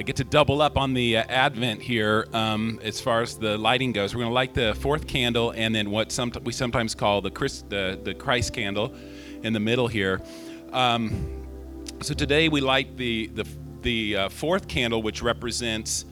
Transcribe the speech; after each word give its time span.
uh, 0.00 0.02
get 0.02 0.16
to 0.16 0.24
double 0.24 0.62
up 0.62 0.78
on 0.78 0.94
the 0.94 1.18
uh, 1.18 1.24
Advent 1.28 1.82
here 1.82 2.26
um, 2.32 2.80
as 2.82 3.02
far 3.02 3.20
as 3.20 3.36
the 3.36 3.58
lighting 3.58 3.92
goes. 3.92 4.14
We're 4.14 4.20
going 4.20 4.30
to 4.30 4.34
light 4.34 4.54
the 4.54 4.74
fourth 4.76 5.06
candle 5.06 5.50
and 5.50 5.74
then 5.74 5.90
what 5.90 6.10
some, 6.10 6.32
we 6.42 6.54
sometimes 6.54 6.94
call 6.94 7.20
the, 7.20 7.30
Christ, 7.30 7.68
the, 7.68 8.00
the 8.02 8.14
Christ 8.14 8.54
candle 8.54 8.94
in 9.42 9.52
the 9.52 9.60
middle 9.60 9.88
here. 9.88 10.22
Um, 10.72 11.44
so 12.00 12.14
today 12.14 12.48
we 12.48 12.62
light 12.62 12.96
the, 12.96 13.26
the, 13.26 13.46
the 13.82 14.16
uh, 14.16 14.28
fourth 14.30 14.68
candle, 14.68 15.02
which 15.02 15.20
represents 15.20 16.06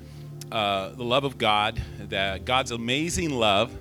uh, 0.52 0.90
the 0.90 1.04
love 1.04 1.24
of 1.24 1.38
God, 1.38 1.82
that 2.10 2.44
God's 2.44 2.72
amazing 2.72 3.30
love 3.30 3.74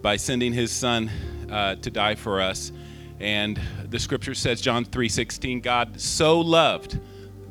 by 0.00 0.16
sending 0.16 0.54
his 0.54 0.72
son 0.72 1.10
uh, 1.50 1.74
to 1.74 1.90
die 1.90 2.14
for 2.14 2.40
us. 2.40 2.72
And 3.20 3.60
the 3.90 3.98
scripture 3.98 4.34
says, 4.34 4.62
John 4.62 4.86
3:16, 4.86 5.62
God 5.62 6.00
so 6.00 6.40
loved 6.40 6.98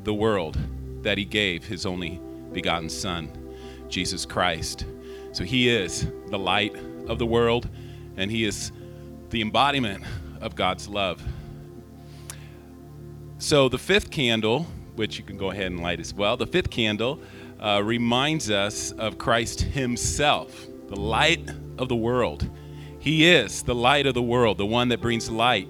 the 0.02 0.12
world 0.12 0.58
that 1.02 1.18
he 1.18 1.24
gave 1.24 1.64
his 1.64 1.86
only 1.86 2.20
begotten 2.52 2.88
Son, 2.88 3.30
Jesus 3.88 4.24
Christ. 4.24 4.86
So 5.32 5.44
he 5.44 5.68
is 5.68 6.06
the 6.28 6.38
light 6.38 6.74
of 7.06 7.18
the 7.18 7.26
world, 7.26 7.68
and 8.16 8.30
he 8.30 8.44
is 8.44 8.72
the 9.30 9.40
embodiment 9.40 10.04
of 10.40 10.54
God's 10.54 10.88
love. 10.88 11.22
So 13.38 13.68
the 13.68 13.78
fifth 13.78 14.10
candle, 14.10 14.66
which 14.94 15.18
you 15.18 15.24
can 15.24 15.36
go 15.36 15.50
ahead 15.50 15.66
and 15.66 15.80
light 15.80 16.00
as 16.00 16.14
well, 16.14 16.36
the 16.36 16.46
fifth 16.46 16.70
candle 16.70 17.20
uh, 17.58 17.80
reminds 17.82 18.50
us 18.50 18.92
of 18.92 19.18
Christ 19.18 19.60
himself, 19.60 20.66
the 20.88 20.98
light 20.98 21.48
of 21.78 21.88
the 21.88 21.96
world. 21.96 22.48
He 22.98 23.28
is 23.28 23.62
the 23.62 23.74
light 23.74 24.06
of 24.06 24.14
the 24.14 24.22
world, 24.22 24.58
the 24.58 24.66
one 24.66 24.88
that 24.88 25.00
brings 25.00 25.28
light 25.28 25.68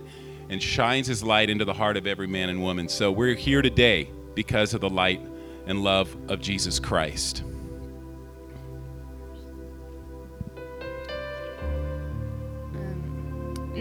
and 0.51 0.63
shines 0.63 1.07
his 1.07 1.23
light 1.25 1.49
into 1.49 1.65
the 1.65 1.73
heart 1.73 1.97
of 1.97 2.07
every 2.07 2.27
man 2.27 2.51
and 2.51 2.61
woman. 2.61 2.89
So 2.89 3.11
we're 3.11 3.35
here 3.35 3.63
today 3.63 4.11
because 4.35 4.75
of 4.75 4.81
the 4.81 4.91
light 4.91 5.21
and 5.67 5.83
love 5.83 6.17
of 6.29 6.41
Jesus 6.41 6.79
Christ. 6.79 7.45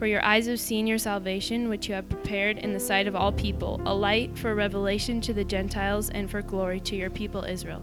For 0.00 0.06
your 0.06 0.24
eyes 0.24 0.46
have 0.46 0.58
seen 0.58 0.86
your 0.86 0.96
salvation, 0.96 1.68
which 1.68 1.86
you 1.86 1.94
have 1.94 2.08
prepared 2.08 2.56
in 2.56 2.72
the 2.72 2.80
sight 2.80 3.06
of 3.06 3.14
all 3.14 3.32
people, 3.32 3.82
a 3.84 3.94
light 3.94 4.38
for 4.38 4.54
revelation 4.54 5.20
to 5.20 5.34
the 5.34 5.44
Gentiles 5.44 6.08
and 6.08 6.30
for 6.30 6.40
glory 6.40 6.80
to 6.80 6.96
your 6.96 7.10
people 7.10 7.44
Israel. 7.44 7.82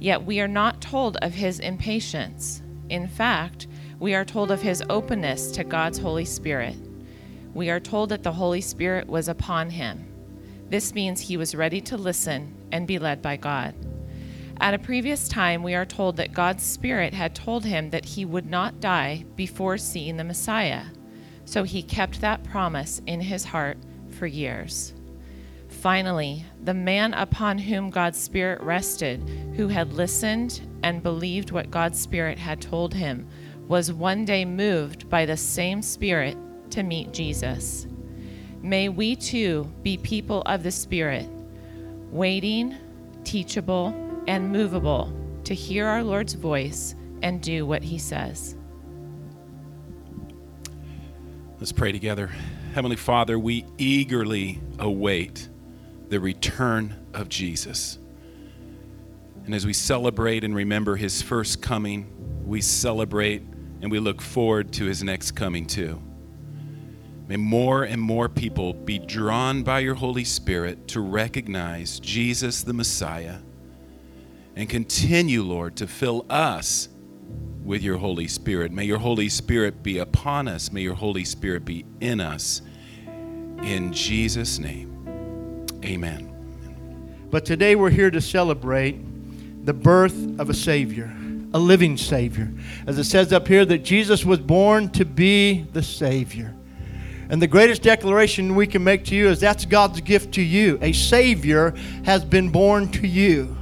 Yet 0.00 0.24
we 0.24 0.40
are 0.40 0.48
not 0.48 0.80
told 0.80 1.18
of 1.18 1.34
his 1.34 1.60
impatience. 1.60 2.62
In 2.88 3.06
fact, 3.06 3.66
we 3.98 4.14
are 4.14 4.24
told 4.24 4.50
of 4.50 4.60
his 4.60 4.82
openness 4.90 5.50
to 5.52 5.64
God's 5.64 5.98
Holy 5.98 6.24
Spirit. 6.24 6.76
We 7.54 7.70
are 7.70 7.80
told 7.80 8.10
that 8.10 8.22
the 8.22 8.32
Holy 8.32 8.60
Spirit 8.60 9.06
was 9.06 9.28
upon 9.28 9.70
him. 9.70 10.06
This 10.68 10.92
means 10.94 11.20
he 11.20 11.36
was 11.36 11.54
ready 11.54 11.80
to 11.82 11.96
listen 11.96 12.54
and 12.72 12.86
be 12.86 12.98
led 12.98 13.22
by 13.22 13.36
God. 13.36 13.74
At 14.60 14.74
a 14.74 14.78
previous 14.78 15.28
time, 15.28 15.62
we 15.62 15.74
are 15.74 15.86
told 15.86 16.16
that 16.16 16.34
God's 16.34 16.62
Spirit 16.62 17.14
had 17.14 17.34
told 17.34 17.64
him 17.64 17.90
that 17.90 18.04
he 18.04 18.24
would 18.24 18.46
not 18.46 18.80
die 18.80 19.24
before 19.34 19.78
seeing 19.78 20.16
the 20.16 20.24
Messiah. 20.24 20.84
So 21.44 21.62
he 21.62 21.82
kept 21.82 22.20
that 22.20 22.44
promise 22.44 23.00
in 23.06 23.20
his 23.20 23.44
heart 23.44 23.78
for 24.10 24.26
years. 24.26 24.92
Finally, 25.68 26.44
the 26.64 26.74
man 26.74 27.14
upon 27.14 27.58
whom 27.58 27.90
God's 27.90 28.18
Spirit 28.18 28.60
rested, 28.62 29.20
who 29.56 29.68
had 29.68 29.92
listened 29.92 30.60
and 30.82 31.02
believed 31.02 31.50
what 31.50 31.70
God's 31.70 32.00
Spirit 32.00 32.38
had 32.38 32.60
told 32.60 32.94
him, 32.94 33.28
was 33.68 33.92
one 33.92 34.24
day 34.24 34.44
moved 34.44 35.08
by 35.08 35.26
the 35.26 35.36
same 35.36 35.82
Spirit 35.82 36.36
to 36.70 36.82
meet 36.82 37.12
Jesus. 37.12 37.86
May 38.62 38.88
we 38.88 39.16
too 39.16 39.70
be 39.82 39.96
people 39.96 40.42
of 40.42 40.62
the 40.62 40.70
Spirit, 40.70 41.28
waiting, 42.10 42.76
teachable, 43.24 43.94
and 44.26 44.50
movable 44.50 45.12
to 45.44 45.54
hear 45.54 45.86
our 45.86 46.02
Lord's 46.02 46.34
voice 46.34 46.94
and 47.22 47.40
do 47.40 47.66
what 47.66 47.82
he 47.82 47.98
says. 47.98 48.56
Let's 51.58 51.72
pray 51.72 51.92
together. 51.92 52.30
Heavenly 52.74 52.96
Father, 52.96 53.38
we 53.38 53.64
eagerly 53.78 54.60
await 54.78 55.48
the 56.08 56.20
return 56.20 56.94
of 57.14 57.28
Jesus. 57.28 57.98
And 59.44 59.54
as 59.54 59.64
we 59.64 59.72
celebrate 59.72 60.44
and 60.44 60.54
remember 60.54 60.96
his 60.96 61.22
first 61.22 61.62
coming, 61.62 62.06
we 62.44 62.60
celebrate 62.60 63.42
and 63.80 63.90
we 63.90 63.98
look 63.98 64.20
forward 64.20 64.72
to 64.74 64.84
his 64.84 65.02
next 65.02 65.32
coming 65.32 65.66
too. 65.66 66.00
May 67.28 67.36
more 67.36 67.82
and 67.82 68.00
more 68.00 68.28
people 68.28 68.72
be 68.72 68.98
drawn 68.98 69.62
by 69.62 69.80
your 69.80 69.94
Holy 69.94 70.24
Spirit 70.24 70.86
to 70.88 71.00
recognize 71.00 71.98
Jesus 71.98 72.62
the 72.62 72.72
Messiah 72.72 73.38
and 74.54 74.68
continue, 74.68 75.42
Lord, 75.42 75.76
to 75.76 75.86
fill 75.86 76.24
us 76.30 76.88
with 77.64 77.82
your 77.82 77.98
Holy 77.98 78.28
Spirit. 78.28 78.70
May 78.70 78.84
your 78.84 78.98
Holy 78.98 79.28
Spirit 79.28 79.82
be 79.82 79.98
upon 79.98 80.46
us. 80.46 80.70
May 80.70 80.82
your 80.82 80.94
Holy 80.94 81.24
Spirit 81.24 81.64
be 81.64 81.84
in 82.00 82.20
us. 82.20 82.62
In 83.62 83.92
Jesus' 83.92 84.58
name, 84.58 85.66
amen. 85.84 86.32
But 87.28 87.44
today 87.44 87.74
we're 87.74 87.90
here 87.90 88.10
to 88.10 88.20
celebrate 88.20 88.96
the 89.66 89.74
birth 89.74 90.38
of 90.38 90.48
a 90.48 90.54
Savior, 90.54 91.12
a 91.56 91.58
living 91.58 91.96
Savior. 91.96 92.52
As 92.86 92.98
it 92.98 93.04
says 93.04 93.32
up 93.32 93.48
here, 93.48 93.64
that 93.64 93.78
Jesus 93.78 94.26
was 94.26 94.38
born 94.38 94.90
to 94.90 95.06
be 95.06 95.62
the 95.72 95.82
Savior. 95.82 96.54
And 97.30 97.40
the 97.40 97.46
greatest 97.46 97.80
declaration 97.80 98.54
we 98.54 98.66
can 98.66 98.84
make 98.84 99.06
to 99.06 99.16
you 99.16 99.28
is 99.28 99.40
that's 99.40 99.64
God's 99.64 100.02
gift 100.02 100.34
to 100.34 100.42
you. 100.42 100.78
A 100.82 100.92
Savior 100.92 101.74
has 102.04 102.26
been 102.26 102.50
born 102.50 102.90
to 102.92 103.06
you. 103.06 103.56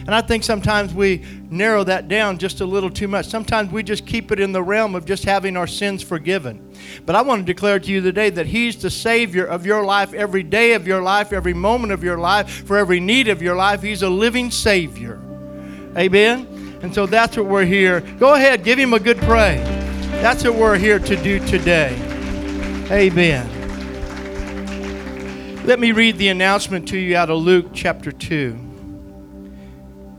And 0.00 0.12
I 0.12 0.22
think 0.22 0.42
sometimes 0.42 0.92
we 0.92 1.24
narrow 1.50 1.84
that 1.84 2.08
down 2.08 2.36
just 2.36 2.62
a 2.62 2.66
little 2.66 2.90
too 2.90 3.06
much. 3.06 3.26
Sometimes 3.26 3.70
we 3.70 3.84
just 3.84 4.06
keep 4.06 4.32
it 4.32 4.40
in 4.40 4.50
the 4.50 4.62
realm 4.62 4.96
of 4.96 5.04
just 5.04 5.22
having 5.22 5.56
our 5.56 5.68
sins 5.68 6.02
forgiven. 6.02 6.74
But 7.06 7.14
I 7.14 7.22
want 7.22 7.46
to 7.46 7.52
declare 7.52 7.78
to 7.78 7.92
you 7.92 8.00
today 8.00 8.30
that 8.30 8.46
He's 8.46 8.82
the 8.82 8.90
Savior 8.90 9.44
of 9.44 9.64
your 9.64 9.84
life, 9.84 10.14
every 10.14 10.42
day 10.42 10.72
of 10.72 10.84
your 10.84 11.00
life, 11.00 11.32
every 11.32 11.54
moment 11.54 11.92
of 11.92 12.02
your 12.02 12.18
life, 12.18 12.66
for 12.66 12.76
every 12.76 12.98
need 12.98 13.28
of 13.28 13.40
your 13.40 13.54
life. 13.54 13.82
He's 13.82 14.02
a 14.02 14.10
living 14.10 14.50
Savior. 14.50 15.20
Amen? 15.96 16.59
And 16.82 16.94
so 16.94 17.06
that's 17.06 17.36
what 17.36 17.46
we're 17.46 17.64
here. 17.64 18.00
Go 18.18 18.34
ahead, 18.34 18.64
give 18.64 18.78
Him 18.78 18.94
a 18.94 19.00
good 19.00 19.18
praise. 19.18 19.64
That's 20.22 20.44
what 20.44 20.54
we're 20.54 20.78
here 20.78 20.98
to 20.98 21.16
do 21.22 21.38
today. 21.46 21.94
Amen. 22.90 23.48
Let 25.66 25.78
me 25.78 25.92
read 25.92 26.18
the 26.18 26.28
announcement 26.28 26.88
to 26.88 26.98
you 26.98 27.16
out 27.16 27.30
of 27.30 27.38
Luke 27.38 27.66
chapter 27.72 28.10
2 28.10 28.70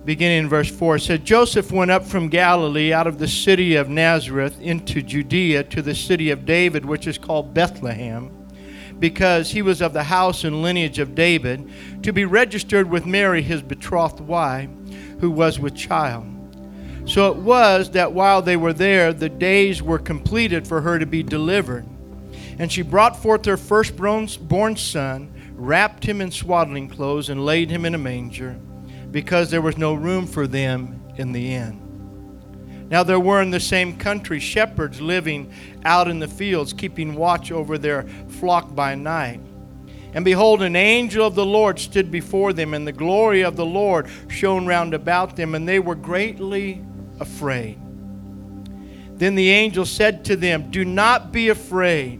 beginning 0.05 0.39
in 0.39 0.49
verse 0.49 0.69
4, 0.69 0.97
it 0.97 1.23
Joseph 1.23 1.71
went 1.71 1.91
up 1.91 2.03
from 2.03 2.27
Galilee 2.27 2.91
out 2.91 3.07
of 3.07 3.19
the 3.19 3.27
city 3.27 3.75
of 3.75 3.89
Nazareth 3.89 4.59
into 4.59 5.01
Judea 5.01 5.63
to 5.65 5.81
the 5.81 5.93
city 5.93 6.31
of 6.31 6.45
David, 6.45 6.85
which 6.85 7.05
is 7.05 7.17
called 7.17 7.53
Bethlehem, 7.53 8.31
because 8.99 9.51
he 9.51 9.61
was 9.61 9.81
of 9.81 9.93
the 9.93 10.03
house 10.03 10.43
and 10.43 10.61
lineage 10.61 10.99
of 10.99 11.13
David, 11.13 11.69
to 12.03 12.11
be 12.11 12.25
registered 12.25 12.89
with 12.89 13.05
Mary, 13.05 13.41
his 13.41 13.61
betrothed 13.61 14.21
wife, 14.21 14.69
who 15.19 15.29
was 15.29 15.59
with 15.59 15.75
child. 15.75 16.25
So 17.05 17.31
it 17.31 17.37
was 17.37 17.91
that 17.91 18.13
while 18.13 18.41
they 18.41 18.57
were 18.57 18.73
there, 18.73 19.11
the 19.11 19.29
days 19.29 19.81
were 19.81 19.99
completed 19.99 20.67
for 20.67 20.81
her 20.81 20.99
to 20.99 21.05
be 21.05 21.23
delivered. 21.23 21.85
And 22.59 22.71
she 22.71 22.83
brought 22.83 23.21
forth 23.21 23.45
her 23.45 23.57
firstborn 23.57 24.77
son, 24.77 25.33
wrapped 25.55 26.05
him 26.05 26.21
in 26.21 26.31
swaddling 26.31 26.89
clothes, 26.89 27.29
and 27.29 27.45
laid 27.45 27.69
him 27.69 27.85
in 27.85 27.95
a 27.95 27.97
manger 27.97 28.57
because 29.11 29.51
there 29.51 29.61
was 29.61 29.77
no 29.77 29.93
room 29.93 30.25
for 30.25 30.47
them 30.47 31.01
in 31.17 31.31
the 31.31 31.53
inn. 31.53 32.87
Now 32.89 33.03
there 33.03 33.19
were 33.19 33.41
in 33.41 33.51
the 33.51 33.59
same 33.59 33.97
country 33.97 34.39
shepherds 34.39 34.99
living 34.99 35.51
out 35.85 36.07
in 36.07 36.19
the 36.19 36.27
fields, 36.27 36.73
keeping 36.73 37.15
watch 37.15 37.51
over 37.51 37.77
their 37.77 38.03
flock 38.27 38.75
by 38.75 38.95
night. 38.95 39.39
And 40.13 40.25
behold, 40.25 40.61
an 40.61 40.75
angel 40.75 41.25
of 41.25 41.35
the 41.35 41.45
Lord 41.45 41.79
stood 41.79 42.11
before 42.11 42.51
them, 42.51 42.73
and 42.73 42.85
the 42.85 42.91
glory 42.91 43.43
of 43.43 43.55
the 43.55 43.65
Lord 43.65 44.09
shone 44.27 44.65
round 44.65 44.93
about 44.93 45.37
them, 45.37 45.55
and 45.55 45.67
they 45.67 45.79
were 45.79 45.95
greatly 45.95 46.83
afraid. 47.21 47.79
Then 49.15 49.35
the 49.35 49.51
angel 49.51 49.85
said 49.85 50.25
to 50.25 50.35
them, 50.35 50.71
Do 50.71 50.83
not 50.83 51.31
be 51.31 51.49
afraid, 51.49 52.19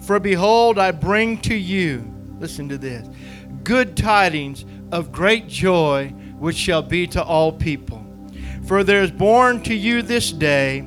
for 0.00 0.18
behold, 0.18 0.78
I 0.78 0.90
bring 0.90 1.38
to 1.42 1.54
you, 1.54 2.04
listen 2.38 2.68
to 2.68 2.76
this, 2.76 3.08
good 3.62 3.96
tidings 3.96 4.66
of 4.90 5.12
great 5.12 5.46
joy 5.46 6.08
which 6.38 6.56
shall 6.56 6.82
be 6.82 7.06
to 7.06 7.22
all 7.22 7.52
people. 7.52 8.04
For 8.66 8.82
there 8.82 9.02
is 9.02 9.12
born 9.12 9.62
to 9.62 9.74
you 9.74 10.02
this 10.02 10.32
day 10.32 10.78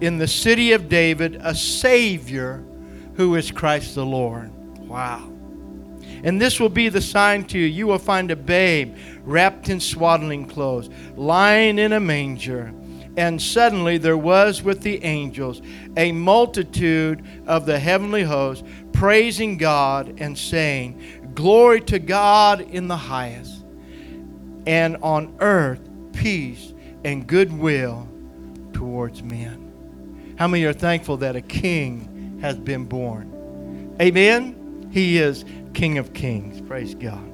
in 0.00 0.18
the 0.18 0.26
city 0.26 0.72
of 0.72 0.88
David 0.88 1.36
a 1.40 1.54
Savior 1.54 2.64
who 3.14 3.36
is 3.36 3.50
Christ 3.50 3.94
the 3.94 4.04
Lord. 4.04 4.52
Wow. 4.80 5.30
And 6.24 6.40
this 6.40 6.58
will 6.58 6.68
be 6.68 6.88
the 6.88 7.00
sign 7.00 7.44
to 7.44 7.58
you. 7.58 7.66
You 7.66 7.86
will 7.86 7.98
find 7.98 8.30
a 8.30 8.36
babe 8.36 8.96
wrapped 9.22 9.68
in 9.68 9.78
swaddling 9.78 10.46
clothes, 10.46 10.90
lying 11.16 11.78
in 11.78 11.92
a 11.92 12.00
manger. 12.00 12.72
And 13.16 13.40
suddenly 13.40 13.98
there 13.98 14.16
was 14.16 14.62
with 14.62 14.80
the 14.82 15.02
angels 15.04 15.62
a 15.96 16.12
multitude 16.12 17.24
of 17.46 17.66
the 17.66 17.78
heavenly 17.78 18.24
host, 18.24 18.64
praising 18.92 19.56
God 19.56 20.16
and 20.18 20.36
saying, 20.36 21.32
Glory 21.34 21.80
to 21.82 21.98
God 21.98 22.60
in 22.60 22.88
the 22.88 22.96
highest 22.96 23.64
and 24.66 24.96
on 25.02 25.36
earth 25.40 25.80
peace 26.12 26.72
and 27.04 27.26
goodwill 27.26 28.08
towards 28.72 29.22
men. 29.22 30.34
How 30.38 30.48
many 30.48 30.64
are 30.64 30.72
thankful 30.72 31.16
that 31.18 31.36
a 31.36 31.42
king 31.42 32.38
has 32.40 32.56
been 32.56 32.84
born? 32.84 33.96
Amen? 34.00 34.88
He 34.90 35.18
is 35.18 35.44
King 35.74 35.98
of 35.98 36.12
Kings. 36.12 36.60
Praise 36.60 36.94
God. 36.94 37.30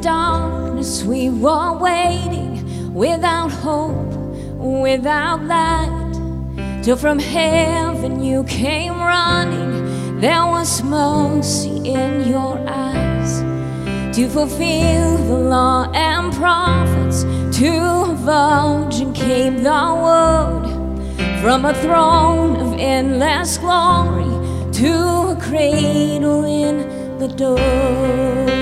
Darkness, 0.00 1.02
we 1.02 1.30
were 1.30 1.76
waiting 1.78 2.92
without 2.94 3.50
hope, 3.50 4.14
without 4.56 5.42
light. 5.44 6.82
Till 6.82 6.96
from 6.96 7.18
heaven 7.18 8.22
you 8.22 8.44
came 8.44 8.94
running, 8.94 10.20
there 10.20 10.46
was 10.46 10.82
mercy 10.82 11.76
in 11.84 12.28
your 12.28 12.58
eyes. 12.68 13.40
To 14.16 14.28
fulfill 14.28 15.18
the 15.18 15.38
law 15.48 15.90
and 15.92 16.32
prophets, 16.32 17.22
to 17.58 17.68
a 17.68 18.14
virgin 18.14 19.12
came 19.12 19.62
the 19.62 19.84
word. 20.02 20.64
From 21.42 21.64
a 21.64 21.74
throne 21.74 22.56
of 22.56 22.78
endless 22.78 23.58
glory 23.58 24.24
to 24.72 25.34
a 25.34 25.38
cradle 25.40 26.44
in 26.44 27.18
the 27.18 27.28
door. 27.28 28.57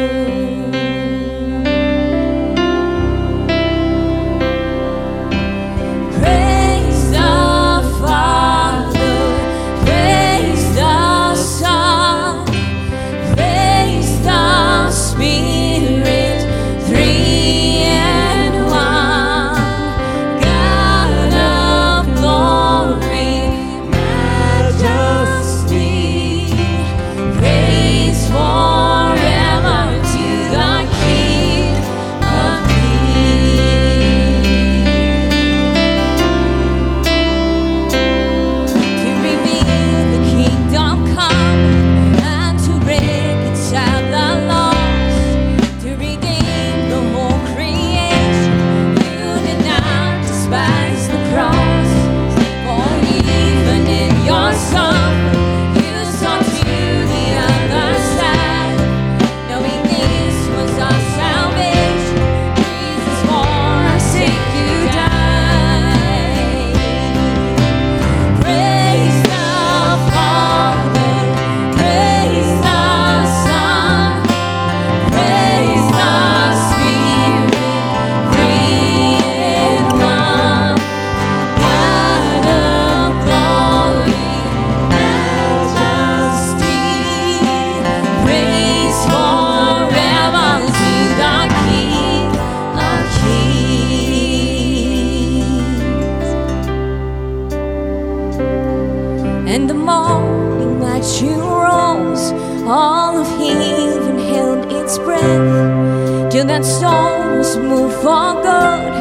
morning 99.86 100.80
light 100.80 101.06
you 101.22 101.36
rose, 101.40 102.32
all 102.66 103.20
of 103.22 103.28
heaven 103.38 104.18
held 104.18 104.72
its 104.72 104.98
breath. 104.98 106.32
Till 106.32 106.44
that 106.46 106.64
stone 106.64 107.38
was 107.38 107.56
moved 107.56 107.94
for 108.02 108.34
good, 108.42 108.92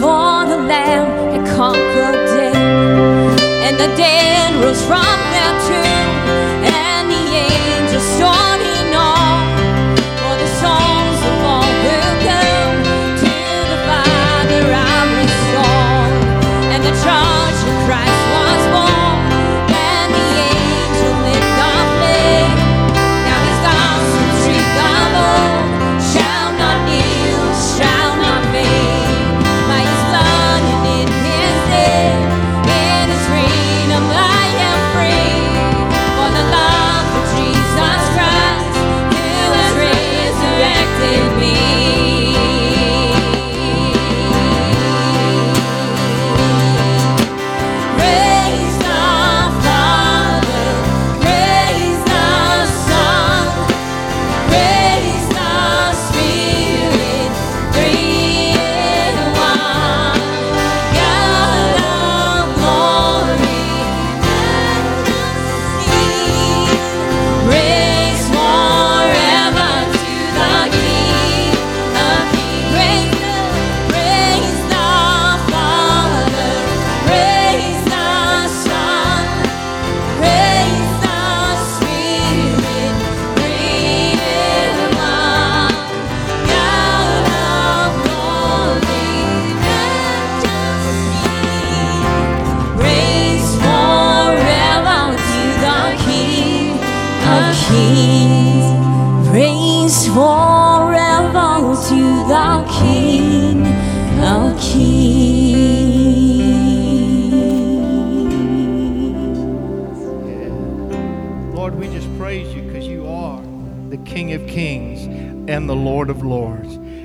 for 0.00 0.44
the 0.50 0.58
Lamb 0.70 1.08
had 1.32 1.46
conquered 1.56 2.18
death, 2.36 3.40
and 3.66 3.74
the 3.76 3.88
dead 3.96 4.62
rose 4.62 4.84
from 4.86 5.23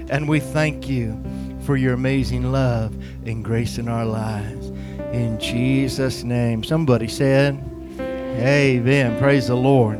And 0.09 0.27
we 0.27 0.39
thank 0.39 0.89
you 0.89 1.21
for 1.61 1.77
your 1.77 1.93
amazing 1.93 2.51
love 2.51 2.95
and 3.25 3.43
grace 3.43 3.77
in 3.77 3.87
our 3.87 4.05
lives. 4.05 4.67
In 5.13 5.39
Jesus' 5.39 6.23
name. 6.23 6.63
Somebody 6.63 7.07
said, 7.07 7.63
Amen. 7.99 9.19
Praise 9.19 9.47
the 9.47 9.55
Lord. 9.55 9.99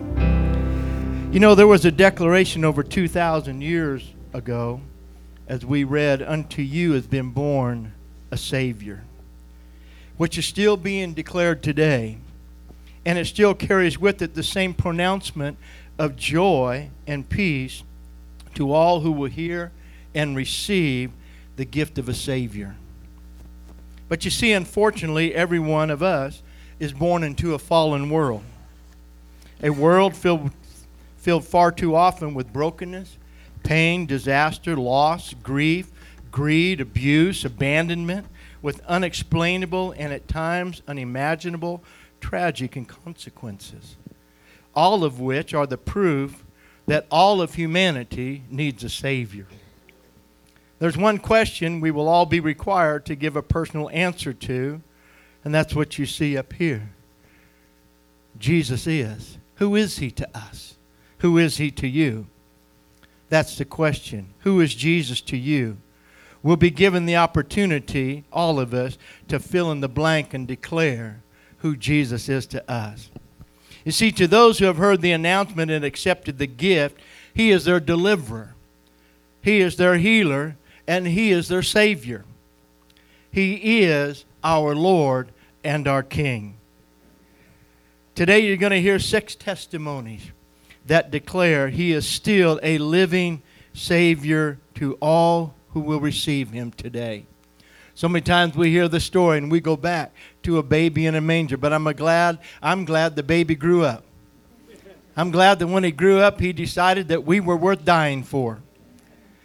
You 1.33 1.39
know, 1.39 1.55
there 1.55 1.67
was 1.67 1.85
a 1.85 1.91
declaration 1.91 2.65
over 2.65 2.83
2,000 2.83 3.61
years 3.61 4.03
ago 4.33 4.81
as 5.47 5.65
we 5.65 5.83
read, 5.83 6.21
Unto 6.21 6.61
you 6.61 6.93
has 6.93 7.05
been 7.05 7.29
born 7.31 7.93
a 8.31 8.37
Savior, 8.37 9.03
which 10.17 10.37
is 10.37 10.45
still 10.45 10.77
being 10.77 11.13
declared 11.13 11.61
today 11.61 12.17
and 13.05 13.17
it 13.17 13.25
still 13.25 13.53
carries 13.53 13.97
with 13.97 14.21
it 14.21 14.35
the 14.35 14.43
same 14.43 14.73
pronouncement 14.73 15.57
of 15.97 16.15
joy 16.15 16.89
and 17.07 17.27
peace 17.27 17.83
to 18.55 18.71
all 18.71 18.99
who 19.01 19.11
will 19.11 19.29
hear 19.29 19.71
and 20.13 20.35
receive 20.35 21.11
the 21.55 21.65
gift 21.65 21.97
of 21.97 22.09
a 22.09 22.13
Savior. 22.13 22.75
But 24.07 24.25
you 24.25 24.31
see, 24.31 24.53
unfortunately, 24.53 25.35
every 25.35 25.59
one 25.59 25.89
of 25.91 26.01
us 26.01 26.41
is 26.79 26.93
born 26.93 27.23
into 27.23 27.53
a 27.53 27.59
fallen 27.59 28.09
world. 28.09 28.43
A 29.61 29.69
world 29.69 30.15
filled, 30.15 30.51
filled 31.17 31.45
far 31.45 31.71
too 31.71 31.95
often 31.95 32.33
with 32.33 32.51
brokenness, 32.53 33.17
pain, 33.63 34.05
disaster, 34.05 34.75
loss, 34.75 35.33
grief, 35.43 35.91
greed, 36.31 36.81
abuse, 36.81 37.45
abandonment, 37.45 38.25
with 38.61 38.81
unexplainable 38.85 39.93
and 39.97 40.11
at 40.11 40.27
times 40.27 40.81
unimaginable 40.87 41.83
tragic 42.19 42.75
and 42.75 42.87
consequences, 42.87 43.95
all 44.75 45.03
of 45.03 45.19
which 45.19 45.53
are 45.53 45.67
the 45.67 45.77
proof 45.77 46.43
that 46.85 47.05
all 47.11 47.41
of 47.41 47.55
humanity 47.55 48.43
needs 48.49 48.83
a 48.83 48.89
Savior. 48.89 49.45
There's 50.79 50.97
one 50.97 51.17
question 51.19 51.81
we 51.81 51.91
will 51.91 52.07
all 52.07 52.25
be 52.25 52.39
required 52.39 53.05
to 53.05 53.15
give 53.15 53.35
a 53.35 53.41
personal 53.41 53.89
answer 53.89 54.33
to, 54.33 54.81
and 55.43 55.53
that's 55.53 55.75
what 55.75 55.99
you 55.99 56.05
see 56.05 56.37
up 56.37 56.53
here. 56.53 56.89
Jesus 58.39 58.87
is. 58.87 59.37
Who 59.55 59.75
is 59.75 59.97
He 59.97 60.09
to 60.11 60.37
us? 60.37 60.75
Who 61.19 61.37
is 61.37 61.57
He 61.57 61.69
to 61.71 61.87
you? 61.87 62.27
That's 63.27 63.57
the 63.57 63.65
question. 63.65 64.33
Who 64.39 64.61
is 64.61 64.73
Jesus 64.73 65.21
to 65.21 65.37
you? 65.37 65.77
We'll 66.41 66.55
be 66.55 66.71
given 66.71 67.05
the 67.05 67.17
opportunity, 67.17 68.23
all 68.31 68.59
of 68.59 68.73
us, 68.73 68.97
to 69.27 69.39
fill 69.39 69.71
in 69.71 69.81
the 69.81 69.89
blank 69.89 70.33
and 70.33 70.47
declare 70.47 71.21
who 71.57 71.75
Jesus 71.75 72.29
is 72.29 72.45
to 72.47 72.71
us. 72.71 73.09
You 73.83 73.91
see, 73.91 74.11
to 74.13 74.27
those 74.27 74.59
who 74.59 74.65
have 74.65 74.77
heard 74.77 75.01
the 75.01 75.11
announcement 75.11 75.69
and 75.71 75.83
accepted 75.83 76.37
the 76.37 76.47
gift, 76.47 76.97
He 77.33 77.51
is 77.51 77.65
their 77.65 77.81
deliverer, 77.81 78.55
He 79.41 79.59
is 79.59 79.75
their 79.75 79.97
healer, 79.97 80.55
and 80.89 81.05
He 81.05 81.31
is 81.31 81.47
their 81.47 81.61
Savior. 81.61 82.25
He 83.31 83.83
is 83.83 84.25
our 84.43 84.75
Lord 84.75 85.29
and 85.63 85.87
our 85.87 86.01
King. 86.01 86.57
Today, 88.15 88.39
you're 88.39 88.57
going 88.57 88.71
to 88.71 88.81
hear 88.81 88.97
six 88.97 89.35
testimonies 89.35 90.31
that 90.87 91.11
declare 91.11 91.69
He 91.69 91.93
is 91.93 92.07
still 92.07 92.59
a 92.63 92.79
living 92.79 93.43
Savior 93.71 94.57
to 94.75 94.95
all 94.95 95.53
who 95.73 95.79
will 95.81 95.99
receive 95.99 96.49
Him 96.49 96.71
today. 96.71 97.27
So 97.93 98.09
many 98.09 98.23
times 98.23 98.55
we 98.55 98.71
hear 98.71 98.87
the 98.87 98.99
story 98.99 99.37
and 99.37 99.51
we 99.51 99.59
go 99.59 99.77
back 99.77 100.11
to 100.41 100.57
a 100.57 100.63
baby 100.63 101.05
in 101.05 101.13
a 101.13 101.21
manger, 101.21 101.57
but 101.57 101.71
I'm 101.71 101.83
glad 101.83 102.39
I'm 102.63 102.83
glad 102.83 103.15
the 103.15 103.21
baby 103.21 103.53
grew 103.53 103.83
up. 103.83 104.05
I'm 105.15 105.29
glad 105.29 105.59
that 105.59 105.67
when 105.67 105.83
he 105.83 105.91
grew 105.91 106.19
up 106.19 106.39
he 106.39 106.51
decided 106.51 107.09
that 107.09 107.25
we 107.25 107.39
were 107.39 107.57
worth 107.57 107.85
dying 107.85 108.23
for. 108.23 108.59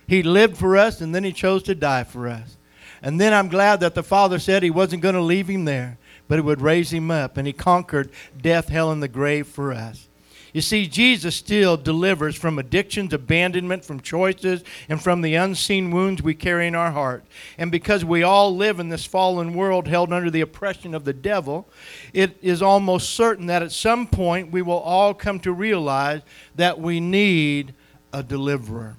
He 0.06 0.22
lived 0.22 0.56
for 0.56 0.76
us 0.76 1.00
and 1.00 1.14
then 1.14 1.24
he 1.24 1.32
chose 1.32 1.62
to 1.64 1.74
die 1.74 2.04
for 2.04 2.28
us. 2.28 2.56
And 3.02 3.20
then 3.20 3.34
I'm 3.34 3.48
glad 3.48 3.80
that 3.80 3.94
the 3.94 4.02
father 4.02 4.38
said 4.38 4.62
he 4.62 4.70
wasn't 4.70 5.02
going 5.02 5.14
to 5.14 5.20
leave 5.20 5.48
him 5.48 5.64
there, 5.66 5.98
but 6.26 6.36
he 6.36 6.40
would 6.40 6.60
raise 6.60 6.92
him 6.92 7.10
up 7.10 7.36
and 7.36 7.46
he 7.46 7.52
conquered 7.52 8.10
death, 8.40 8.68
hell 8.68 8.90
and 8.90 9.02
the 9.02 9.08
grave 9.08 9.46
for 9.46 9.72
us. 9.72 10.08
You 10.54 10.60
see, 10.60 10.86
Jesus 10.86 11.34
still 11.34 11.76
delivers 11.76 12.36
from 12.36 12.60
addictions, 12.60 13.12
abandonment, 13.12 13.84
from 13.84 14.00
choices, 14.00 14.62
and 14.88 15.02
from 15.02 15.20
the 15.20 15.34
unseen 15.34 15.90
wounds 15.90 16.22
we 16.22 16.34
carry 16.34 16.68
in 16.68 16.76
our 16.76 16.92
heart. 16.92 17.24
And 17.58 17.72
because 17.72 18.04
we 18.04 18.22
all 18.22 18.54
live 18.54 18.78
in 18.78 18.88
this 18.88 19.04
fallen 19.04 19.54
world 19.54 19.88
held 19.88 20.12
under 20.12 20.30
the 20.30 20.42
oppression 20.42 20.94
of 20.94 21.04
the 21.04 21.12
devil, 21.12 21.68
it 22.12 22.38
is 22.40 22.62
almost 22.62 23.10
certain 23.10 23.46
that 23.46 23.64
at 23.64 23.72
some 23.72 24.06
point 24.06 24.52
we 24.52 24.62
will 24.62 24.78
all 24.78 25.12
come 25.12 25.40
to 25.40 25.52
realize 25.52 26.22
that 26.54 26.78
we 26.78 27.00
need 27.00 27.74
a 28.12 28.22
deliverer. 28.22 28.96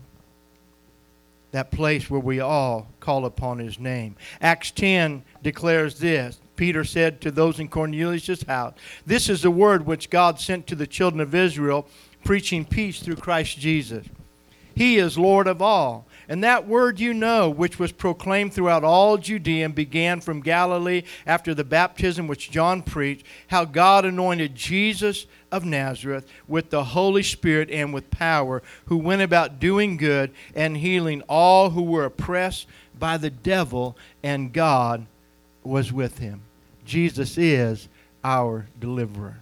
That 1.55 1.71
place 1.71 2.09
where 2.09 2.19
we 2.19 2.41
all 2.41 2.89
call 2.99 3.23
upon 3.23 3.59
his 3.59 3.79
name. 3.79 4.17
Acts 4.41 4.71
10 4.71 5.23
declares 5.41 5.99
this 5.99 6.37
Peter 6.57 6.83
said 6.83 7.21
to 7.21 7.31
those 7.31 7.61
in 7.61 7.69
Cornelius' 7.69 8.43
house, 8.43 8.73
This 9.05 9.29
is 9.29 9.41
the 9.41 9.49
word 9.49 9.85
which 9.85 10.09
God 10.09 10.37
sent 10.37 10.67
to 10.67 10.75
the 10.75 10.85
children 10.85 11.21
of 11.21 11.33
Israel, 11.33 11.87
preaching 12.25 12.65
peace 12.65 12.99
through 12.99 13.15
Christ 13.15 13.57
Jesus. 13.57 14.05
He 14.75 14.97
is 14.97 15.17
Lord 15.17 15.47
of 15.47 15.61
all. 15.61 16.05
And 16.27 16.43
that 16.43 16.67
word 16.67 16.99
you 16.99 17.13
know, 17.13 17.49
which 17.49 17.77
was 17.79 17.91
proclaimed 17.91 18.53
throughout 18.53 18.83
all 18.83 19.17
Judea 19.17 19.65
and 19.65 19.75
began 19.75 20.21
from 20.21 20.41
Galilee 20.41 21.03
after 21.25 21.53
the 21.53 21.63
baptism 21.63 22.27
which 22.27 22.51
John 22.51 22.81
preached, 22.81 23.25
how 23.47 23.65
God 23.65 24.05
anointed 24.05 24.55
Jesus 24.55 25.27
of 25.51 25.65
Nazareth 25.65 26.27
with 26.47 26.69
the 26.69 26.83
Holy 26.83 27.23
Spirit 27.23 27.69
and 27.69 27.93
with 27.93 28.09
power, 28.09 28.63
who 28.85 28.97
went 28.97 29.21
about 29.21 29.59
doing 29.59 29.97
good 29.97 30.31
and 30.55 30.77
healing 30.77 31.21
all 31.29 31.69
who 31.69 31.83
were 31.83 32.05
oppressed 32.05 32.67
by 32.97 33.17
the 33.17 33.29
devil, 33.29 33.97
and 34.23 34.53
God 34.53 35.05
was 35.63 35.91
with 35.91 36.19
him. 36.19 36.41
Jesus 36.85 37.37
is 37.37 37.87
our 38.23 38.67
deliverer. 38.79 39.37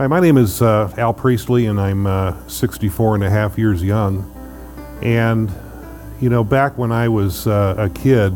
Hi, 0.00 0.06
my 0.06 0.18
name 0.18 0.38
is 0.38 0.62
uh, 0.62 0.90
Al 0.96 1.12
Priestley, 1.12 1.66
and 1.66 1.78
I'm 1.78 2.06
uh, 2.06 2.34
64 2.48 3.16
and 3.16 3.22
a 3.22 3.28
half 3.28 3.58
years 3.58 3.82
young. 3.82 4.24
And, 5.02 5.52
you 6.22 6.30
know, 6.30 6.42
back 6.42 6.78
when 6.78 6.90
I 6.90 7.06
was 7.06 7.46
uh, 7.46 7.74
a 7.76 7.90
kid, 7.90 8.32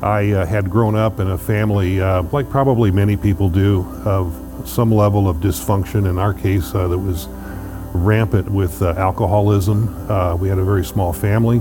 I 0.00 0.30
uh, 0.30 0.46
had 0.46 0.70
grown 0.70 0.96
up 0.96 1.20
in 1.20 1.28
a 1.28 1.36
family, 1.36 2.00
uh, 2.00 2.22
like 2.32 2.48
probably 2.48 2.90
many 2.90 3.14
people 3.14 3.50
do, 3.50 3.82
of 4.06 4.64
some 4.64 4.90
level 4.90 5.28
of 5.28 5.36
dysfunction. 5.36 6.08
In 6.08 6.18
our 6.18 6.32
case, 6.32 6.74
uh, 6.74 6.88
that 6.88 6.96
was 6.96 7.26
rampant 7.92 8.50
with 8.50 8.80
alcoholism. 8.80 9.92
we 10.38 10.48
had 10.48 10.56
a 10.56 10.64
very 10.64 10.82
small 10.82 11.12
family. 11.12 11.60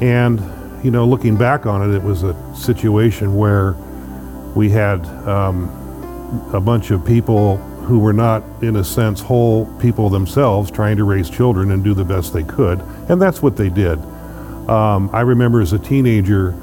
And, 0.00 0.38
you 0.84 0.92
know, 0.92 1.04
looking 1.04 1.36
back 1.36 1.66
on 1.66 1.90
it, 1.90 1.92
it 1.92 2.04
was 2.04 2.22
a 2.22 2.36
situation 2.54 3.34
where 3.34 3.72
we 4.54 4.70
had 4.70 5.04
um, 5.26 5.68
a 6.54 6.60
bunch 6.60 6.92
of 6.92 7.04
people 7.04 7.60
who 7.88 7.98
were 7.98 8.12
not, 8.12 8.42
in 8.60 8.76
a 8.76 8.84
sense, 8.84 9.18
whole 9.18 9.64
people 9.78 10.10
themselves 10.10 10.70
trying 10.70 10.98
to 10.98 11.04
raise 11.04 11.30
children 11.30 11.70
and 11.70 11.82
do 11.82 11.94
the 11.94 12.04
best 12.04 12.34
they 12.34 12.44
could. 12.44 12.78
And 13.08 13.20
that's 13.20 13.40
what 13.40 13.56
they 13.56 13.70
did. 13.70 13.98
Um, 14.68 15.08
I 15.14 15.22
remember 15.22 15.62
as 15.62 15.72
a 15.72 15.78
teenager 15.78 16.54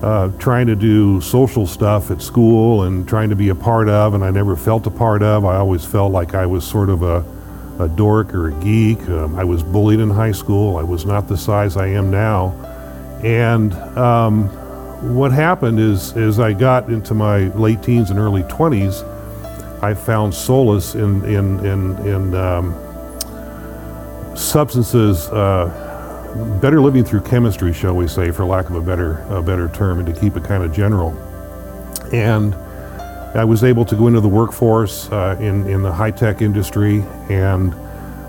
uh, 0.00 0.30
trying 0.38 0.68
to 0.68 0.76
do 0.76 1.20
social 1.20 1.66
stuff 1.66 2.12
at 2.12 2.22
school 2.22 2.84
and 2.84 3.08
trying 3.08 3.30
to 3.30 3.36
be 3.36 3.48
a 3.48 3.54
part 3.54 3.88
of, 3.88 4.14
and 4.14 4.22
I 4.22 4.30
never 4.30 4.54
felt 4.54 4.86
a 4.86 4.90
part 4.90 5.24
of. 5.24 5.44
I 5.44 5.56
always 5.56 5.84
felt 5.84 6.12
like 6.12 6.36
I 6.36 6.46
was 6.46 6.64
sort 6.64 6.88
of 6.88 7.02
a, 7.02 7.24
a 7.80 7.88
dork 7.88 8.32
or 8.32 8.50
a 8.50 8.52
geek. 8.62 9.00
Um, 9.08 9.34
I 9.36 9.42
was 9.42 9.64
bullied 9.64 9.98
in 9.98 10.08
high 10.08 10.32
school. 10.32 10.76
I 10.76 10.84
was 10.84 11.04
not 11.04 11.26
the 11.26 11.36
size 11.36 11.76
I 11.76 11.88
am 11.88 12.12
now. 12.12 12.52
And 13.24 13.74
um, 13.98 14.48
what 15.16 15.32
happened 15.32 15.80
is, 15.80 16.12
as 16.16 16.38
I 16.38 16.52
got 16.52 16.88
into 16.90 17.12
my 17.12 17.48
late 17.54 17.82
teens 17.82 18.10
and 18.10 18.20
early 18.20 18.44
20s, 18.44 19.04
I 19.82 19.94
found 19.94 20.34
solace 20.34 20.94
in 20.94 21.24
in 21.24 21.64
in, 21.64 22.06
in 22.06 22.34
um, 22.34 22.74
substances. 24.36 25.28
Uh, 25.28 25.88
better 26.60 26.80
living 26.80 27.04
through 27.04 27.22
chemistry, 27.22 27.72
shall 27.72 27.94
we 27.94 28.06
say, 28.06 28.30
for 28.30 28.44
lack 28.44 28.70
of 28.70 28.76
a 28.76 28.80
better 28.80 29.22
a 29.30 29.42
better 29.42 29.68
term, 29.68 29.98
and 29.98 30.14
to 30.14 30.20
keep 30.20 30.36
it 30.36 30.44
kind 30.44 30.62
of 30.62 30.72
general. 30.72 31.10
And 32.12 32.54
I 33.34 33.44
was 33.44 33.62
able 33.62 33.84
to 33.84 33.94
go 33.94 34.08
into 34.08 34.20
the 34.20 34.28
workforce 34.28 35.10
uh, 35.10 35.36
in 35.40 35.66
in 35.68 35.82
the 35.82 35.92
high 35.92 36.10
tech 36.10 36.42
industry, 36.42 37.04
and 37.28 37.74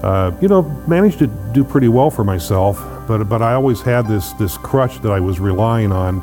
uh, 0.03 0.31
you 0.41 0.47
know 0.47 0.63
managed 0.87 1.19
to 1.19 1.27
do 1.27 1.63
pretty 1.63 1.87
well 1.87 2.09
for 2.09 2.23
myself. 2.23 2.79
But 3.07 3.25
but 3.25 3.41
I 3.41 3.53
always 3.53 3.81
had 3.81 4.07
this 4.07 4.33
this 4.33 4.57
crutch 4.57 4.99
that 5.01 5.11
I 5.11 5.19
was 5.19 5.39
relying 5.39 5.91
on 5.91 6.21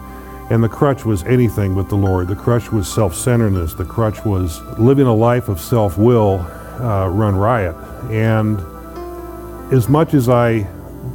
and 0.50 0.64
the 0.64 0.68
crutch 0.68 1.04
was 1.04 1.24
anything 1.24 1.74
but 1.74 1.88
the 1.88 1.96
Lord. 1.96 2.28
The 2.28 2.36
crutch 2.36 2.72
was 2.72 2.92
self 2.92 3.14
centeredness. 3.14 3.74
The 3.74 3.84
crutch 3.84 4.24
was 4.24 4.60
living 4.78 5.06
a 5.06 5.14
life 5.14 5.48
of 5.48 5.60
self 5.60 5.98
will 5.98 6.40
uh, 6.80 7.08
run 7.08 7.36
riot. 7.36 7.76
And 8.10 8.58
as 9.72 9.88
much 9.88 10.14
as 10.14 10.28
I 10.28 10.66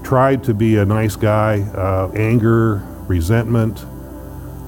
tried 0.03 0.43
to 0.43 0.53
be 0.53 0.77
a 0.77 0.85
nice 0.85 1.15
guy, 1.15 1.61
uh, 1.61 2.11
anger, 2.13 2.83
resentment, 3.07 3.83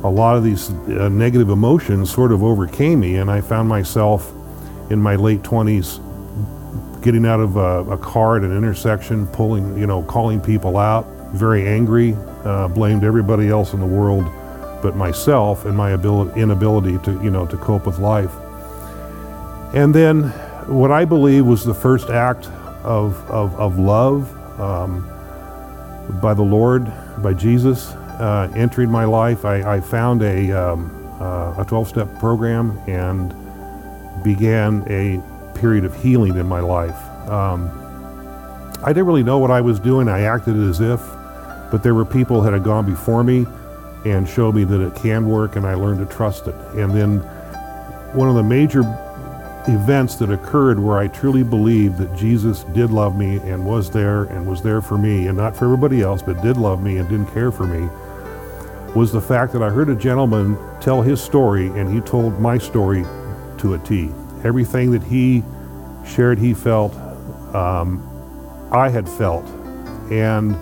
a 0.04 0.10
lot 0.10 0.36
of 0.36 0.44
these 0.44 0.70
uh, 0.70 1.10
negative 1.10 1.50
emotions 1.50 2.12
sort 2.12 2.32
of 2.32 2.44
overcame 2.44 3.00
me, 3.00 3.18
and 3.18 3.30
I 3.30 3.42
found 3.42 3.70
myself 3.70 4.32
in 4.90 5.00
my 5.00 5.16
late 5.16 5.42
20s 5.42 6.02
getting 7.04 7.26
out 7.26 7.40
of 7.40 7.58
a, 7.58 7.84
a 7.92 7.98
car 7.98 8.38
at 8.38 8.44
an 8.44 8.56
intersection, 8.56 9.28
pulling, 9.28 9.78
you 9.78 9.86
know, 9.86 10.02
calling 10.04 10.42
people 10.42 10.78
out, 10.78 11.06
very 11.34 11.68
angry, 11.68 12.16
uh, 12.44 12.68
blamed 12.68 13.04
everybody 13.04 13.50
else 13.50 13.74
in 13.74 13.80
the 13.80 13.86
world 13.86 14.26
but 14.86 14.96
myself 14.96 15.66
and 15.66 15.76
my 15.76 15.90
ability, 15.92 16.40
inability 16.40 17.00
to, 17.00 17.12
you 17.24 17.32
know, 17.32 17.48
to 17.48 17.58
cope 17.58 17.88
with 17.88 17.98
life. 17.98 18.30
And 19.74 19.96
then 19.96 20.26
what 20.68 20.92
I 20.92 21.06
believe 21.06 21.44
was 21.44 21.66
the 21.66 21.74
first 21.74 22.12
act 22.12 22.46
of, 22.84 23.18
of, 23.32 23.60
of 23.60 23.80
love 23.80 24.32
um, 24.62 25.10
by 26.22 26.36
the 26.36 26.44
Lord, 26.44 26.86
by 27.18 27.34
Jesus, 27.34 27.94
uh, 27.94 28.48
entering 28.56 28.92
my 28.92 29.06
life. 29.06 29.44
I, 29.44 29.78
I 29.78 29.82
found 29.82 30.22
a, 30.22 30.52
um, 30.52 31.18
uh, 31.20 31.64
a 31.64 31.66
12 31.68 31.88
step 31.88 32.20
program 32.20 32.78
and 32.86 33.34
began 34.24 34.84
a 34.88 35.20
period 35.58 35.84
of 35.84 36.00
healing 36.00 36.38
in 36.38 36.46
my 36.46 36.60
life. 36.60 37.28
Um, 37.28 37.72
I 38.84 38.90
didn't 38.90 39.08
really 39.08 39.24
know 39.24 39.40
what 39.40 39.50
I 39.50 39.62
was 39.62 39.80
doing. 39.80 40.08
I 40.08 40.22
acted 40.22 40.56
as 40.56 40.80
if, 40.80 41.02
but 41.72 41.82
there 41.82 41.96
were 41.96 42.06
people 42.06 42.42
that 42.42 42.54
had 42.54 42.64
gone 42.64 42.86
before 42.86 43.24
me 43.24 43.48
and 44.06 44.30
showed 44.30 44.56
me 44.56 44.64
that 44.64 44.82
it 44.82 44.96
can 44.96 45.28
work, 45.28 45.56
and 45.56 45.66
I 45.66 45.74
learned 45.74 46.08
to 46.08 46.16
trust 46.16 46.48
it. 46.48 46.56
And 46.76 46.92
then 46.92 47.20
one 48.14 48.30
of 48.30 48.36
the 48.36 48.44
major 48.44 48.82
events 49.68 50.16
that 50.18 50.30
occurred 50.30 50.80
where 50.80 51.00
I 51.00 51.08
truly 51.08 51.42
believed 51.42 51.98
that 51.98 52.16
Jesus 52.16 52.64
did 52.66 52.92
love 52.92 53.18
me 53.18 53.38
and 53.38 53.66
was 53.66 53.90
there 53.90 54.26
and 54.26 54.46
was 54.48 54.62
there 54.62 54.80
for 54.80 54.98
me, 54.98 55.28
and 55.28 55.36
not 55.36 55.58
for 55.58 55.66
everybody 55.66 56.02
else, 56.02 56.22
but 56.22 56.42
did 56.44 56.56
love 56.56 56.84
me 56.84 56.98
and 56.98 57.10
didn't 57.10 57.34
care 57.34 57.52
for 57.52 57.66
me, 57.66 57.90
was 58.96 59.12
the 59.12 59.20
fact 59.20 59.52
that 59.54 59.64
I 59.64 59.70
heard 59.70 59.90
a 59.90 59.96
gentleman 59.96 60.56
tell 60.80 61.02
his 61.02 61.22
story, 61.22 61.68
and 61.68 61.92
he 61.92 62.00
told 62.00 62.40
my 62.40 62.60
story 62.60 63.04
to 63.58 63.74
a 63.74 63.80
T. 63.80 64.12
Everything 64.44 64.92
that 64.92 65.04
he 65.04 65.44
shared, 66.06 66.38
he 66.38 66.54
felt, 66.54 66.94
um, 67.56 68.02
I 68.72 68.90
had 68.90 69.10
felt. 69.10 69.46
And 70.12 70.56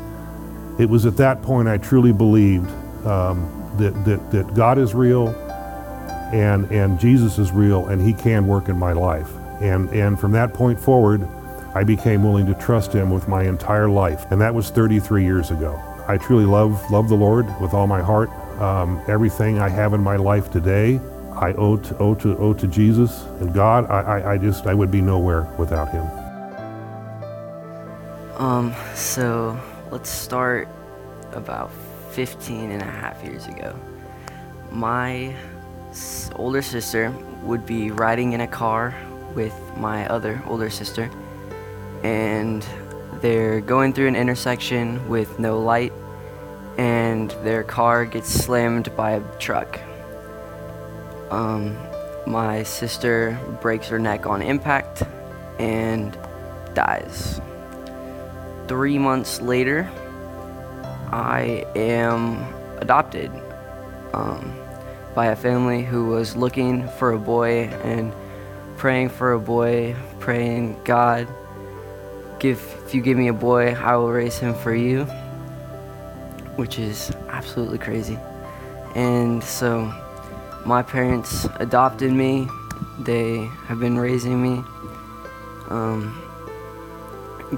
it 0.80 0.90
was 0.90 1.06
at 1.06 1.18
that 1.18 1.42
point 1.42 1.68
I 1.68 1.78
truly 1.78 2.14
believed 2.14 2.72
um, 3.06 3.74
that, 3.78 3.94
that, 4.06 4.32
that 4.32 4.54
God 4.54 4.78
is 4.78 4.94
real 4.94 5.30
and, 6.34 6.70
and 6.72 7.00
Jesus 7.00 7.38
is 7.38 7.52
real 7.52 7.88
and 7.88 8.02
he 8.02 8.14
can 8.14 8.48
work 8.48 8.70
in 8.70 8.78
my 8.78 8.94
life. 8.94 9.30
And, 9.62 9.90
and 9.90 10.20
from 10.20 10.32
that 10.34 10.54
point 10.54 10.80
forward, 10.80 11.28
I 11.76 11.84
became 11.84 12.24
willing 12.24 12.46
to 12.48 12.54
trust 12.56 12.94
him 12.94 13.10
with 13.10 13.28
my 13.28 13.44
entire 13.44 13.90
life. 13.90 14.26
And 14.32 14.42
that 14.42 14.54
was 14.54 14.70
33 14.70 15.24
years 15.24 15.52
ago. 15.52 15.82
I 16.08 16.18
truly 16.18 16.46
love, 16.46 16.92
love 16.92 17.08
the 17.08 17.16
Lord 17.16 17.46
with 17.62 17.74
all 17.74 17.88
my 17.88 18.02
heart. 18.02 18.30
Um, 18.60 19.02
everything 19.08 19.60
I 19.60 19.70
have 19.70 19.94
in 19.94 20.02
my 20.02 20.16
life 20.16 20.52
today, 20.52 21.00
I 21.34 21.54
owe 21.54 21.78
to, 21.78 21.98
owe 21.98 22.16
to, 22.16 22.38
owe 22.38 22.54
to 22.54 22.68
Jesus 22.68 23.24
and 23.40 23.54
God. 23.54 23.90
I, 23.90 24.02
I, 24.02 24.34
I 24.34 24.38
just, 24.38 24.68
I 24.68 24.74
would 24.74 24.92
be 24.92 25.02
nowhere 25.02 25.44
without 25.58 25.90
him. 25.90 26.06
Um, 28.38 28.76
so 28.96 29.60
let's 29.92 30.10
start 30.10 30.68
about 31.32 31.72
15 32.14 32.72
and 32.72 32.82
a 32.82 32.86
half 32.86 33.24
years 33.24 33.48
ago. 33.48 33.76
My 34.72 35.36
older 36.36 36.62
sister 36.62 37.12
would 37.42 37.66
be 37.66 37.92
riding 37.92 38.34
in 38.34 38.42
a 38.42 38.48
car 38.48 38.96
with 39.34 39.54
my 39.78 40.08
other 40.08 40.42
older 40.48 40.70
sister, 40.70 41.10
and 42.04 42.66
they're 43.22 43.62
going 43.62 43.94
through 43.94 44.08
an 44.08 44.16
intersection 44.16 45.10
with 45.10 45.40
no 45.40 45.60
light, 45.60 45.94
and 46.78 47.32
their 47.44 47.64
car 47.64 48.06
gets 48.06 48.30
slammed 48.30 48.96
by 48.96 49.12
a 49.12 49.22
truck. 49.40 49.80
Um, 51.32 51.76
my 52.28 52.62
sister 52.64 53.40
breaks 53.62 53.88
her 53.88 53.98
neck 53.98 54.28
on 54.28 54.42
impact 54.44 55.02
and 55.58 56.16
dies. 56.76 57.42
Three 58.68 59.00
months 59.00 59.42
later, 59.42 59.90
I 61.14 61.64
am 61.76 62.44
adopted 62.80 63.32
um, 64.16 64.52
by 65.14 65.28
a 65.28 65.36
family 65.36 65.84
who 65.84 66.08
was 66.08 66.36
looking 66.36 66.88
for 66.98 67.12
a 67.12 67.20
boy 67.20 67.66
and 67.84 68.12
praying 68.78 69.10
for 69.10 69.34
a 69.34 69.40
boy, 69.40 69.96
praying, 70.20 70.82
God, 70.84 71.28
give, 72.40 72.60
if 72.88 72.96
you 72.96 73.02
give 73.04 73.16
me 73.16 73.28
a 73.28 73.34
boy, 73.34 73.76
I 73.76 73.96
will 73.96 74.12
raise 74.12 74.40
him 74.40 74.56
for 74.56 74.74
you, 74.74 75.04
which 76.56 76.80
is 76.80 77.12
absolutely 77.30 77.78
crazy. 77.78 78.18
And 78.96 79.44
so 79.44 79.94
my 80.66 80.82
parents 80.82 81.46
adopted 81.58 82.12
me, 82.12 82.48
they 83.02 83.46
have 83.68 83.80
been 83.80 84.00
raising 84.00 84.42
me. 84.42 84.64
Um, 85.70 86.20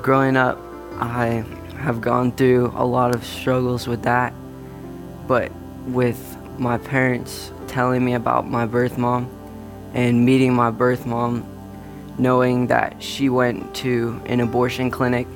growing 0.02 0.36
up, 0.36 0.60
I 1.00 1.46
have 1.86 2.02
gone 2.02 2.32
through 2.32 2.74
a 2.76 2.84
lot 2.84 3.14
of 3.14 3.24
struggles 3.24 3.88
with 3.88 4.02
that. 4.04 4.34
But 5.28 5.52
with 5.86 6.20
my 6.58 6.80
parents 6.80 7.52
telling 7.68 8.04
me 8.04 8.16
about 8.16 8.50
my 8.50 8.66
birth 8.66 8.98
mom 8.98 9.30
and 9.94 10.26
meeting 10.26 10.52
my 10.54 10.72
birth 10.72 11.06
mom 11.06 11.46
knowing 12.18 12.68
that 12.68 13.04
she 13.04 13.30
went 13.30 13.76
to 13.76 14.20
an 14.26 14.40
abortion 14.40 14.90
clinic, 14.90 15.28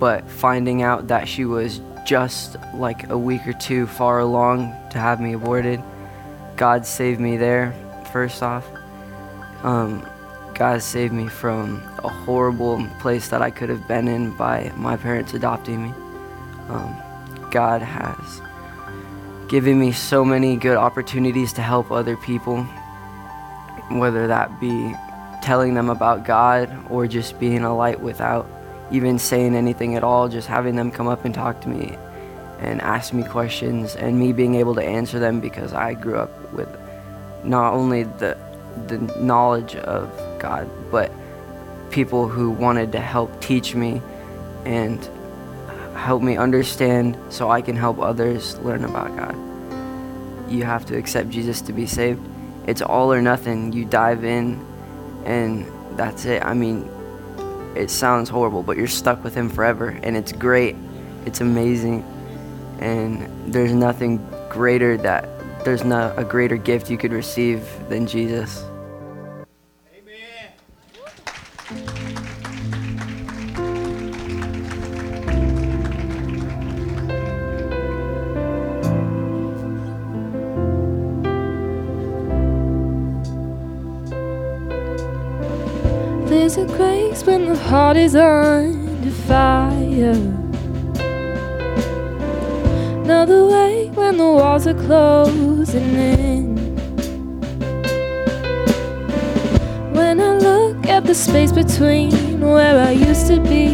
but 0.00 0.28
finding 0.28 0.82
out 0.82 1.06
that 1.06 1.28
she 1.28 1.44
was 1.44 1.80
just 2.04 2.56
like 2.74 3.08
a 3.08 3.16
week 3.16 3.46
or 3.46 3.52
two 3.52 3.86
far 3.86 4.18
along 4.18 4.74
to 4.90 4.98
have 4.98 5.20
me 5.20 5.34
aborted. 5.34 5.80
God 6.56 6.84
saved 6.84 7.20
me 7.20 7.36
there, 7.36 7.74
first 8.12 8.42
off. 8.42 8.66
Um, 9.62 10.04
God 10.54 10.82
saved 10.82 11.12
me 11.12 11.28
from 11.28 11.80
a 12.06 12.08
horrible 12.08 12.86
place 13.00 13.28
that 13.28 13.42
I 13.42 13.50
could 13.50 13.68
have 13.68 13.86
been 13.88 14.06
in 14.06 14.30
by 14.36 14.72
my 14.76 14.96
parents 14.96 15.34
adopting 15.34 15.82
me. 15.82 15.94
Um, 16.68 16.96
God 17.50 17.82
has 17.82 18.40
given 19.48 19.78
me 19.78 19.92
so 19.92 20.24
many 20.24 20.56
good 20.56 20.76
opportunities 20.76 21.52
to 21.54 21.62
help 21.62 21.90
other 21.90 22.16
people, 22.16 22.62
whether 23.88 24.26
that 24.28 24.60
be 24.60 24.94
telling 25.42 25.74
them 25.74 25.90
about 25.90 26.24
God 26.24 26.70
or 26.90 27.06
just 27.06 27.38
being 27.40 27.62
a 27.64 27.76
light 27.76 28.00
without 28.00 28.48
even 28.90 29.18
saying 29.18 29.56
anything 29.56 29.96
at 29.96 30.04
all, 30.04 30.28
just 30.28 30.46
having 30.46 30.76
them 30.76 30.90
come 30.90 31.08
up 31.08 31.24
and 31.24 31.34
talk 31.34 31.60
to 31.62 31.68
me 31.68 31.96
and 32.60 32.80
ask 32.80 33.12
me 33.12 33.22
questions 33.24 33.96
and 33.96 34.18
me 34.18 34.32
being 34.32 34.54
able 34.54 34.74
to 34.76 34.82
answer 34.82 35.18
them 35.18 35.40
because 35.40 35.72
I 35.72 35.94
grew 35.94 36.16
up 36.16 36.52
with 36.52 36.68
not 37.44 37.72
only 37.74 38.04
the 38.04 38.36
the 38.88 38.98
knowledge 39.18 39.74
of 39.76 40.10
God, 40.38 40.68
but 40.90 41.10
people 41.96 42.28
who 42.28 42.50
wanted 42.50 42.92
to 42.92 43.00
help 43.00 43.40
teach 43.40 43.74
me 43.74 44.02
and 44.66 45.08
help 45.94 46.22
me 46.22 46.36
understand 46.36 47.16
so 47.30 47.50
I 47.50 47.62
can 47.62 47.74
help 47.74 47.98
others 47.98 48.58
learn 48.58 48.84
about 48.84 49.16
God. 49.16 49.34
You 50.52 50.64
have 50.64 50.84
to 50.86 50.98
accept 50.98 51.30
Jesus 51.30 51.62
to 51.62 51.72
be 51.72 51.86
saved. 51.86 52.20
It's 52.66 52.82
all 52.82 53.10
or 53.10 53.22
nothing. 53.22 53.72
You 53.72 53.86
dive 53.86 54.24
in 54.24 54.62
and 55.24 55.66
that's 55.96 56.26
it. 56.26 56.44
I 56.44 56.52
mean, 56.52 56.86
it 57.74 57.88
sounds 57.88 58.28
horrible, 58.28 58.62
but 58.62 58.76
you're 58.76 58.88
stuck 58.88 59.24
with 59.24 59.34
him 59.34 59.48
forever 59.48 59.98
and 60.02 60.18
it's 60.18 60.32
great. 60.32 60.76
It's 61.24 61.40
amazing. 61.40 62.04
And 62.78 63.26
there's 63.50 63.72
nothing 63.72 64.18
greater 64.50 64.98
that 64.98 65.30
there's 65.64 65.82
not 65.82 66.18
a 66.18 66.24
greater 66.24 66.58
gift 66.58 66.90
you 66.90 66.98
could 66.98 67.12
receive 67.12 67.66
than 67.88 68.06
Jesus. 68.06 68.62
A 86.58 86.64
grace 86.64 87.22
when 87.26 87.44
the 87.44 87.54
heart 87.54 87.98
is 87.98 88.16
under 88.16 89.10
fire. 89.28 90.16
Another 93.04 93.44
way 93.44 93.90
when 93.94 94.16
the 94.16 94.24
walls 94.24 94.66
are 94.66 94.72
closing 94.72 95.94
in. 95.94 96.56
When 99.92 100.18
I 100.18 100.38
look 100.38 100.86
at 100.86 101.04
the 101.04 101.14
space 101.14 101.52
between 101.52 102.40
where 102.40 102.80
I 102.80 102.92
used 102.92 103.26
to 103.26 103.38
be 103.38 103.66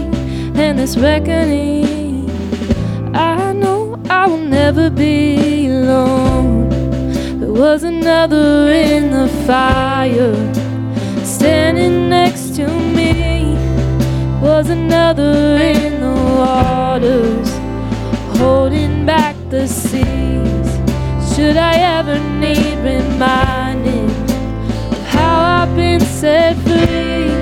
and 0.61 0.77
this 0.77 0.97
reckoning, 0.97 2.29
I 3.14 3.53
know 3.53 3.97
I 4.11 4.27
will 4.27 4.38
never 4.38 4.90
be 4.90 5.68
alone. 5.68 6.68
There 7.38 7.53
was 7.53 7.85
another 7.85 8.73
in 8.73 9.12
the 9.12 9.29
fire 9.47 10.62
standing 11.42 12.09
next 12.09 12.55
to 12.55 12.68
me 12.68 13.57
was 14.40 14.68
another 14.68 15.57
in 15.59 16.00
the 16.00 16.14
waters 16.38 17.48
holding 18.38 19.05
back 19.05 19.35
the 19.50 19.66
seas. 19.66 20.68
Should 21.35 21.57
i 21.57 21.74
ever 21.98 22.16
need 22.38 22.76
reminding 22.92 24.09
of 24.92 25.02
how 25.14 25.35
i've 25.59 25.74
been 25.74 25.98
set 25.98 26.55
free? 26.59 27.35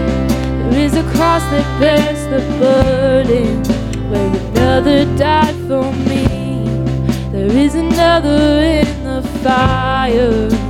There 0.71 0.81
is 0.87 0.95
a 0.97 1.05
cross 1.13 1.43
that 1.53 1.69
bears 1.79 2.23
the 2.33 2.41
burden 2.59 3.63
where 4.11 4.31
another 4.47 5.05
died 5.19 5.57
for 5.69 5.93
me. 6.09 6.25
There 7.33 7.55
is 7.65 7.75
another 7.75 8.63
in 8.81 9.05
the 9.05 9.21
fire 9.45 10.70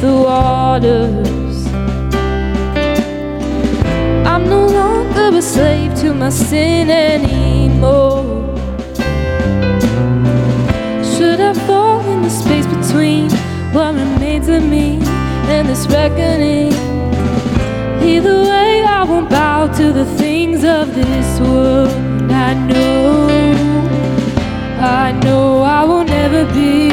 the 0.00 0.14
waters. 0.14 1.66
I'm 4.26 4.48
no 4.48 4.66
longer 4.66 5.36
a 5.36 5.42
slave 5.42 5.94
to 5.96 6.14
my 6.14 6.30
sin 6.30 6.88
anymore. 6.90 8.56
Should 11.04 11.40
I 11.40 11.52
fall 11.66 12.00
in 12.12 12.22
the 12.22 12.30
space 12.30 12.66
between 12.66 13.30
what 13.74 13.94
remains 13.94 14.48
of 14.48 14.62
me 14.64 15.00
and 15.52 15.68
this 15.68 15.86
reckoning? 15.86 16.72
Either 18.02 18.42
way, 18.42 18.82
I 18.82 19.04
won't 19.04 19.28
bow 19.28 19.66
to 19.66 19.92
the 19.92 20.06
things 20.16 20.64
of 20.64 20.94
this 20.94 21.40
world. 21.40 21.90
I 22.30 22.54
know. 22.54 23.28
I 24.80 25.12
know 25.12 25.60
I 25.62 25.84
will 25.84 26.04
never 26.04 26.46
be 26.54 26.89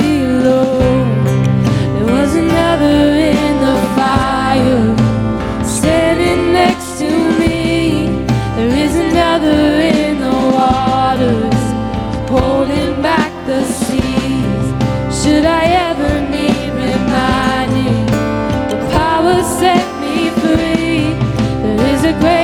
A 22.07 22.13
grave 22.13 22.36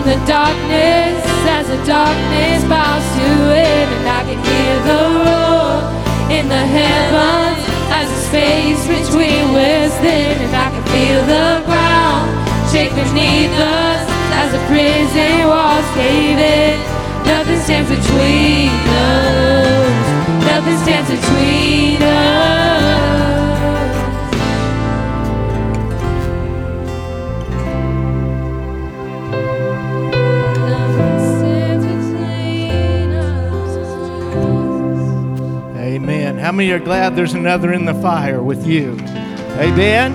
in 0.00 0.06
the 0.06 0.26
darkness 0.26 1.20
as 1.60 1.68
the 1.68 1.76
darkness 1.84 2.64
bows 2.64 3.04
to 3.20 3.28
it, 3.52 3.86
and 3.96 4.08
I 4.08 4.20
can 4.24 4.40
hear 4.48 4.74
the 4.88 5.02
roar 5.20 5.76
in 6.32 6.48
the 6.48 6.64
heavens 6.78 7.60
as 7.92 8.08
the 8.08 8.20
space 8.28 8.82
between 8.88 9.52
was 9.52 9.92
thin, 10.00 10.40
and 10.40 10.56
I 10.56 10.68
can 10.72 10.84
feel 10.88 11.20
the 11.28 11.60
ground 11.68 12.28
shake 12.72 12.94
beneath 12.96 13.52
us 13.52 14.02
as 14.40 14.48
the 14.52 14.62
prison 14.72 15.46
walls 15.46 15.88
cave 15.92 16.38
in. 16.38 16.80
Nothing 17.26 17.60
stands 17.60 17.90
between 17.90 18.70
us. 19.04 20.00
Nothing 20.48 20.78
stands 20.78 21.10
between 21.10 22.02
us. 22.02 23.39
How 36.50 36.56
many 36.56 36.72
are 36.72 36.80
glad 36.80 37.14
there's 37.14 37.34
another 37.34 37.72
in 37.72 37.84
the 37.84 37.94
fire 37.94 38.42
with 38.42 38.66
you? 38.66 38.98
Amen. 39.60 40.12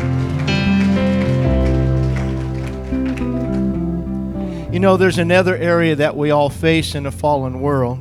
You 4.73 4.81
know, 4.81 4.97
there's 4.97 5.17
another 5.17 5.55
area 5.55 5.95
that 5.95 6.17
we 6.17 6.31
all 6.31 6.49
face 6.49 6.93
in 6.93 7.05
a 7.05 7.11
fallen 7.11 7.61
world, 7.61 7.99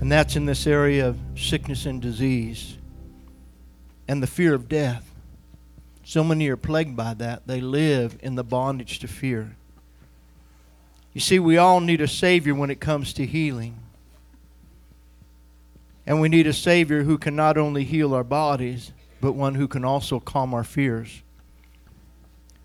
and 0.00 0.10
that's 0.10 0.34
in 0.34 0.46
this 0.46 0.66
area 0.66 1.06
of 1.06 1.16
sickness 1.36 1.86
and 1.86 2.02
disease 2.02 2.76
and 4.08 4.20
the 4.20 4.26
fear 4.26 4.52
of 4.52 4.68
death. 4.68 5.08
So 6.02 6.24
many 6.24 6.48
are 6.48 6.56
plagued 6.56 6.96
by 6.96 7.14
that. 7.14 7.46
They 7.46 7.60
live 7.60 8.18
in 8.20 8.34
the 8.34 8.42
bondage 8.42 8.98
to 8.98 9.06
fear. 9.06 9.54
You 11.12 11.20
see, 11.20 11.38
we 11.38 11.56
all 11.56 11.78
need 11.78 12.00
a 12.00 12.08
Savior 12.08 12.56
when 12.56 12.70
it 12.70 12.80
comes 12.80 13.12
to 13.12 13.24
healing. 13.24 13.78
And 16.06 16.20
we 16.20 16.28
need 16.28 16.46
a 16.46 16.52
Savior 16.52 17.02
who 17.02 17.18
can 17.18 17.34
not 17.34 17.56
only 17.56 17.84
heal 17.84 18.14
our 18.14 18.24
bodies, 18.24 18.92
but 19.20 19.32
one 19.32 19.54
who 19.54 19.66
can 19.66 19.84
also 19.84 20.20
calm 20.20 20.52
our 20.52 20.64
fears. 20.64 21.22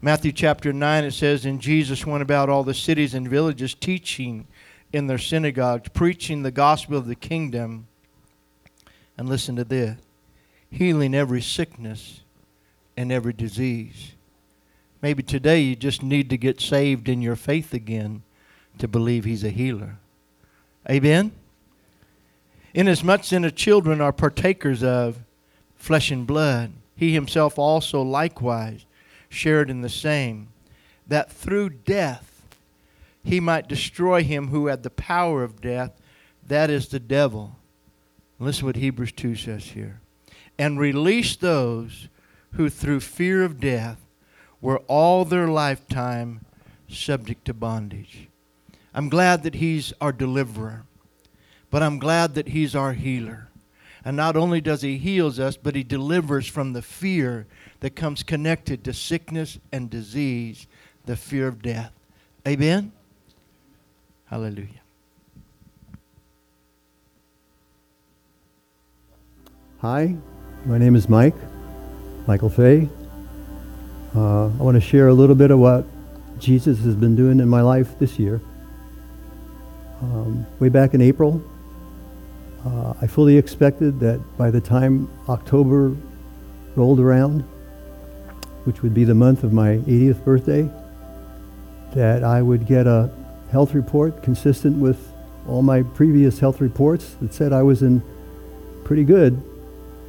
Matthew 0.01 0.31
chapter 0.31 0.71
9, 0.71 1.03
it 1.03 1.11
says, 1.11 1.45
And 1.45 1.61
Jesus 1.61 2.05
went 2.05 2.21
about 2.21 2.49
all 2.49 2.63
the 2.63 2.73
cities 2.73 3.13
and 3.13 3.27
villages, 3.27 3.73
teaching 3.73 4.47
in 4.91 5.07
their 5.07 5.17
synagogues, 5.17 5.89
preaching 5.89 6.43
the 6.43 6.51
gospel 6.51 6.97
of 6.97 7.05
the 7.05 7.15
kingdom. 7.15 7.87
And 9.17 9.27
listen 9.27 9.55
to 9.57 9.63
this 9.63 9.97
healing 10.71 11.15
every 11.15 11.41
sickness 11.41 12.21
and 12.95 13.11
every 13.11 13.33
disease. 13.33 14.13
Maybe 15.01 15.23
today 15.23 15.61
you 15.61 15.75
just 15.75 16.03
need 16.03 16.29
to 16.29 16.37
get 16.37 16.61
saved 16.61 17.09
in 17.09 17.21
your 17.21 17.35
faith 17.35 17.73
again 17.73 18.21
to 18.77 18.87
believe 18.87 19.25
He's 19.25 19.43
a 19.43 19.49
healer. 19.49 19.97
Amen? 20.89 21.31
Inasmuch 22.73 23.25
then 23.27 23.41
the 23.41 23.51
children 23.51 24.01
are 24.01 24.13
partakers 24.13 24.83
of 24.83 25.19
flesh 25.75 26.11
and 26.11 26.27
blood, 26.27 26.71
he 26.95 27.13
himself 27.13 27.57
also 27.57 28.01
likewise 28.01 28.85
shared 29.29 29.69
in 29.69 29.81
the 29.81 29.89
same, 29.89 30.49
that 31.07 31.31
through 31.31 31.69
death 31.69 32.45
he 33.23 33.39
might 33.39 33.67
destroy 33.67 34.23
him 34.23 34.49
who 34.49 34.67
had 34.67 34.83
the 34.83 34.89
power 34.89 35.43
of 35.43 35.61
death, 35.61 35.91
that 36.45 36.69
is 36.69 36.87
the 36.87 36.99
devil. 36.99 37.55
Listen 38.39 38.65
what 38.65 38.75
Hebrews 38.75 39.11
2 39.11 39.35
says 39.35 39.65
here. 39.65 40.01
And 40.57 40.79
release 40.79 41.35
those 41.35 42.07
who 42.53 42.69
through 42.69 43.01
fear 43.01 43.43
of 43.43 43.59
death 43.59 43.99
were 44.61 44.79
all 44.87 45.25
their 45.25 45.47
lifetime 45.47 46.41
subject 46.87 47.45
to 47.45 47.53
bondage. 47.53 48.27
I'm 48.93 49.09
glad 49.09 49.43
that 49.43 49.55
he's 49.55 49.93
our 50.01 50.11
deliverer. 50.11 50.83
But 51.71 51.83
I'm 51.83 51.99
glad 51.99 52.35
that 52.35 52.49
He's 52.49 52.75
our 52.75 52.93
healer. 52.93 53.49
And 54.03 54.15
not 54.15 54.35
only 54.35 54.61
does 54.61 54.81
He 54.81 54.97
heals 54.97 55.39
us, 55.39 55.57
but 55.57 55.75
He 55.75 55.83
delivers 55.83 56.47
from 56.47 56.73
the 56.73 56.81
fear 56.81 57.45
that 57.81 57.95
comes 57.95 58.23
connected 58.23 58.83
to 58.83 58.93
sickness 58.93 59.59
and 59.71 59.89
disease, 59.89 60.67
the 61.05 61.15
fear 61.15 61.47
of 61.47 61.61
death. 61.61 61.91
Amen? 62.47 62.91
Hallelujah. 64.25 64.67
Hi, 69.81 70.13
my 70.65 70.77
name 70.77 70.95
is 70.95 71.07
Mike, 71.07 71.35
Michael 72.27 72.49
Fay. 72.49 72.89
Uh, 74.15 74.47
I 74.47 74.57
want 74.57 74.75
to 74.75 74.81
share 74.81 75.07
a 75.07 75.13
little 75.13 75.35
bit 75.35 75.51
of 75.51 75.59
what 75.59 75.85
Jesus 76.37 76.79
has 76.83 76.95
been 76.95 77.15
doing 77.15 77.39
in 77.39 77.47
my 77.47 77.61
life 77.61 77.97
this 77.97 78.19
year. 78.19 78.41
Um, 80.01 80.45
way 80.59 80.69
back 80.69 80.93
in 80.93 81.01
April, 81.01 81.41
uh, 82.65 82.93
I 83.01 83.07
fully 83.07 83.37
expected 83.37 83.99
that 84.01 84.19
by 84.37 84.51
the 84.51 84.61
time 84.61 85.09
October 85.27 85.95
rolled 86.75 86.99
around, 86.99 87.41
which 88.65 88.81
would 88.81 88.93
be 88.93 89.03
the 89.03 89.15
month 89.15 89.43
of 89.43 89.53
my 89.53 89.77
80th 89.77 90.23
birthday, 90.23 90.69
that 91.93 92.23
I 92.23 92.41
would 92.41 92.65
get 92.65 92.85
a 92.85 93.09
health 93.51 93.73
report 93.73 94.21
consistent 94.21 94.77
with 94.77 95.11
all 95.47 95.61
my 95.61 95.81
previous 95.81 96.39
health 96.39 96.61
reports 96.61 97.15
that 97.21 97.33
said 97.33 97.53
I 97.53 97.63
was 97.63 97.81
in 97.81 98.03
pretty 98.83 99.03
good, 99.03 99.41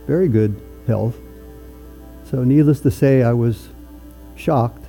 very 0.07 0.29
good 0.29 0.61
health. 0.87 1.17
So, 2.25 2.45
needless 2.45 2.81
to 2.81 2.91
say, 2.91 3.23
I 3.23 3.33
was 3.33 3.69
shocked 4.37 4.85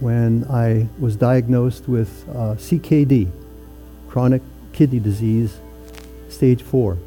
when 0.00 0.44
I 0.50 0.88
was 0.98 1.16
diagnosed 1.16 1.88
with 1.88 2.28
uh, 2.28 2.54
CKD, 2.56 3.30
chronic 4.08 4.42
kidney 4.72 5.00
disease, 5.00 5.58
stage 6.28 6.62
four. 6.62 6.98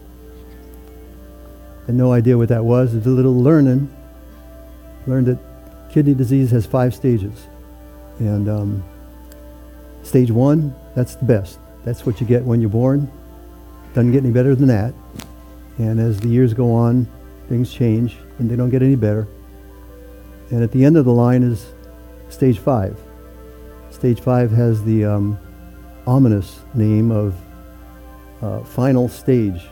Had 1.86 1.96
no 1.96 2.14
idea 2.14 2.38
what 2.38 2.50
that 2.50 2.64
was. 2.64 2.94
Did 2.94 3.06
a 3.06 3.10
little 3.10 3.36
learning. 3.36 3.94
Learned 5.08 5.28
that 5.28 5.40
kidney 5.92 6.14
disease 6.14 6.52
has 6.52 6.66
five 6.66 6.94
stages. 6.94 7.48
And 8.20 8.48
um, 8.50 8.84
stage 10.04 10.30
one, 10.30 10.76
that's 10.96 11.16
the 11.16 11.26
best. 11.26 11.60
That's 11.86 12.06
what 12.06 12.22
you 12.22 12.28
get 12.28 12.44
when 12.44 12.62
you're 12.62 12.70
born. 12.70 13.12
Doesn't 13.94 14.12
get 14.12 14.24
any 14.24 14.32
better 14.32 14.56
than 14.56 14.68
that. 14.68 14.94
And 15.78 16.00
as 16.00 16.20
the 16.20 16.28
years 16.28 16.54
go 16.54 16.74
on, 16.74 17.08
things 17.48 17.74
change 17.74 18.18
and 18.38 18.50
they 18.50 18.56
don't 18.56 18.70
get 18.70 18.84
any 18.84 18.96
better. 18.96 19.28
And 20.52 20.62
at 20.62 20.72
the 20.72 20.84
end 20.86 20.98
of 20.98 21.06
the 21.06 21.14
line 21.14 21.42
is 21.42 21.74
stage 22.30 22.60
five. 22.60 23.00
Stage 23.90 24.20
five 24.20 24.52
has 24.52 24.84
the 24.84 25.06
um, 25.06 25.40
ominous 26.06 26.60
name 26.74 27.12
of 27.12 27.36
uh, 28.42 28.62
final 28.64 29.08
stage 29.10 29.68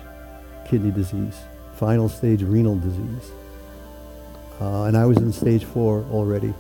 kidney 0.67 0.91
disease, 0.91 1.37
final 1.75 2.09
stage 2.09 2.43
renal 2.43 2.77
disease. 2.77 3.31
Uh, 4.59 4.83
and 4.83 4.97
I 4.97 5.05
was 5.05 5.17
in 5.17 5.31
stage 5.31 5.63
four 5.63 6.03
already, 6.11 6.53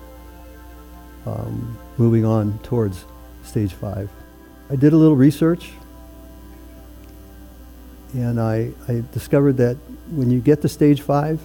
um, 1.25 1.77
moving 1.97 2.25
on 2.25 2.59
towards 2.59 3.05
stage 3.43 3.73
five. 3.73 4.09
I 4.69 4.75
did 4.75 4.93
a 4.93 4.97
little 4.97 5.15
research 5.15 5.71
And 8.13 8.39
I, 8.39 8.71
I 8.87 9.03
discovered 9.11 9.57
that 9.57 9.75
when 10.09 10.31
you 10.31 10.39
get 10.39 10.61
to 10.61 10.69
stage 10.69 11.01
five, 11.01 11.39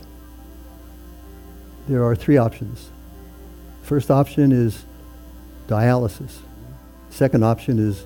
there 1.89 2.05
are 2.05 2.15
three 2.15 2.37
options. 2.37 2.91
First 3.83 4.11
option 4.11 4.53
is 4.53 4.85
dialysis. 5.67 6.39
Second 7.11 7.45
option 7.45 7.79
is 7.79 8.05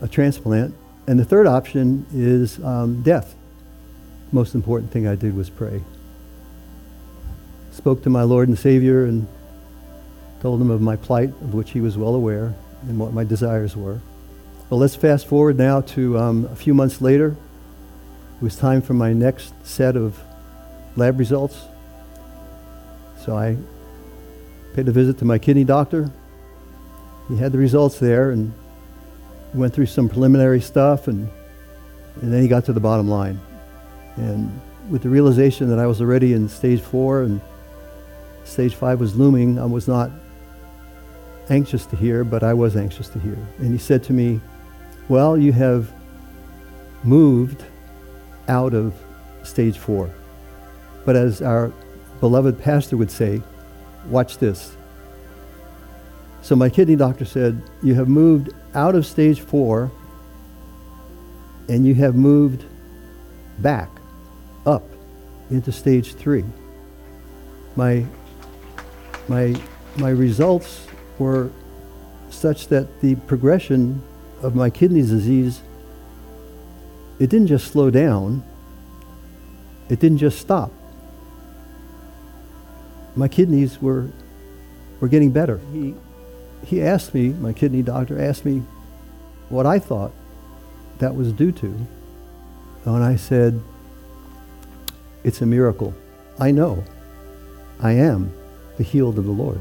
a 0.00 0.08
transplant. 0.08 0.74
And 1.06 1.18
the 1.18 1.24
third 1.24 1.46
option 1.46 2.06
is 2.14 2.62
um, 2.64 3.02
death. 3.02 3.34
Most 4.32 4.54
important 4.54 4.90
thing 4.90 5.06
I 5.06 5.14
did 5.14 5.36
was 5.36 5.50
pray. 5.50 5.82
Spoke 7.72 8.02
to 8.04 8.10
my 8.10 8.22
Lord 8.22 8.48
and 8.48 8.58
Savior 8.58 9.04
and 9.04 9.26
told 10.40 10.60
him 10.60 10.70
of 10.70 10.80
my 10.80 10.96
plight, 10.96 11.28
of 11.28 11.54
which 11.54 11.70
he 11.70 11.80
was 11.80 11.98
well 11.98 12.14
aware, 12.14 12.54
and 12.88 12.98
what 12.98 13.12
my 13.12 13.24
desires 13.24 13.76
were. 13.76 14.00
Well, 14.70 14.80
let's 14.80 14.96
fast 14.96 15.26
forward 15.26 15.58
now 15.58 15.82
to 15.82 16.18
um, 16.18 16.46
a 16.46 16.56
few 16.56 16.72
months 16.72 17.00
later. 17.00 17.36
It 18.36 18.42
was 18.42 18.56
time 18.56 18.80
for 18.80 18.94
my 18.94 19.12
next 19.12 19.52
set 19.64 19.96
of 19.96 20.18
lab 20.96 21.18
results. 21.18 21.60
So 23.24 23.36
I 23.36 23.56
paid 24.74 24.88
a 24.88 24.92
visit 24.92 25.18
to 25.18 25.24
my 25.24 25.38
kidney 25.38 25.64
doctor. 25.64 26.10
He 27.28 27.36
had 27.36 27.52
the 27.52 27.58
results 27.58 27.98
there 27.98 28.30
and 28.30 28.52
went 29.54 29.72
through 29.72 29.86
some 29.86 30.08
preliminary 30.08 30.60
stuff, 30.60 31.08
and, 31.08 31.28
and 32.20 32.32
then 32.32 32.42
he 32.42 32.48
got 32.48 32.64
to 32.66 32.72
the 32.72 32.80
bottom 32.80 33.08
line. 33.08 33.40
And 34.16 34.60
with 34.90 35.02
the 35.02 35.08
realization 35.08 35.68
that 35.70 35.78
I 35.78 35.86
was 35.86 36.00
already 36.00 36.32
in 36.32 36.48
stage 36.48 36.80
four 36.80 37.22
and 37.22 37.40
stage 38.44 38.74
five 38.74 39.00
was 39.00 39.16
looming, 39.16 39.58
I 39.58 39.64
was 39.64 39.88
not 39.88 40.10
anxious 41.50 41.86
to 41.86 41.96
hear, 41.96 42.24
but 42.24 42.42
I 42.42 42.54
was 42.54 42.76
anxious 42.76 43.08
to 43.10 43.18
hear. 43.18 43.38
And 43.58 43.72
he 43.72 43.78
said 43.78 44.02
to 44.04 44.12
me, 44.12 44.40
Well, 45.08 45.36
you 45.38 45.52
have 45.52 45.92
moved 47.02 47.64
out 48.48 48.74
of 48.74 48.94
stage 49.42 49.78
four. 49.78 50.10
But 51.04 51.16
as 51.16 51.42
our 51.42 51.72
beloved 52.20 52.60
pastor 52.60 52.96
would 52.96 53.10
say, 53.10 53.42
watch 54.08 54.38
this. 54.38 54.76
So 56.44 56.54
my 56.54 56.68
kidney 56.68 56.94
doctor 56.94 57.24
said, 57.24 57.62
You 57.82 57.94
have 57.94 58.06
moved 58.06 58.52
out 58.74 58.94
of 58.94 59.06
stage 59.06 59.40
four 59.40 59.90
and 61.70 61.86
you 61.86 61.94
have 61.94 62.16
moved 62.16 62.66
back 63.60 63.88
up 64.66 64.82
into 65.48 65.72
stage 65.72 66.14
three. 66.16 66.44
My, 67.76 68.04
my, 69.26 69.58
my 69.96 70.10
results 70.10 70.86
were 71.18 71.50
such 72.28 72.68
that 72.68 73.00
the 73.00 73.14
progression 73.14 74.02
of 74.42 74.54
my 74.54 74.68
kidney 74.68 75.00
disease 75.00 75.62
it 77.20 77.30
didn't 77.30 77.46
just 77.46 77.68
slow 77.68 77.90
down 77.90 78.42
it 79.88 80.00
didn't 80.00 80.18
just 80.18 80.40
stop 80.40 80.72
my 83.14 83.28
kidneys 83.28 83.80
were 83.80 84.10
were 84.98 85.06
getting 85.06 85.30
better 85.30 85.60
he 85.72 85.94
he 86.64 86.82
asked 86.82 87.14
me 87.14 87.28
my 87.28 87.52
kidney 87.52 87.82
doctor 87.82 88.20
asked 88.20 88.44
me 88.44 88.62
what 89.48 89.66
i 89.66 89.78
thought 89.78 90.12
that 90.98 91.14
was 91.14 91.32
due 91.32 91.52
to 91.52 91.66
and 92.84 93.04
i 93.04 93.16
said 93.16 93.60
it's 95.22 95.40
a 95.40 95.46
miracle 95.46 95.94
i 96.38 96.50
know 96.50 96.82
i 97.80 97.92
am 97.92 98.32
the 98.76 98.82
healed 98.82 99.18
of 99.18 99.24
the 99.24 99.30
lord 99.30 99.60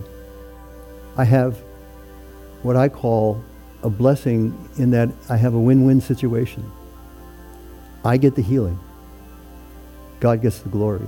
I 1.16 1.26
have 1.26 1.58
what 2.64 2.76
I 2.76 2.90
call 2.90 3.44
a 3.84 3.90
blessing 3.90 4.70
in 4.78 4.92
that 4.92 5.10
I 5.30 5.38
have 5.38 5.54
a 5.54 5.60
win-win 5.60 6.02
situation. 6.02 6.70
I 8.04 8.18
get 8.18 8.36
the 8.36 8.42
healing. 8.42 8.80
God 10.20 10.42
gets 10.42 10.60
the 10.60 10.70
glory. 10.70 11.06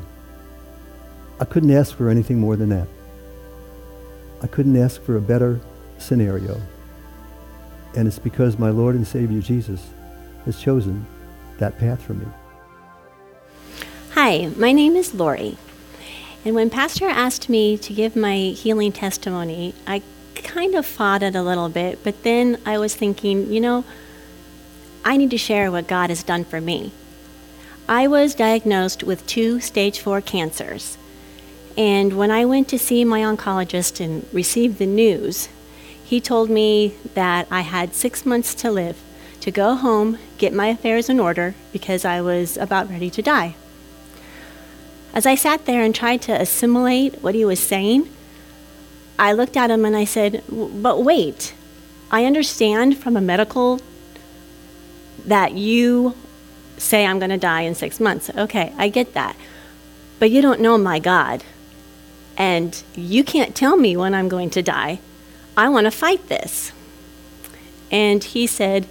I 1.39 1.45
couldn't 1.45 1.71
ask 1.71 1.95
for 1.95 2.09
anything 2.09 2.39
more 2.39 2.55
than 2.55 2.69
that. 2.69 2.87
I 4.43 4.47
couldn't 4.47 4.77
ask 4.77 5.01
for 5.01 5.17
a 5.17 5.21
better 5.21 5.59
scenario. 5.97 6.61
And 7.95 8.07
it's 8.07 8.19
because 8.19 8.59
my 8.59 8.69
Lord 8.69 8.95
and 8.95 9.07
Savior 9.07 9.41
Jesus 9.41 9.81
has 10.45 10.59
chosen 10.59 11.05
that 11.57 11.77
path 11.77 12.01
for 12.01 12.13
me. 12.13 12.25
Hi, 14.11 14.51
my 14.57 14.71
name 14.71 14.95
is 14.95 15.13
Lori. 15.13 15.57
And 16.43 16.55
when 16.55 16.69
Pastor 16.69 17.07
asked 17.07 17.49
me 17.49 17.77
to 17.79 17.93
give 17.93 18.15
my 18.15 18.37
healing 18.37 18.91
testimony, 18.91 19.73
I 19.87 20.03
kind 20.35 20.75
of 20.75 20.85
fought 20.85 21.23
it 21.23 21.35
a 21.35 21.41
little 21.41 21.69
bit, 21.69 22.03
but 22.03 22.23
then 22.23 22.59
I 22.65 22.77
was 22.77 22.95
thinking, 22.95 23.51
you 23.51 23.59
know, 23.59 23.83
I 25.03 25.17
need 25.17 25.31
to 25.31 25.37
share 25.37 25.71
what 25.71 25.87
God 25.87 26.09
has 26.09 26.23
done 26.23 26.45
for 26.45 26.61
me. 26.61 26.91
I 27.87 28.07
was 28.07 28.35
diagnosed 28.35 29.03
with 29.03 29.27
two 29.27 29.59
stage 29.59 29.99
four 29.99 30.21
cancers. 30.21 30.97
And 31.77 32.17
when 32.17 32.31
I 32.31 32.45
went 32.45 32.69
to 32.69 32.79
see 32.79 33.03
my 33.03 33.21
oncologist 33.21 33.99
and 33.99 34.25
received 34.31 34.79
the 34.79 34.85
news, 34.85 35.49
he 36.05 36.21
told 36.21 36.51
me 36.51 36.93
that 37.15 37.47
I 37.49 37.61
had 37.61 37.95
six 37.95 38.25
months 38.27 38.53
to 38.55 38.71
live, 38.71 39.01
to 39.41 39.49
go 39.49 39.73
home, 39.73 40.19
get 40.37 40.53
my 40.53 40.67
affairs 40.67 41.09
in 41.09 41.19
order, 41.19 41.55
because 41.73 42.05
I 42.05 42.21
was 42.21 42.57
about 42.57 42.89
ready 42.89 43.09
to 43.09 43.23
die. 43.23 43.55
As 45.15 45.25
I 45.25 45.33
sat 45.33 45.65
there 45.65 45.81
and 45.81 45.95
tried 45.95 46.21
to 46.23 46.39
assimilate 46.39 47.23
what 47.23 47.33
he 47.33 47.43
was 47.43 47.59
saying, 47.59 48.07
I 49.17 49.33
looked 49.33 49.57
at 49.57 49.71
him 49.71 49.83
and 49.83 49.95
I 49.95 50.05
said, 50.05 50.43
But 50.47 51.03
wait, 51.03 51.55
I 52.11 52.25
understand 52.25 52.99
from 52.99 53.17
a 53.17 53.21
medical 53.21 53.81
that 55.25 55.53
you 55.53 56.13
say 56.77 57.05
I'm 57.05 57.17
going 57.17 57.31
to 57.31 57.37
die 57.37 57.61
in 57.61 57.73
six 57.73 57.99
months. 57.99 58.29
Okay, 58.29 58.73
I 58.77 58.89
get 58.89 59.13
that. 59.15 59.35
But 60.19 60.29
you 60.29 60.41
don't 60.41 60.61
know 60.61 60.77
my 60.77 60.99
God. 60.99 61.43
And 62.37 62.83
you 62.95 63.23
can't 63.23 63.55
tell 63.55 63.75
me 63.75 63.97
when 63.97 64.13
I'm 64.13 64.29
going 64.29 64.51
to 64.51 64.61
die. 64.61 64.99
I 65.57 65.69
want 65.69 65.85
to 65.85 65.91
fight 65.91 66.27
this. 66.27 66.71
And 67.91 68.23
he 68.23 68.47
said, 68.47 68.87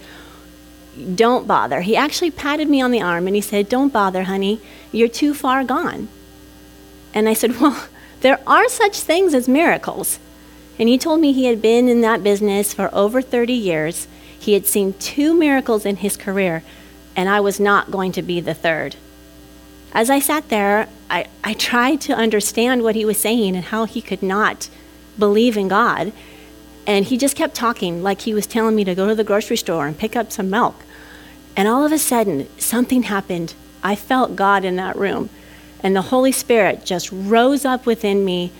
Don't 1.15 1.47
bother. 1.47 1.81
He 1.81 1.95
actually 1.95 2.31
patted 2.31 2.69
me 2.69 2.81
on 2.81 2.91
the 2.91 3.01
arm 3.01 3.27
and 3.27 3.35
he 3.35 3.41
said, 3.41 3.69
Don't 3.69 3.93
bother, 3.93 4.23
honey. 4.23 4.61
You're 4.91 5.07
too 5.07 5.33
far 5.33 5.63
gone. 5.63 6.07
And 7.13 7.29
I 7.29 7.33
said, 7.33 7.59
Well, 7.61 7.87
there 8.21 8.39
are 8.47 8.67
such 8.69 8.99
things 8.99 9.33
as 9.33 9.47
miracles. 9.47 10.19
And 10.77 10.89
he 10.89 10.97
told 10.97 11.21
me 11.21 11.31
he 11.31 11.45
had 11.45 11.61
been 11.61 11.87
in 11.87 12.01
that 12.01 12.23
business 12.23 12.73
for 12.73 12.93
over 12.93 13.21
30 13.21 13.53
years. 13.53 14.07
He 14.37 14.53
had 14.53 14.65
seen 14.65 14.93
two 14.93 15.33
miracles 15.33 15.85
in 15.85 15.97
his 15.97 16.17
career, 16.17 16.63
and 17.15 17.29
I 17.29 17.39
was 17.39 17.59
not 17.59 17.91
going 17.91 18.11
to 18.13 18.21
be 18.21 18.41
the 18.41 18.53
third. 18.53 18.95
As 19.93 20.09
I 20.09 20.19
sat 20.19 20.49
there, 20.49 20.89
I, 21.09 21.27
I 21.43 21.53
tried 21.53 22.01
to 22.01 22.13
understand 22.13 22.83
what 22.83 22.95
he 22.95 23.05
was 23.05 23.17
saying 23.17 23.55
and 23.55 23.65
how 23.65 23.85
he 23.85 24.01
could 24.01 24.21
not 24.21 24.69
believe 25.17 25.55
in 25.55 25.69
God. 25.69 26.11
And 26.87 27.05
he 27.05 27.17
just 27.17 27.35
kept 27.35 27.55
talking 27.55 28.03
like 28.03 28.21
he 28.21 28.33
was 28.33 28.45
telling 28.45 28.75
me 28.75 28.83
to 28.83 28.95
go 28.95 29.07
to 29.07 29.15
the 29.15 29.23
grocery 29.23 29.57
store 29.57 29.87
and 29.87 29.97
pick 29.97 30.15
up 30.15 30.31
some 30.31 30.49
milk. 30.49 30.75
And 31.55 31.67
all 31.67 31.85
of 31.85 31.91
a 31.91 31.97
sudden, 31.97 32.47
something 32.59 33.03
happened. 33.03 33.53
I 33.83 33.95
felt 33.95 34.35
God 34.35 34.65
in 34.65 34.75
that 34.75 34.95
room. 34.95 35.29
And 35.79 35.95
the 35.95 36.03
Holy 36.03 36.31
Spirit 36.31 36.85
just 36.85 37.11
rose 37.11 37.65
up 37.65 37.85
within 37.85 38.25
me. 38.25 38.51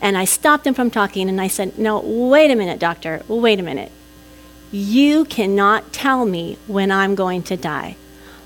And 0.00 0.16
I 0.16 0.24
stopped 0.24 0.66
him 0.66 0.74
from 0.74 0.90
talking 0.90 1.28
and 1.28 1.40
I 1.40 1.48
said, 1.48 1.78
No, 1.78 2.00
wait 2.00 2.50
a 2.50 2.56
minute, 2.56 2.78
doctor, 2.78 3.22
wait 3.28 3.58
a 3.58 3.62
minute. 3.62 3.90
You 4.70 5.24
cannot 5.24 5.92
tell 5.92 6.26
me 6.26 6.58
when 6.66 6.90
I'm 6.90 7.14
going 7.14 7.42
to 7.44 7.56
die. 7.56 7.96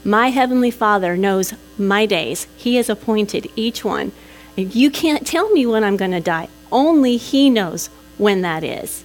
My 0.05 0.31
Heavenly 0.31 0.71
Father 0.71 1.17
knows 1.17 1.55
my 1.77 2.07
days, 2.07 2.47
He 2.57 2.77
has 2.77 2.89
appointed 2.89 3.49
each 3.57 3.85
one. 3.85 4.13
You 4.57 4.91
can't 4.91 5.27
tell 5.27 5.51
me 5.51 5.67
when 5.67 5.85
I'm 5.85 5.97
going 5.97 6.11
to 6.13 6.21
die. 6.21 6.49
Only 6.71 7.17
He 7.17 7.51
knows 7.51 7.89
when 8.17 8.43
that 8.43 8.63
is. 8.63 9.05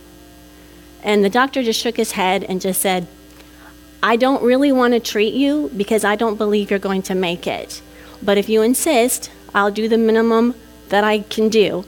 And 1.06 1.24
the 1.24 1.30
doctor 1.30 1.62
just 1.62 1.80
shook 1.80 1.97
his 1.97 2.14
head 2.14 2.43
and 2.43 2.60
just 2.60 2.82
said, 2.82 3.08
I 4.01 4.16
don't 4.16 4.43
really 4.43 4.72
want 4.72 4.95
to 4.95 4.99
treat 4.99 5.36
you 5.36 5.70
because 5.78 6.03
I 6.03 6.16
don't 6.16 6.36
believe 6.36 6.70
you're 6.70 6.80
going 6.80 7.03
to 7.03 7.16
make 7.16 7.45
it. 7.45 7.82
But 8.24 8.39
if 8.39 8.49
you 8.49 8.64
insist, 8.64 9.32
I'll 9.53 9.72
do 9.72 9.88
the 9.88 9.99
minimum 9.99 10.56
that 10.89 11.03
I 11.03 11.20
can 11.20 11.49
do. 11.49 11.86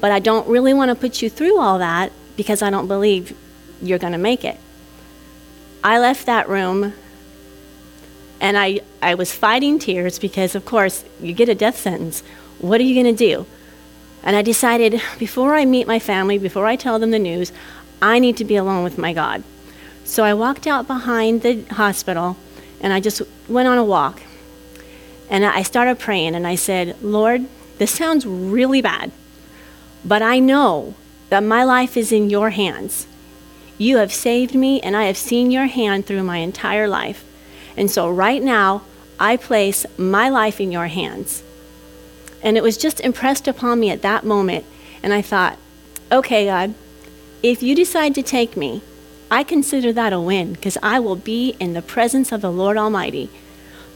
But 0.00 0.12
I 0.12 0.20
don't 0.20 0.48
really 0.48 0.72
want 0.72 0.90
to 0.90 0.94
put 0.94 1.20
you 1.20 1.28
through 1.28 1.58
all 1.58 1.80
that 1.80 2.12
because 2.36 2.62
I 2.62 2.70
don't 2.70 2.86
believe 2.86 3.36
you're 3.82 3.98
going 3.98 4.12
to 4.12 4.18
make 4.18 4.44
it. 4.44 4.58
I 5.82 5.98
left 5.98 6.26
that 6.26 6.48
room 6.48 6.94
and 8.40 8.56
I, 8.56 8.80
I 9.02 9.14
was 9.16 9.34
fighting 9.34 9.80
tears 9.80 10.18
because, 10.18 10.54
of 10.54 10.64
course, 10.64 11.04
you 11.20 11.34
get 11.34 11.48
a 11.48 11.54
death 11.56 11.76
sentence. 11.76 12.22
What 12.58 12.80
are 12.80 12.84
you 12.84 12.94
going 13.02 13.16
to 13.16 13.18
do? 13.18 13.46
And 14.22 14.36
I 14.36 14.42
decided 14.42 15.00
before 15.18 15.54
I 15.54 15.64
meet 15.64 15.86
my 15.86 15.98
family, 15.98 16.38
before 16.38 16.66
I 16.66 16.76
tell 16.76 16.98
them 16.98 17.10
the 17.10 17.18
news, 17.18 17.52
I 18.02 18.18
need 18.18 18.36
to 18.38 18.44
be 18.44 18.56
alone 18.56 18.84
with 18.84 18.98
my 18.98 19.12
God. 19.12 19.42
So 20.04 20.24
I 20.24 20.34
walked 20.34 20.66
out 20.66 20.86
behind 20.86 21.42
the 21.42 21.62
hospital 21.64 22.36
and 22.80 22.92
I 22.92 23.00
just 23.00 23.22
went 23.48 23.68
on 23.68 23.78
a 23.78 23.84
walk. 23.84 24.22
And 25.28 25.44
I 25.44 25.62
started 25.62 25.98
praying 25.98 26.34
and 26.34 26.46
I 26.46 26.56
said, 26.56 27.00
Lord, 27.02 27.46
this 27.78 27.92
sounds 27.92 28.26
really 28.26 28.82
bad, 28.82 29.12
but 30.04 30.22
I 30.22 30.38
know 30.38 30.94
that 31.28 31.42
my 31.44 31.62
life 31.62 31.96
is 31.96 32.10
in 32.12 32.28
your 32.28 32.50
hands. 32.50 33.06
You 33.78 33.98
have 33.98 34.12
saved 34.12 34.54
me 34.54 34.80
and 34.80 34.96
I 34.96 35.04
have 35.04 35.16
seen 35.16 35.50
your 35.50 35.66
hand 35.66 36.04
through 36.04 36.24
my 36.24 36.38
entire 36.38 36.88
life. 36.88 37.24
And 37.76 37.90
so 37.90 38.10
right 38.10 38.42
now, 38.42 38.82
I 39.18 39.36
place 39.36 39.86
my 39.96 40.28
life 40.28 40.60
in 40.60 40.72
your 40.72 40.88
hands. 40.88 41.42
And 42.42 42.56
it 42.56 42.62
was 42.62 42.76
just 42.76 43.00
impressed 43.00 43.46
upon 43.46 43.80
me 43.80 43.90
at 43.90 44.02
that 44.02 44.24
moment. 44.24 44.64
And 45.02 45.12
I 45.12 45.22
thought, 45.22 45.58
okay, 46.10 46.46
God, 46.46 46.74
if 47.42 47.62
you 47.62 47.74
decide 47.74 48.14
to 48.16 48.22
take 48.22 48.54
me, 48.54 48.82
I 49.30 49.44
consider 49.44 49.94
that 49.94 50.12
a 50.12 50.20
win 50.20 50.52
because 50.52 50.76
I 50.82 51.00
will 51.00 51.16
be 51.16 51.56
in 51.58 51.72
the 51.72 51.80
presence 51.80 52.32
of 52.32 52.42
the 52.42 52.52
Lord 52.52 52.76
Almighty. 52.76 53.30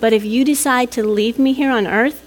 But 0.01 0.15
if 0.15 0.25
you 0.25 0.45
decide 0.45 0.91
to 0.93 1.03
leave 1.03 1.39
me 1.39 1.53
here 1.53 1.71
on 1.71 1.87
earth, 1.87 2.23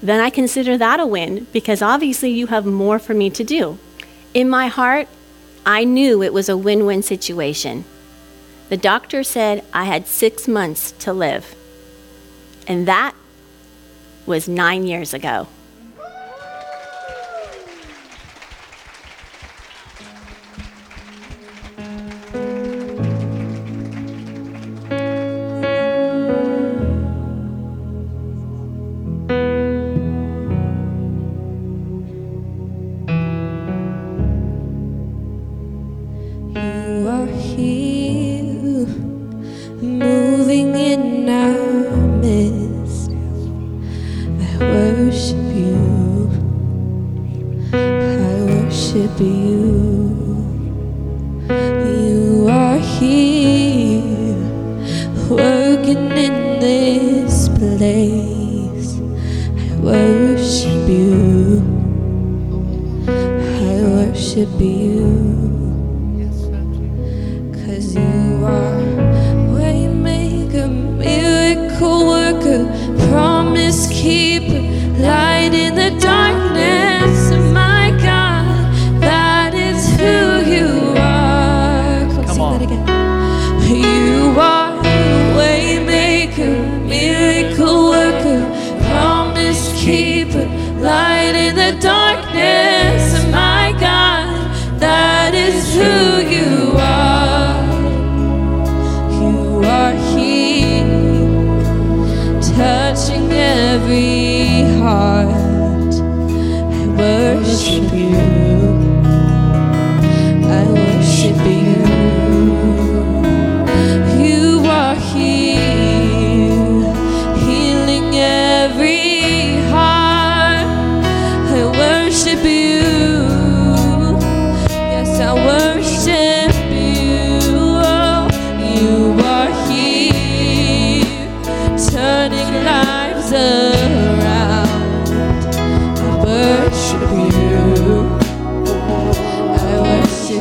then 0.00 0.20
I 0.20 0.30
consider 0.30 0.78
that 0.78 1.00
a 1.00 1.06
win 1.06 1.48
because 1.52 1.82
obviously 1.82 2.30
you 2.30 2.46
have 2.48 2.64
more 2.64 3.00
for 3.00 3.14
me 3.14 3.30
to 3.30 3.42
do. 3.42 3.78
In 4.32 4.48
my 4.48 4.68
heart, 4.68 5.08
I 5.66 5.82
knew 5.82 6.22
it 6.22 6.32
was 6.32 6.48
a 6.48 6.56
win 6.56 6.86
win 6.86 7.02
situation. 7.02 7.84
The 8.68 8.76
doctor 8.76 9.24
said 9.24 9.64
I 9.72 9.84
had 9.84 10.06
six 10.06 10.46
months 10.46 10.92
to 11.00 11.12
live, 11.12 11.56
and 12.68 12.86
that 12.86 13.14
was 14.24 14.46
nine 14.46 14.86
years 14.86 15.12
ago. 15.12 15.48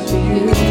For 0.06 0.16
you. 0.16 0.67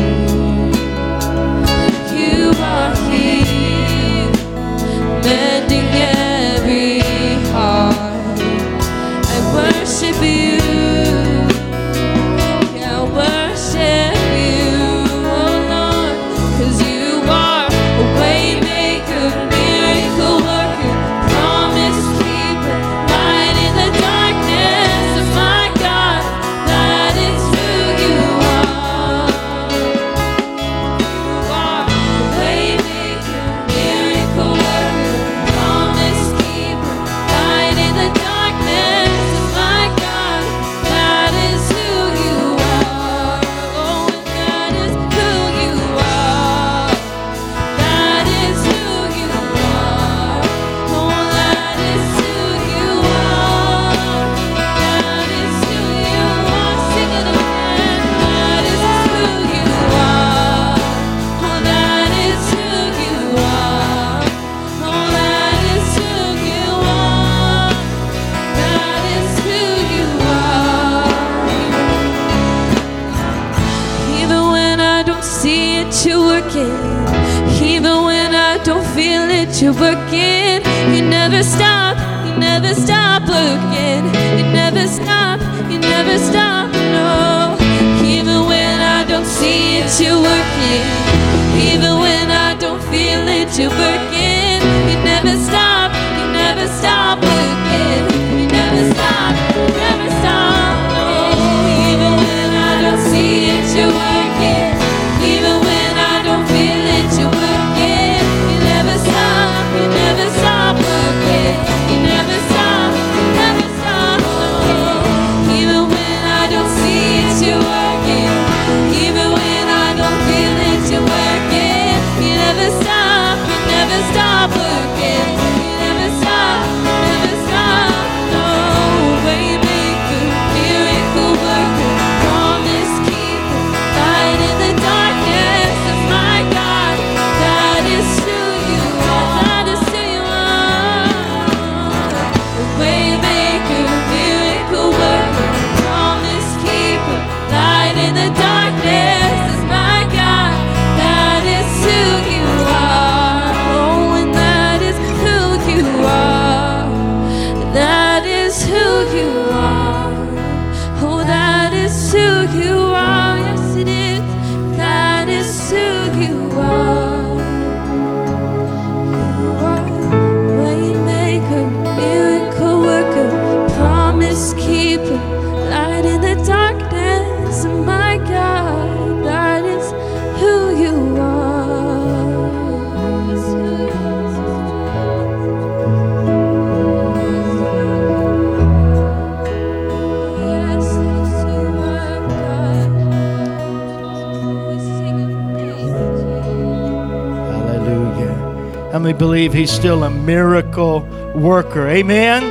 Believe 199.49 199.69
he's 199.69 199.71
still 199.71 200.03
a 200.03 200.11
miracle 200.11 201.01
worker? 201.37 201.87
Amen. 201.87 202.43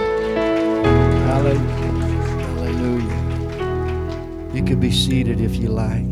Hallelujah. 1.28 1.74
You 4.54 4.64
could 4.64 4.80
be 4.80 4.92
seated 4.92 5.42
if 5.42 5.58
you 5.58 5.68
like. 5.70 6.06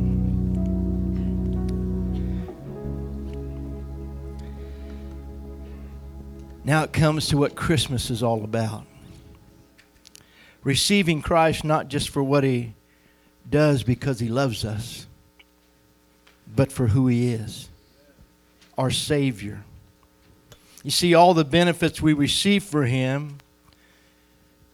Now 6.65 6.83
it 6.83 6.91
comes 6.91 7.29
to 7.29 7.37
what 7.37 7.55
Christmas 7.55 8.09
is 8.09 8.21
all 8.21 8.43
about. 8.43 8.85
Receiving 10.63 11.21
Christ 11.21 11.63
not 11.63 11.87
just 11.87 12.09
for 12.09 12.21
what 12.21 12.43
he 12.43 12.73
does 13.49 13.83
because 13.83 14.19
he 14.19 14.27
loves 14.27 14.65
us, 14.65 15.07
but 16.53 16.73
for 16.73 16.87
who 16.87 17.07
he 17.07 17.31
is 17.31 17.69
our 18.77 18.91
Savior. 18.91 19.63
You 20.83 20.91
see, 20.91 21.13
all 21.13 21.33
the 21.33 21.45
benefits 21.45 22.01
we 22.01 22.13
receive 22.13 22.63
for 22.63 22.83
Him 22.85 23.37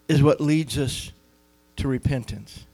is 0.07 0.23
what 0.23 0.41
leads 0.41 0.77
us 0.77 1.11
to 1.77 1.87
repentance. 1.87 2.65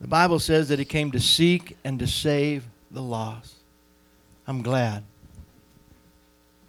The 0.00 0.08
Bible 0.08 0.38
says 0.38 0.68
that 0.70 0.78
He 0.78 0.84
came 0.84 1.12
to 1.12 1.20
seek 1.20 1.76
and 1.84 1.98
to 1.98 2.06
save 2.06 2.64
the 2.90 3.02
lost. 3.02 3.54
I'm 4.46 4.62
glad. 4.62 5.04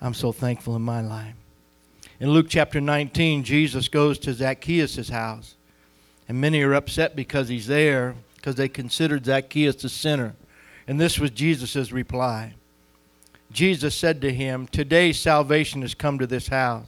I'm 0.01 0.14
so 0.14 0.32
thankful 0.32 0.76
in 0.76 0.82
my 0.82 1.01
life. 1.01 1.34
In 2.20 2.32
Luke 2.32 2.47
chapter 2.49 2.82
19, 2.82 3.43
Jesus 3.43 3.88
goes 3.88 4.18
to 4.20 4.34
Zacchaeus' 4.34 5.10
house. 5.10 5.55
And 6.28 6.41
many 6.41 6.62
are 6.62 6.74
upset 6.74 7.16
because 7.16 7.47
he's 7.47 7.68
there 7.68 8.16
because 8.36 8.55
they 8.55 8.68
considered 8.68 9.26
Zacchaeus 9.26 9.84
a 9.84 9.89
sinner. 9.89 10.36
And 10.88 10.99
this 10.99 11.20
was 11.20 11.32
Jesus' 11.32 11.91
reply. 11.91 12.53
Jesus 13.52 13.95
said 13.95 14.22
to 14.22 14.34
him, 14.34 14.68
Today 14.68 15.14
salvation 15.14 15.82
has 15.82 15.93
come 15.93 16.20
to 16.20 16.28
this 16.28 16.48
house, 16.48 16.88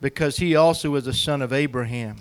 because 0.00 0.36
he 0.36 0.54
also 0.54 0.94
is 0.94 1.06
a 1.06 1.12
son 1.12 1.42
of 1.42 1.52
Abraham. 1.52 2.16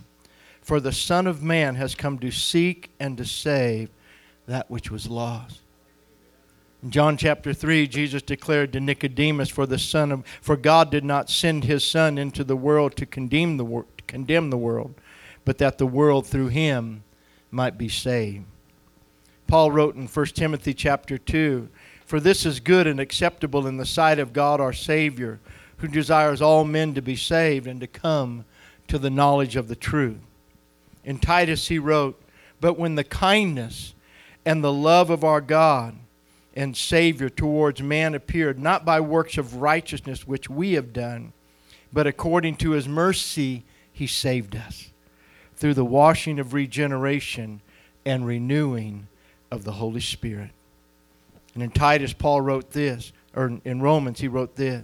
For 0.62 0.80
the 0.80 0.92
Son 0.92 1.26
of 1.26 1.42
Man 1.42 1.76
has 1.76 1.96
come 1.96 2.20
to 2.20 2.30
seek 2.30 2.92
and 3.00 3.18
to 3.18 3.26
save 3.26 3.90
that 4.46 4.70
which 4.70 4.92
was 4.92 5.08
lost. 5.08 5.62
In 6.84 6.92
John 6.92 7.18
chapter 7.18 7.54
3, 7.54 7.88
Jesus 7.88 8.22
declared 8.22 8.72
to 8.74 8.80
Nicodemus, 8.80 9.50
For 9.50 9.66
the 9.66 9.80
Son 9.80 10.12
of 10.12 10.26
for 10.42 10.56
God 10.56 10.92
did 10.92 11.04
not 11.04 11.30
send 11.30 11.64
his 11.64 11.84
Son 11.84 12.18
into 12.18 12.44
the 12.44 12.56
world 12.56 12.96
to 12.98 13.06
condemn 13.06 13.58
the, 13.58 13.66
wor- 13.66 13.88
to 13.98 14.04
condemn 14.06 14.50
the 14.50 14.58
world, 14.58 14.94
but 15.44 15.58
that 15.58 15.78
the 15.78 15.88
world 15.88 16.28
through 16.28 16.50
him 16.50 17.04
might 17.52 17.78
be 17.78 17.90
saved. 17.90 18.46
Paul 19.48 19.72
wrote 19.72 19.96
in 19.96 20.08
1 20.08 20.26
Timothy 20.28 20.76
chapter 20.76 21.18
2, 21.18 21.68
For 22.10 22.20
this 22.20 22.43
is 22.43 22.60
good 22.60 22.88
and 22.88 22.99
acceptable 22.99 23.68
in 23.68 23.78
the 23.78 23.86
sight 23.86 24.18
of 24.18 24.34
God 24.34 24.60
our 24.60 24.74
Savior, 24.74 25.39
who 25.78 25.88
desires 25.88 26.41
all 26.41 26.64
men 26.64 26.95
to 26.95 27.03
be 27.03 27.16
saved 27.16 27.68
and 27.68 27.80
to 27.82 27.86
come 27.86 28.45
to 28.88 28.97
the 28.97 29.12
knowledge 29.12 29.55
of 29.55 29.68
the 29.68 29.76
truth. 29.76 30.18
In 31.05 31.20
Titus 31.20 31.68
he 31.68 31.78
wrote, 31.78 32.20
But 32.60 32.80
when 32.80 32.95
the 32.95 33.03
kindness 33.03 33.93
and 34.43 34.64
the 34.64 34.74
love 34.74 35.12
of 35.12 35.24
our 35.24 35.39
God 35.39 35.97
and 36.55 36.76
Savior 36.76 37.30
towards 37.30 37.84
man 37.84 38.16
appeared, 38.16 38.57
not 38.57 38.84
by 38.84 38.99
works 38.99 39.38
of 39.38 39.57
righteousness 39.57 40.28
which 40.28 40.49
we 40.49 40.74
have 40.74 40.91
done, 40.91 41.32
but 41.93 42.07
according 42.07 42.55
to 42.55 42.72
his 42.72 42.88
mercy 42.88 43.66
he 43.93 44.07
saved 44.07 44.55
us, 44.55 44.89
through 45.55 45.76
the 45.76 45.86
washing 45.86 46.39
of 46.39 46.55
regeneration 46.55 47.62
and 48.03 48.26
renewing 48.26 49.07
of 49.51 49.64
the 49.64 49.74
Holy 49.74 50.01
Spirit. 50.01 50.49
And 51.54 51.64
in 51.64 51.72
Titus, 51.72 52.14
Paul 52.14 52.41
wrote 52.41 52.72
this, 52.72 53.12
or 53.36 53.60
in 53.66 53.82
Romans, 53.82 54.20
he 54.20 54.28
wrote 54.28 54.56
this 54.56 54.84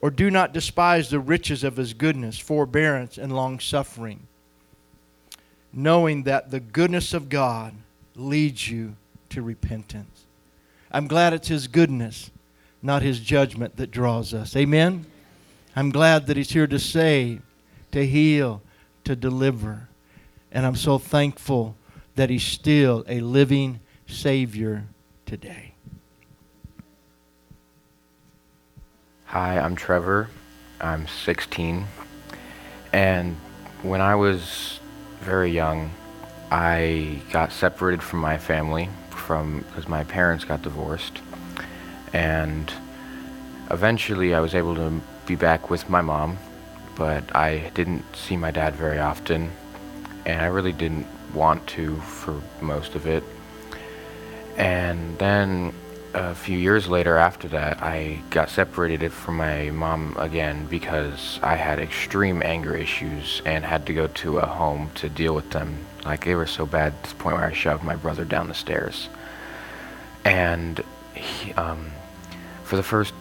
Or 0.00 0.10
do 0.10 0.30
not 0.30 0.52
despise 0.52 1.10
the 1.10 1.20
riches 1.20 1.64
of 1.64 1.76
his 1.76 1.94
goodness, 1.94 2.38
forbearance, 2.38 3.18
and 3.18 3.34
long 3.34 3.60
suffering, 3.60 4.26
knowing 5.72 6.24
that 6.24 6.50
the 6.50 6.60
goodness 6.60 7.14
of 7.14 7.28
God 7.28 7.74
leads 8.14 8.68
you 8.68 8.96
to 9.30 9.42
repentance. 9.42 10.24
I'm 10.90 11.08
glad 11.08 11.32
it's 11.32 11.48
his 11.48 11.66
goodness, 11.66 12.30
not 12.82 13.02
his 13.02 13.18
judgment, 13.18 13.76
that 13.76 13.90
draws 13.90 14.32
us. 14.32 14.54
Amen? 14.54 15.06
I'm 15.74 15.90
glad 15.90 16.26
that 16.28 16.36
he's 16.36 16.52
here 16.52 16.68
to 16.68 16.78
save, 16.78 17.42
to 17.90 18.06
heal, 18.06 18.62
to 19.02 19.16
deliver. 19.16 19.88
And 20.52 20.64
I'm 20.64 20.76
so 20.76 20.98
thankful 20.98 21.74
that 22.14 22.30
he's 22.30 22.44
still 22.44 23.04
a 23.08 23.20
living 23.20 23.80
Savior 24.06 24.84
today. 25.26 25.73
Hi, 29.34 29.58
I'm 29.58 29.74
Trevor. 29.74 30.28
I'm 30.80 31.08
16. 31.08 31.86
And 32.92 33.34
when 33.82 34.00
I 34.00 34.14
was 34.14 34.78
very 35.22 35.50
young, 35.50 35.90
I 36.52 37.20
got 37.32 37.50
separated 37.50 38.00
from 38.00 38.20
my 38.20 38.38
family 38.38 38.88
from 39.10 39.62
because 39.62 39.88
my 39.88 40.04
parents 40.04 40.44
got 40.44 40.62
divorced. 40.62 41.20
And 42.12 42.72
eventually 43.72 44.36
I 44.36 44.38
was 44.38 44.54
able 44.54 44.76
to 44.76 45.00
be 45.26 45.34
back 45.34 45.68
with 45.68 45.90
my 45.90 46.00
mom, 46.00 46.38
but 46.94 47.34
I 47.34 47.72
didn't 47.74 48.04
see 48.14 48.36
my 48.36 48.52
dad 48.52 48.76
very 48.76 49.00
often, 49.00 49.50
and 50.26 50.42
I 50.42 50.46
really 50.46 50.70
didn't 50.70 51.08
want 51.34 51.66
to 51.70 51.96
for 52.02 52.40
most 52.60 52.94
of 52.94 53.04
it. 53.08 53.24
And 54.56 55.18
then 55.18 55.74
a 56.14 56.34
few 56.34 56.56
years 56.56 56.88
later 56.88 57.16
after 57.16 57.48
that, 57.48 57.82
I 57.82 58.22
got 58.30 58.48
separated 58.48 59.12
from 59.12 59.36
my 59.36 59.70
mom 59.70 60.16
again 60.16 60.66
because 60.66 61.40
I 61.42 61.56
had 61.56 61.80
extreme 61.80 62.40
anger 62.42 62.76
issues 62.76 63.42
and 63.44 63.64
had 63.64 63.84
to 63.86 63.94
go 63.94 64.06
to 64.06 64.38
a 64.38 64.46
home 64.46 64.90
to 64.96 65.08
deal 65.08 65.34
with 65.34 65.50
them. 65.50 65.84
Like 66.04 66.24
they 66.24 66.36
were 66.36 66.46
so 66.46 66.66
bad 66.66 67.02
to 67.02 67.10
the 67.10 67.16
point 67.16 67.36
where 67.36 67.44
I 67.44 67.52
shoved 67.52 67.82
my 67.82 67.96
brother 67.96 68.24
down 68.24 68.46
the 68.48 68.54
stairs. 68.54 69.08
And 70.24 70.82
he, 71.14 71.52
um, 71.54 71.90
for 72.62 72.76
the 72.76 72.82
first 72.82 73.12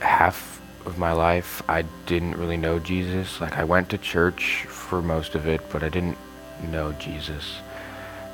half 0.00 0.60
of 0.86 0.98
my 0.98 1.12
life, 1.12 1.62
I 1.68 1.82
didn't 2.06 2.36
really 2.36 2.56
know 2.56 2.78
Jesus. 2.78 3.40
Like 3.40 3.58
I 3.58 3.64
went 3.64 3.90
to 3.90 3.98
church 3.98 4.64
for 4.68 5.02
most 5.02 5.34
of 5.34 5.46
it, 5.46 5.60
but 5.70 5.82
I 5.82 5.90
didn't 5.90 6.16
know 6.70 6.92
Jesus. 6.92 7.58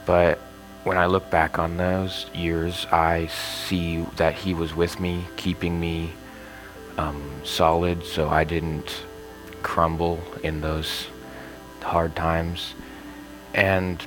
But 0.06 0.38
when 0.84 0.96
I 0.96 1.06
look 1.06 1.30
back 1.30 1.58
on 1.58 1.76
those 1.76 2.26
years, 2.34 2.86
I 2.90 3.26
see 3.26 4.02
that 4.16 4.34
He 4.34 4.54
was 4.54 4.74
with 4.74 5.00
me, 5.00 5.26
keeping 5.36 5.78
me 5.78 6.12
um, 6.96 7.22
solid 7.44 8.04
so 8.04 8.28
I 8.28 8.44
didn't 8.44 9.04
crumble 9.62 10.20
in 10.42 10.60
those 10.60 11.06
hard 11.82 12.14
times. 12.16 12.74
And 13.54 14.04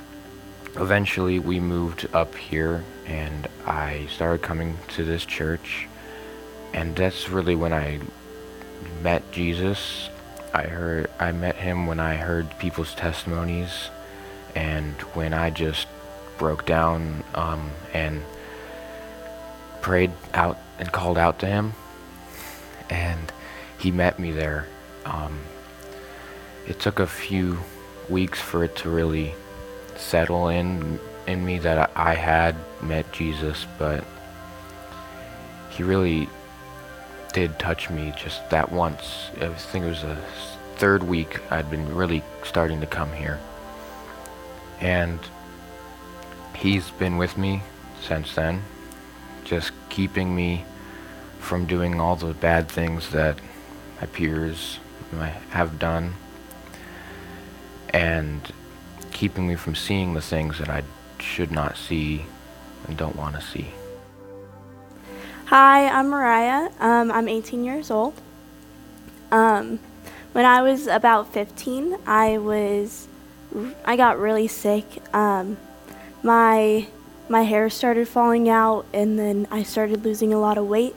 eventually 0.76 1.38
we 1.38 1.60
moved 1.60 2.06
up 2.12 2.34
here 2.34 2.84
and 3.06 3.48
I 3.66 4.06
started 4.10 4.42
coming 4.42 4.78
to 4.88 5.04
this 5.04 5.24
church. 5.24 5.88
And 6.72 6.96
that's 6.96 7.28
really 7.28 7.54
when 7.54 7.72
I 7.72 8.00
met 9.02 9.30
Jesus. 9.32 10.08
I 10.54 10.64
heard 10.64 11.10
I 11.18 11.32
met 11.32 11.56
him 11.56 11.86
when 11.86 11.98
I 11.98 12.16
heard 12.16 12.58
people's 12.58 12.94
testimonies 12.94 13.90
and 14.54 14.92
when 15.14 15.32
I 15.32 15.50
just 15.50 15.86
broke 16.38 16.66
down 16.66 17.22
um, 17.34 17.70
and 17.92 18.22
prayed 19.80 20.12
out 20.34 20.58
and 20.78 20.90
called 20.92 21.18
out 21.18 21.38
to 21.40 21.46
him, 21.46 21.72
and 22.90 23.32
he 23.78 23.90
met 23.90 24.18
me 24.18 24.32
there. 24.32 24.66
Um, 25.04 25.40
it 26.66 26.78
took 26.80 27.00
a 27.00 27.06
few 27.06 27.58
weeks 28.08 28.40
for 28.40 28.64
it 28.64 28.76
to 28.76 28.90
really 28.90 29.34
settle 29.96 30.48
in 30.48 30.98
in 31.26 31.44
me 31.44 31.58
that 31.58 31.90
I 31.96 32.14
had 32.14 32.56
met 32.82 33.10
Jesus, 33.12 33.66
but 33.78 34.04
he 35.70 35.82
really 35.82 36.28
did 37.32 37.58
touch 37.58 37.90
me 37.90 38.12
just 38.16 38.48
that 38.50 38.70
once. 38.70 39.30
I 39.40 39.48
think 39.48 39.84
it 39.84 39.88
was 39.88 40.02
the 40.02 40.16
third 40.76 41.02
week 41.02 41.40
I'd 41.50 41.70
been 41.70 41.94
really 41.94 42.22
starting 42.44 42.80
to 42.80 42.86
come 42.86 43.12
here. 43.12 43.40
And 44.80 45.18
he's 46.62 46.90
been 46.90 47.16
with 47.18 47.36
me 47.36 47.62
since 48.00 48.34
then, 48.36 48.62
just 49.44 49.72
keeping 49.88 50.34
me 50.34 50.64
from 51.40 51.66
doing 51.66 52.00
all 52.00 52.14
the 52.14 52.32
bad 52.34 52.68
things 52.68 53.10
that 53.10 53.36
my 54.00 54.06
peers 54.06 54.78
have 55.50 55.78
done. 55.78 56.14
and 57.94 58.52
keeping 59.12 59.46
me 59.46 59.54
from 59.54 59.74
seeing 59.74 60.14
the 60.14 60.20
things 60.22 60.58
that 60.58 60.70
I 60.70 60.82
should 61.20 61.50
not 61.50 61.76
see 61.76 62.24
and 62.88 62.96
don't 62.96 63.14
want 63.14 63.36
to 63.36 63.42
see. 63.42 63.68
Hi, 65.46 65.86
I'm 65.88 66.08
Mariah. 66.08 66.70
Um, 66.80 67.12
I'm 67.12 67.28
18 67.28 67.62
years 67.62 67.90
old. 67.90 68.14
Um, 69.30 69.78
when 70.32 70.46
I 70.46 70.62
was 70.62 70.86
about 70.86 71.32
15, 71.32 71.98
I 72.06 72.38
was 72.38 73.06
I 73.84 73.96
got 73.96 74.18
really 74.18 74.48
sick. 74.48 74.86
Um, 75.14 75.58
my 76.22 76.86
my 77.28 77.42
hair 77.42 77.70
started 77.70 78.08
falling 78.08 78.48
out, 78.48 78.84
and 78.92 79.18
then 79.18 79.46
I 79.50 79.62
started 79.62 80.04
losing 80.04 80.32
a 80.32 80.38
lot 80.38 80.58
of 80.58 80.66
weight, 80.66 80.94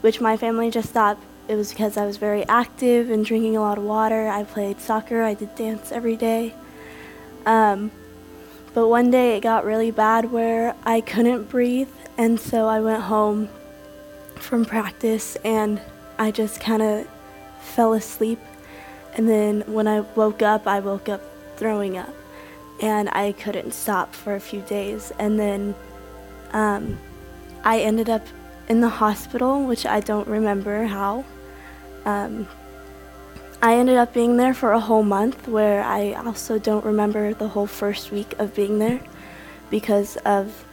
which 0.00 0.20
my 0.20 0.36
family 0.36 0.70
just 0.70 0.90
thought 0.90 1.18
it 1.46 1.56
was 1.56 1.70
because 1.70 1.96
I 1.96 2.06
was 2.06 2.16
very 2.16 2.46
active 2.48 3.10
and 3.10 3.24
drinking 3.24 3.56
a 3.56 3.60
lot 3.60 3.76
of 3.76 3.84
water. 3.84 4.28
I 4.28 4.44
played 4.44 4.80
soccer. 4.80 5.22
I 5.22 5.34
did 5.34 5.54
dance 5.54 5.92
every 5.92 6.16
day. 6.16 6.54
Um, 7.44 7.90
but 8.72 8.88
one 8.88 9.10
day 9.10 9.36
it 9.36 9.40
got 9.40 9.64
really 9.64 9.90
bad 9.90 10.32
where 10.32 10.74
I 10.84 11.00
couldn't 11.00 11.50
breathe, 11.50 11.90
and 12.16 12.40
so 12.40 12.66
I 12.66 12.80
went 12.80 13.02
home 13.02 13.48
from 14.36 14.64
practice 14.64 15.36
and 15.44 15.80
I 16.18 16.30
just 16.30 16.60
kind 16.60 16.82
of 16.82 17.08
fell 17.60 17.92
asleep. 17.92 18.38
And 19.14 19.28
then 19.28 19.62
when 19.66 19.86
I 19.86 20.00
woke 20.00 20.42
up, 20.42 20.66
I 20.66 20.80
woke 20.80 21.08
up 21.08 21.22
throwing 21.56 21.96
up. 21.96 22.14
And 22.84 23.08
I 23.12 23.32
couldn't 23.32 23.72
stop 23.72 24.14
for 24.14 24.34
a 24.34 24.40
few 24.40 24.60
days. 24.60 25.10
And 25.18 25.40
then 25.40 25.74
um, 26.52 26.98
I 27.64 27.80
ended 27.80 28.10
up 28.10 28.26
in 28.68 28.82
the 28.82 28.90
hospital, 28.90 29.64
which 29.64 29.86
I 29.86 30.00
don't 30.00 30.28
remember 30.28 30.84
how. 30.84 31.24
Um, 32.04 32.46
I 33.62 33.76
ended 33.76 33.96
up 33.96 34.12
being 34.12 34.36
there 34.36 34.52
for 34.52 34.72
a 34.72 34.80
whole 34.80 35.02
month, 35.02 35.48
where 35.48 35.82
I 35.82 36.12
also 36.12 36.58
don't 36.58 36.84
remember 36.84 37.32
the 37.32 37.48
whole 37.48 37.66
first 37.66 38.12
week 38.12 38.38
of 38.38 38.54
being 38.54 38.78
there 38.78 39.00
because 39.70 40.18
of 40.18 40.66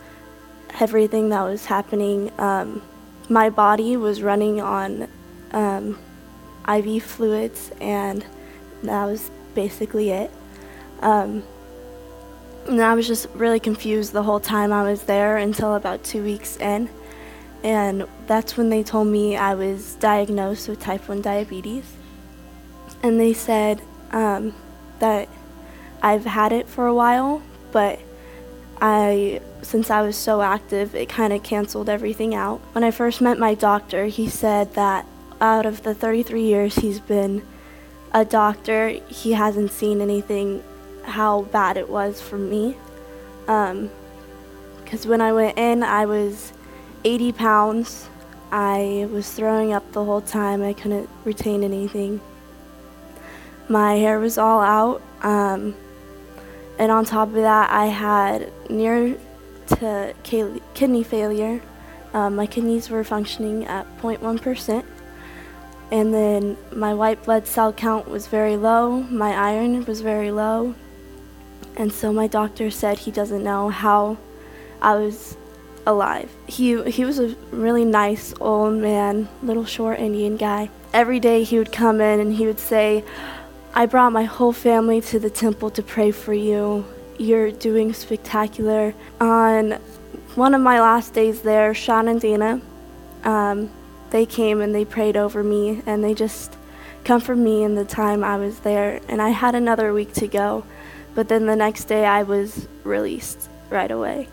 everything 0.82 1.30
that 1.30 1.44
was 1.44 1.66
happening. 1.66 2.30
Um, 2.38 2.82
my 3.30 3.50
body 3.50 3.96
was 3.96 4.22
running 4.22 4.60
on 4.60 5.08
um, 5.54 5.98
IV 6.68 7.04
fluids, 7.04 7.72
and 7.80 8.26
that 8.84 9.06
was 9.06 9.32
basically 9.56 10.10
it. 10.10 10.32
Um, 11.00 11.44
and 12.68 12.82
I 12.82 12.94
was 12.94 13.08
just 13.08 13.28
really 13.34 13.60
confused 13.60 14.14
the 14.14 14.24
whole 14.24 14.40
time 14.40 14.72
I 14.72 14.84
was 14.84 15.04
there 15.04 15.38
until 15.38 15.76
about 15.76 16.04
two 16.04 16.24
weeks 16.24 16.58
in. 16.58 16.90
And 17.64 18.08
that's 18.28 18.58
when 18.58 18.70
they 18.70 18.84
told 18.84 19.08
me 19.08 19.36
I 19.36 19.54
was 19.54 19.96
diagnosed 19.96 20.68
with 20.68 20.80
type 20.80 21.08
1 21.08 21.22
diabetes. 21.22 21.86
And 23.04 23.20
they 23.20 23.34
said 23.34 23.82
um, 24.12 24.56
that 25.00 25.30
I've 26.02 26.26
had 26.26 26.52
it 26.52 26.68
for 26.68 26.88
a 26.88 26.94
while, 26.94 27.42
but 27.72 28.00
I, 28.82 29.42
since 29.62 29.92
I 29.92 30.02
was 30.02 30.16
so 30.16 30.42
active, 30.42 30.96
it 30.96 31.08
kind 31.08 31.34
of 31.34 31.44
canceled 31.44 31.90
everything 31.90 32.34
out. 32.34 32.60
When 32.74 32.84
I 32.84 32.92
first 32.92 33.22
met 33.22 33.38
my 33.38 33.54
doctor, 33.54 34.06
he 34.06 34.28
said 34.28 34.74
that 34.74 35.06
out 35.40 35.66
of 35.66 35.84
the 35.84 35.94
33 35.94 36.44
years 36.44 36.76
he's 36.76 37.00
been 37.00 37.46
a 38.14 38.26
doctor, 38.26 38.90
he 39.08 39.34
hasn't 39.34 39.72
seen 39.72 40.02
anything 40.02 40.64
how 41.04 41.44
bad 41.44 41.78
it 41.78 41.90
was 41.90 42.22
for 42.22 42.38
me. 42.38 42.78
Because 43.46 45.06
um, 45.06 45.10
when 45.10 45.22
I 45.22 45.34
went 45.34 45.58
in, 45.58 45.84
I 45.84 46.06
was 46.06 46.54
80 47.04 47.32
pounds. 47.34 48.10
I 48.52 49.08
was 49.12 49.32
throwing 49.32 49.74
up 49.74 49.92
the 49.94 50.04
whole 50.04 50.22
time. 50.22 50.62
I 50.62 50.74
couldn't 50.74 51.10
retain 51.24 51.64
anything. 51.64 52.22
My 53.70 53.96
hair 53.96 54.20
was 54.20 54.38
all 54.38 54.62
out. 54.62 55.02
Um, 55.22 55.76
and 56.78 56.92
on 56.92 57.06
top 57.06 57.30
of 57.30 57.36
that, 57.36 57.70
I 57.70 57.86
had 57.86 58.52
near 58.70 59.18
to 59.68 60.14
kidney 60.24 61.04
failure. 61.04 61.62
Um, 62.14 62.36
my 62.36 62.46
kidneys 62.46 62.90
were 62.90 63.04
functioning 63.04 63.66
at 63.66 63.86
0.1%. 64.00 64.86
And 65.92 66.14
then 66.14 66.58
my 66.72 66.94
white 66.94 67.24
blood 67.24 67.48
cell 67.48 67.72
count 67.72 68.08
was 68.08 68.28
very 68.28 68.58
low. 68.58 69.02
My 69.04 69.34
iron 69.34 69.86
was 69.86 70.02
very 70.02 70.32
low. 70.32 70.76
And 71.76 71.92
so 71.92 72.12
my 72.12 72.28
doctor 72.28 72.70
said 72.70 73.00
he 73.00 73.12
doesn't 73.12 73.44
know 73.44 73.70
how 73.70 74.18
I 74.82 74.96
was 74.96 75.38
alive. 75.86 76.30
He, 76.48 76.82
he 76.90 77.06
was 77.06 77.20
a 77.20 77.36
really 77.52 77.86
nice 77.86 78.34
old 78.40 78.76
man, 78.76 79.30
little 79.42 79.66
short 79.66 80.00
Indian 80.00 80.38
guy. 80.38 80.70
Every 80.94 81.20
day 81.20 81.44
he 81.44 81.58
would 81.58 81.72
come 81.72 82.02
in 82.02 82.20
and 82.20 82.34
he 82.34 82.46
would 82.46 82.60
say, 82.60 83.04
I 83.74 83.86
brought 83.86 84.12
my 84.12 84.26
whole 84.26 84.52
family 84.52 85.00
to 85.02 85.20
the 85.20 85.30
temple 85.30 85.70
to 85.72 85.82
pray 85.82 86.12
for 86.12 86.34
you. 86.34 86.86
You're 87.18 87.52
doing 87.52 87.94
spectacular. 87.94 88.94
On 89.20 89.80
one 90.36 90.54
of 90.54 90.62
my 90.62 90.82
last 90.82 91.14
days 91.14 91.42
there, 91.42 91.74
Sean 91.74 92.08
and 92.08 92.20
Dana, 92.20 92.62
um, 93.24 93.70
they 94.10 94.26
came 94.26 94.60
and 94.60 94.76
they 94.76 94.84
prayed 94.84 95.16
over 95.16 95.44
me 95.44 95.82
and 95.86 96.04
they 96.04 96.14
just 96.14 96.58
comforted 97.06 97.44
me 97.44 97.64
in 97.64 97.76
the 97.76 97.86
time 97.86 98.24
I 98.24 98.38
was 98.38 98.60
there. 98.60 99.00
And 99.08 99.22
I 99.22 99.30
had 99.30 99.56
another 99.56 99.94
week 99.94 100.14
to 100.16 100.28
go, 100.28 100.66
but 101.16 101.28
then 101.28 101.46
the 101.46 101.56
next 101.56 101.86
day 101.86 102.06
I 102.06 102.24
was 102.24 102.68
released 102.84 103.50
right 103.70 103.92
away. 103.92 104.28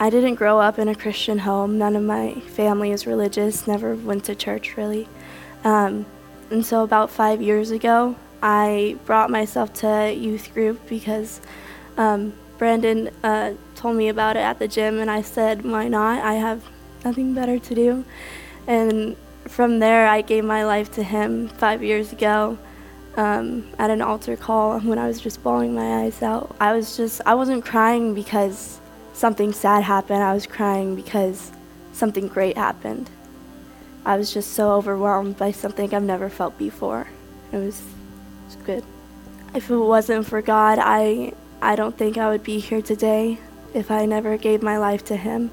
I 0.00 0.10
didn't 0.10 0.34
grow 0.34 0.58
up 0.58 0.78
in 0.78 0.88
a 0.88 0.94
Christian 0.94 1.38
home. 1.38 1.78
None 1.78 1.94
of 1.94 2.02
my 2.02 2.34
family 2.40 2.90
is 2.90 3.06
religious, 3.06 3.66
never 3.66 3.94
went 3.94 4.24
to 4.24 4.34
church 4.34 4.76
really. 4.76 5.08
Um, 5.64 6.06
and 6.50 6.66
so 6.66 6.82
about 6.82 7.10
five 7.10 7.40
years 7.40 7.70
ago, 7.70 8.16
I 8.42 8.96
brought 9.06 9.30
myself 9.30 9.72
to 9.74 10.12
youth 10.12 10.52
group 10.52 10.88
because 10.88 11.40
um, 11.96 12.32
Brandon 12.58 13.10
uh, 13.22 13.54
told 13.74 13.96
me 13.96 14.08
about 14.08 14.36
it 14.36 14.40
at 14.40 14.58
the 14.58 14.68
gym, 14.68 14.98
and 14.98 15.10
I 15.10 15.22
said, 15.22 15.64
why 15.64 15.88
not? 15.88 16.24
I 16.24 16.34
have 16.34 16.62
nothing 17.04 17.34
better 17.34 17.58
to 17.58 17.74
do. 17.74 18.04
And 18.66 19.16
from 19.48 19.78
there, 19.78 20.06
I 20.08 20.22
gave 20.22 20.44
my 20.44 20.64
life 20.64 20.92
to 20.92 21.02
him 21.02 21.48
five 21.48 21.82
years 21.82 22.12
ago 22.12 22.58
um, 23.16 23.68
at 23.78 23.90
an 23.90 24.02
altar 24.02 24.36
call 24.36 24.80
when 24.80 24.98
I 24.98 25.06
was 25.06 25.20
just 25.20 25.42
bawling 25.42 25.74
my 25.74 26.04
eyes 26.04 26.22
out. 26.22 26.54
I 26.60 26.72
was 26.72 26.96
just, 26.96 27.20
I 27.26 27.34
wasn't 27.34 27.64
crying 27.64 28.14
because 28.14 28.80
something 29.12 29.52
sad 29.52 29.84
happened, 29.84 30.22
I 30.22 30.34
was 30.34 30.46
crying 30.46 30.96
because 30.96 31.50
something 31.92 32.28
great 32.28 32.56
happened. 32.56 33.10
I 34.04 34.16
was 34.16 34.32
just 34.32 34.52
so 34.52 34.72
overwhelmed 34.72 35.36
by 35.36 35.52
something 35.52 35.94
I've 35.94 36.02
never 36.02 36.28
felt 36.28 36.58
before. 36.58 37.06
It 37.52 37.58
was 37.58 37.82
it's 38.46 38.56
good. 38.56 38.84
If 39.54 39.70
it 39.70 39.76
wasn't 39.76 40.26
for 40.26 40.42
God, 40.42 40.78
I 40.80 41.32
I 41.60 41.76
don't 41.76 41.96
think 41.96 42.18
I 42.18 42.28
would 42.30 42.42
be 42.42 42.58
here 42.58 42.82
today 42.82 43.38
if 43.74 43.90
I 43.90 44.06
never 44.06 44.36
gave 44.36 44.62
my 44.62 44.78
life 44.78 45.04
to 45.06 45.16
him. 45.16 45.50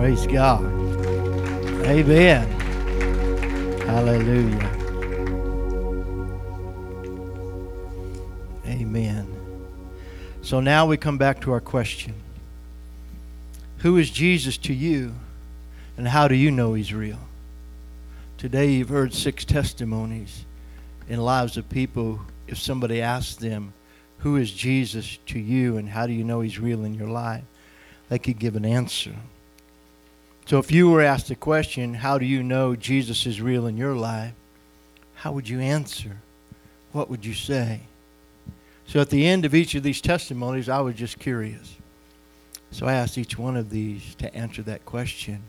Praise 0.00 0.26
God. 0.26 0.64
Amen. 1.84 2.50
Hallelujah. 3.82 4.70
Amen. 8.64 9.28
So 10.40 10.60
now 10.60 10.86
we 10.86 10.96
come 10.96 11.18
back 11.18 11.42
to 11.42 11.52
our 11.52 11.60
question 11.60 12.14
Who 13.80 13.98
is 13.98 14.08
Jesus 14.08 14.56
to 14.56 14.72
you, 14.72 15.12
and 15.98 16.08
how 16.08 16.28
do 16.28 16.34
you 16.34 16.50
know 16.50 16.72
he's 16.72 16.94
real? 16.94 17.20
Today 18.38 18.70
you've 18.72 18.88
heard 18.88 19.12
six 19.12 19.44
testimonies 19.44 20.46
in 21.10 21.20
lives 21.20 21.58
of 21.58 21.68
people. 21.68 22.20
If 22.48 22.56
somebody 22.56 23.02
asks 23.02 23.36
them, 23.36 23.74
Who 24.20 24.36
is 24.36 24.50
Jesus 24.50 25.18
to 25.26 25.38
you, 25.38 25.76
and 25.76 25.90
how 25.90 26.06
do 26.06 26.14
you 26.14 26.24
know 26.24 26.40
he's 26.40 26.58
real 26.58 26.86
in 26.86 26.94
your 26.94 27.10
life? 27.10 27.44
they 28.08 28.18
could 28.18 28.38
give 28.38 28.56
an 28.56 28.64
answer. 28.64 29.14
So 30.50 30.58
if 30.58 30.72
you 30.72 30.90
were 30.90 31.00
asked 31.00 31.28
the 31.28 31.36
question, 31.36 31.94
How 31.94 32.18
do 32.18 32.24
you 32.24 32.42
know 32.42 32.74
Jesus 32.74 33.24
is 33.24 33.40
real 33.40 33.68
in 33.68 33.76
your 33.76 33.94
life? 33.94 34.32
How 35.14 35.30
would 35.30 35.48
you 35.48 35.60
answer? 35.60 36.16
What 36.90 37.08
would 37.08 37.24
you 37.24 37.34
say? 37.34 37.82
So 38.84 39.00
at 39.00 39.10
the 39.10 39.28
end 39.28 39.44
of 39.44 39.54
each 39.54 39.76
of 39.76 39.84
these 39.84 40.00
testimonies, 40.00 40.68
I 40.68 40.80
was 40.80 40.96
just 40.96 41.20
curious. 41.20 41.76
So 42.72 42.86
I 42.86 42.94
asked 42.94 43.16
each 43.16 43.38
one 43.38 43.56
of 43.56 43.70
these 43.70 44.16
to 44.16 44.34
answer 44.34 44.60
that 44.62 44.84
question 44.84 45.40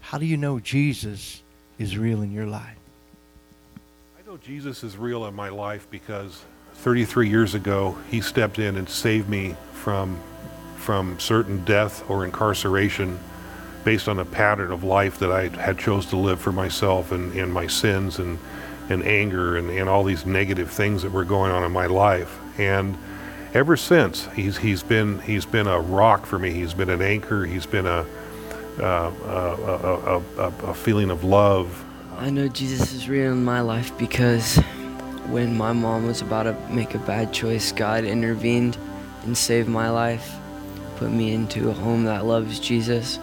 How 0.00 0.18
do 0.18 0.26
you 0.26 0.36
know 0.36 0.58
Jesus 0.58 1.40
is 1.78 1.96
real 1.96 2.20
in 2.20 2.32
your 2.32 2.46
life? 2.46 2.78
I 4.18 4.28
know 4.28 4.38
Jesus 4.38 4.82
is 4.82 4.96
real 4.96 5.26
in 5.26 5.36
my 5.36 5.50
life 5.50 5.86
because 5.88 6.42
33 6.74 7.28
years 7.28 7.54
ago, 7.54 7.96
he 8.10 8.20
stepped 8.20 8.58
in 8.58 8.74
and 8.74 8.88
saved 8.88 9.28
me 9.28 9.54
from, 9.72 10.20
from 10.74 11.16
certain 11.20 11.64
death 11.64 12.02
or 12.10 12.24
incarceration 12.24 13.20
based 13.86 14.08
on 14.08 14.18
a 14.18 14.24
pattern 14.24 14.72
of 14.72 14.82
life 14.82 15.20
that 15.20 15.30
I 15.30 15.46
had 15.46 15.78
chose 15.78 16.06
to 16.06 16.16
live 16.16 16.40
for 16.40 16.50
myself 16.50 17.12
and, 17.12 17.32
and 17.34 17.54
my 17.54 17.68
sins 17.68 18.18
and, 18.18 18.36
and 18.88 19.04
anger 19.04 19.56
and, 19.56 19.70
and 19.70 19.88
all 19.88 20.02
these 20.02 20.26
negative 20.26 20.72
things 20.72 21.02
that 21.02 21.12
were 21.12 21.24
going 21.24 21.52
on 21.52 21.62
in 21.62 21.70
my 21.70 21.86
life. 21.86 22.36
And 22.58 22.98
ever 23.54 23.76
since, 23.76 24.26
he's, 24.34 24.56
he's, 24.56 24.82
been, 24.82 25.20
he's 25.20 25.46
been 25.46 25.68
a 25.68 25.78
rock 25.78 26.26
for 26.26 26.36
me. 26.36 26.50
He's 26.50 26.74
been 26.74 26.90
an 26.90 27.00
anchor. 27.00 27.44
He's 27.44 27.64
been 27.64 27.86
a, 27.86 28.04
a, 28.80 28.82
a, 28.82 30.22
a, 30.36 30.52
a 30.64 30.74
feeling 30.74 31.10
of 31.10 31.22
love. 31.22 31.84
I 32.16 32.28
know 32.30 32.48
Jesus 32.48 32.92
is 32.92 33.08
real 33.08 33.30
in 33.30 33.44
my 33.44 33.60
life 33.60 33.96
because 33.96 34.56
when 35.28 35.56
my 35.56 35.72
mom 35.72 36.08
was 36.08 36.22
about 36.22 36.42
to 36.42 36.54
make 36.74 36.96
a 36.96 36.98
bad 36.98 37.32
choice, 37.32 37.70
God 37.70 38.02
intervened 38.02 38.76
and 39.22 39.38
saved 39.38 39.68
my 39.68 39.90
life, 39.90 40.34
put 40.96 41.12
me 41.12 41.32
into 41.32 41.70
a 41.70 41.72
home 41.72 42.02
that 42.06 42.26
loves 42.26 42.58
Jesus, 42.58 43.20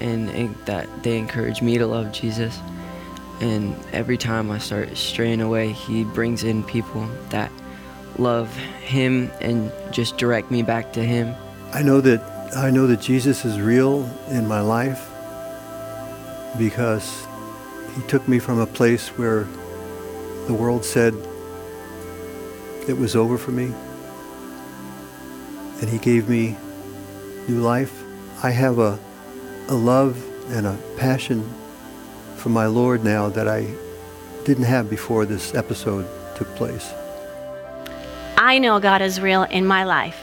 and, 0.00 0.28
and 0.30 0.54
that 0.66 1.02
they 1.02 1.18
encourage 1.18 1.62
me 1.62 1.78
to 1.78 1.86
love 1.86 2.12
Jesus. 2.12 2.58
And 3.40 3.76
every 3.92 4.16
time 4.16 4.50
I 4.50 4.58
start 4.58 4.96
straying 4.96 5.40
away, 5.40 5.72
He 5.72 6.04
brings 6.04 6.42
in 6.44 6.64
people 6.64 7.08
that 7.30 7.52
love 8.18 8.54
Him 8.56 9.30
and 9.40 9.72
just 9.92 10.16
direct 10.18 10.50
me 10.50 10.62
back 10.62 10.92
to 10.94 11.04
Him. 11.04 11.34
I 11.72 11.82
know 11.82 12.00
that 12.00 12.20
I 12.56 12.70
know 12.70 12.86
that 12.86 13.00
Jesus 13.00 13.44
is 13.44 13.60
real 13.60 14.08
in 14.30 14.48
my 14.48 14.62
life 14.62 15.06
because 16.56 17.26
he 17.94 18.02
took 18.08 18.26
me 18.26 18.38
from 18.38 18.58
a 18.58 18.66
place 18.66 19.08
where 19.18 19.46
the 20.46 20.54
world 20.54 20.82
said 20.82 21.14
it 22.88 22.96
was 22.96 23.14
over 23.14 23.36
for 23.36 23.50
me 23.50 23.72
and 25.80 25.90
he 25.90 25.98
gave 25.98 26.28
me 26.28 26.56
new 27.48 27.60
life. 27.60 28.02
I 28.42 28.50
have 28.50 28.78
a 28.78 28.98
a 29.68 29.74
love 29.74 30.24
and 30.50 30.66
a 30.66 30.78
passion 30.96 31.46
for 32.36 32.48
my 32.48 32.66
Lord 32.66 33.04
now 33.04 33.28
that 33.28 33.46
I 33.46 33.68
didn't 34.44 34.64
have 34.64 34.88
before 34.88 35.26
this 35.26 35.54
episode 35.54 36.08
took 36.36 36.48
place. 36.56 36.90
I 38.38 38.58
know 38.58 38.80
God 38.80 39.02
is 39.02 39.20
real 39.20 39.42
in 39.42 39.66
my 39.66 39.84
life 39.84 40.18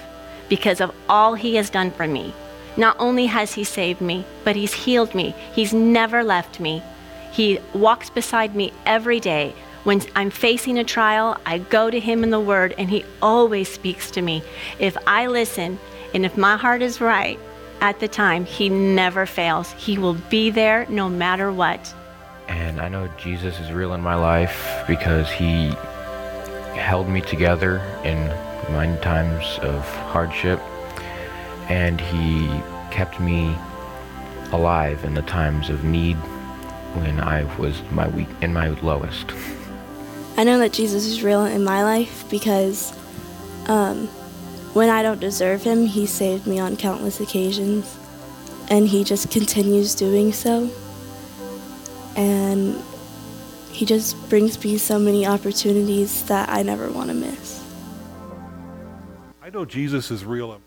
because 0.49 0.81
of 0.81 0.95
all 1.07 1.35
He 1.35 1.55
has 1.57 1.69
done 1.69 1.91
for 1.91 2.07
me. 2.07 2.33
Not 2.75 2.95
only 2.97 3.27
has 3.27 3.53
He 3.53 3.63
saved 3.63 4.01
me, 4.01 4.25
but 4.43 4.55
He's 4.55 4.73
healed 4.73 5.13
me. 5.13 5.35
He's 5.53 5.73
never 5.73 6.23
left 6.23 6.59
me. 6.59 6.81
He 7.31 7.59
walks 7.73 8.09
beside 8.09 8.55
me 8.55 8.73
every 8.87 9.19
day. 9.19 9.53
When 9.83 10.01
I'm 10.15 10.31
facing 10.31 10.79
a 10.79 10.83
trial, 10.83 11.37
I 11.45 11.59
go 11.59 11.91
to 11.91 11.99
Him 11.99 12.23
in 12.23 12.31
the 12.31 12.39
Word, 12.39 12.73
and 12.79 12.89
He 12.89 13.05
always 13.21 13.71
speaks 13.71 14.09
to 14.11 14.23
me. 14.23 14.41
If 14.79 14.97
I 15.05 15.27
listen 15.27 15.77
and 16.15 16.25
if 16.25 16.35
my 16.35 16.57
heart 16.57 16.81
is 16.81 16.99
right 16.99 17.37
at 17.85 17.99
the 17.99 18.07
time, 18.07 18.45
He 18.45 18.67
never 18.67 19.27
fails. 19.27 19.71
He 19.73 19.99
will 19.99 20.15
be 20.29 20.49
there 20.49 20.87
no 20.89 21.07
matter 21.07 21.51
what. 21.51 21.93
And 22.47 22.81
I 22.81 22.89
know 22.89 23.07
Jesus 23.17 23.59
is 23.59 23.71
real 23.71 23.93
in 23.93 24.01
my 24.01 24.15
life 24.15 24.83
because 24.87 25.29
he 25.31 25.69
held 26.75 27.07
me 27.07 27.21
together 27.21 27.77
in 28.03 28.17
my 28.73 28.95
times 28.97 29.59
of 29.61 29.87
hardship 30.07 30.59
and 31.69 32.01
he 32.01 32.47
kept 32.91 33.19
me 33.19 33.55
alive 34.51 35.03
in 35.03 35.13
the 35.13 35.21
times 35.23 35.69
of 35.69 35.83
need 35.83 36.15
when 36.95 37.19
I 37.19 37.43
was 37.59 37.81
my 37.91 38.07
weak 38.07 38.29
in 38.41 38.53
my 38.53 38.69
lowest. 38.81 39.31
I 40.37 40.43
know 40.43 40.59
that 40.59 40.73
Jesus 40.73 41.05
is 41.05 41.23
real 41.23 41.45
in 41.45 41.63
my 41.63 41.83
life 41.83 42.29
because 42.29 42.93
um, 43.67 44.09
when 44.75 44.89
I 44.89 45.01
don't 45.03 45.21
deserve 45.21 45.63
him, 45.63 45.85
he 45.85 46.05
saved 46.05 46.45
me 46.45 46.59
on 46.59 46.75
countless 46.75 47.21
occasions. 47.21 47.97
And 48.69 48.85
he 48.85 49.05
just 49.05 49.31
continues 49.31 49.95
doing 49.95 50.33
so. 50.33 50.69
And 52.17 52.75
he 53.71 53.85
just 53.85 54.17
brings 54.29 54.61
me 54.61 54.77
so 54.77 54.99
many 54.99 55.25
opportunities 55.25 56.25
that 56.25 56.49
I 56.49 56.61
never 56.61 56.89
want 56.91 57.07
to 57.07 57.13
miss. 57.13 57.63
I 59.41 59.49
know 59.49 59.63
Jesus 59.63 60.11
is 60.11 60.25
real. 60.25 60.59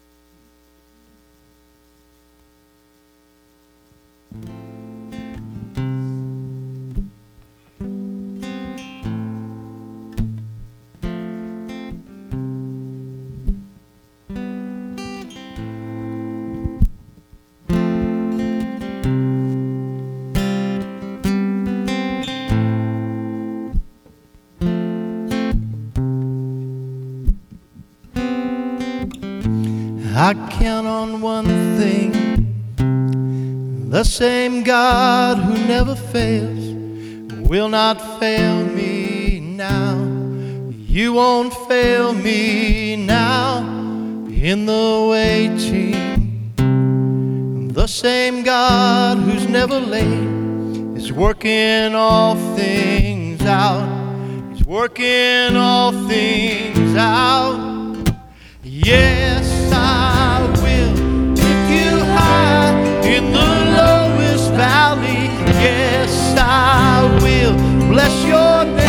I 30.29 30.35
count 30.61 30.87
on 30.87 31.23
one 31.23 31.47
thing 31.79 32.13
the 33.89 34.05
same 34.05 34.63
God 34.63 35.39
who 35.39 35.55
never 35.67 35.95
fails 35.95 36.67
will 37.49 37.71
not 37.71 37.99
fail 38.21 38.67
me 38.67 39.41
now. 39.41 39.97
You 40.87 41.15
won't 41.15 41.55
fail 41.67 42.13
me 42.13 42.95
now 42.97 43.61
in 44.29 44.67
the 44.67 45.07
waiting. 45.11 46.53
The 47.73 47.87
same 47.87 48.43
God 48.43 49.17
who's 49.17 49.49
never 49.49 49.81
late 49.81 50.29
is 50.99 51.11
working 51.11 51.95
all 51.95 52.35
things 52.55 53.41
out. 53.47 53.89
He's 54.53 54.67
working 54.67 55.57
all 55.57 55.93
things 56.07 56.95
out. 56.97 57.69
Yes, 58.63 59.38
I 66.51 67.03
will 67.23 67.55
bless 67.91 68.25
your 68.25 68.65
name. 68.65 68.87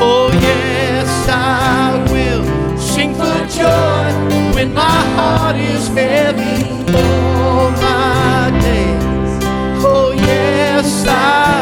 Oh, 0.00 0.30
yes, 0.32 1.28
I 1.28 2.02
will 2.10 2.46
sing 2.78 3.12
for 3.14 3.46
joy 3.46 4.12
when 4.54 4.72
my 4.72 5.00
heart 5.16 5.56
is 5.56 5.88
heavy 5.88 6.64
all 6.96 7.70
my 7.72 8.50
days. 8.62 9.44
Oh, 9.84 10.12
yes, 10.16 11.04
I 11.06 11.59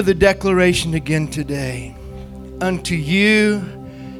hear 0.00 0.14
the 0.14 0.14
declaration 0.14 0.94
again 0.94 1.28
today. 1.28 1.94
Unto 2.62 2.94
you 2.94 3.58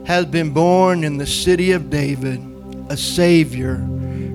has 0.07 0.27
been 0.27 0.53
born 0.53 1.05
in 1.05 1.17
the 1.17 1.27
city 1.27 1.73
of 1.73 1.89
David 1.89 2.39
a 2.91 2.97
Savior, 2.99 3.83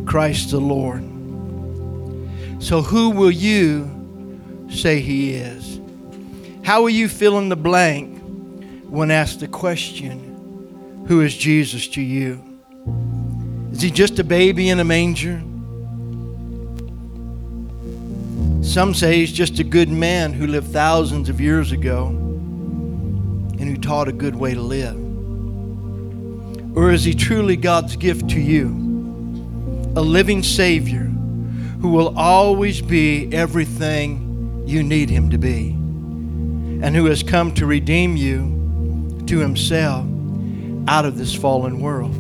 Christ 0.08 0.50
the 0.50 0.60
Lord. 0.60 1.04
So 2.58 2.82
who 2.82 3.12
will 3.12 3.30
you 3.30 4.66
say 4.72 5.02
he 5.02 5.36
is? 5.36 5.80
How 6.64 6.82
will 6.82 6.90
you 6.90 7.08
fill 7.08 7.38
in 7.38 7.50
the 7.50 7.56
blank 7.56 8.20
when 8.90 9.12
asked 9.12 9.42
the 9.42 9.48
question, 9.48 11.06
Who 11.08 11.22
is 11.22 11.38
Jesus 11.38 11.88
to 11.90 12.02
you? 12.02 12.42
Is 13.72 13.84
he 13.84 13.92
just 13.92 14.18
a 14.18 14.24
baby 14.24 14.70
in 14.70 14.80
a 14.80 14.84
manger? 14.84 15.44
Some 18.76 18.94
say 18.94 19.20
he's 19.20 19.32
just 19.32 19.60
a 19.60 19.64
good 19.64 19.88
man 19.88 20.34
who 20.34 20.48
lived 20.48 20.68
thousands 20.68 21.30
of 21.30 21.40
years 21.40 21.72
ago 21.72 22.08
and 22.08 23.62
who 23.62 23.78
taught 23.78 24.10
a 24.10 24.12
good 24.12 24.36
way 24.36 24.54
to 24.54 24.60
live. 24.60 24.98
Or 26.76 26.92
is 26.92 27.06
he 27.06 27.14
truly 27.14 27.56
God's 27.56 27.96
gift 27.96 28.30
to 28.32 28.40
you? 28.42 28.68
A 29.96 30.02
living 30.02 30.44
Savior 30.44 31.06
who 31.80 31.88
will 31.88 32.20
always 32.20 32.82
be 32.82 33.32
everything 33.32 34.66
you 34.68 34.84
need 34.84 35.10
him 35.10 35.30
to 35.30 35.38
be, 35.38 35.70
and 35.70 36.94
who 36.98 37.06
has 37.06 37.24
come 37.24 37.54
to 37.54 37.66
redeem 37.66 38.18
you 38.18 39.24
to 39.26 39.40
himself 39.40 40.06
out 40.90 41.06
of 41.06 41.18
this 41.18 41.34
fallen 41.34 41.80
world. 41.80 42.14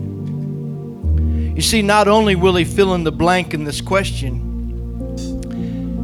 You 1.53 1.61
see, 1.61 1.81
not 1.81 2.07
only 2.07 2.35
will 2.35 2.55
he 2.55 2.63
fill 2.63 2.95
in 2.95 3.03
the 3.03 3.11
blank 3.11 3.53
in 3.53 3.65
this 3.65 3.81
question, 3.81 4.54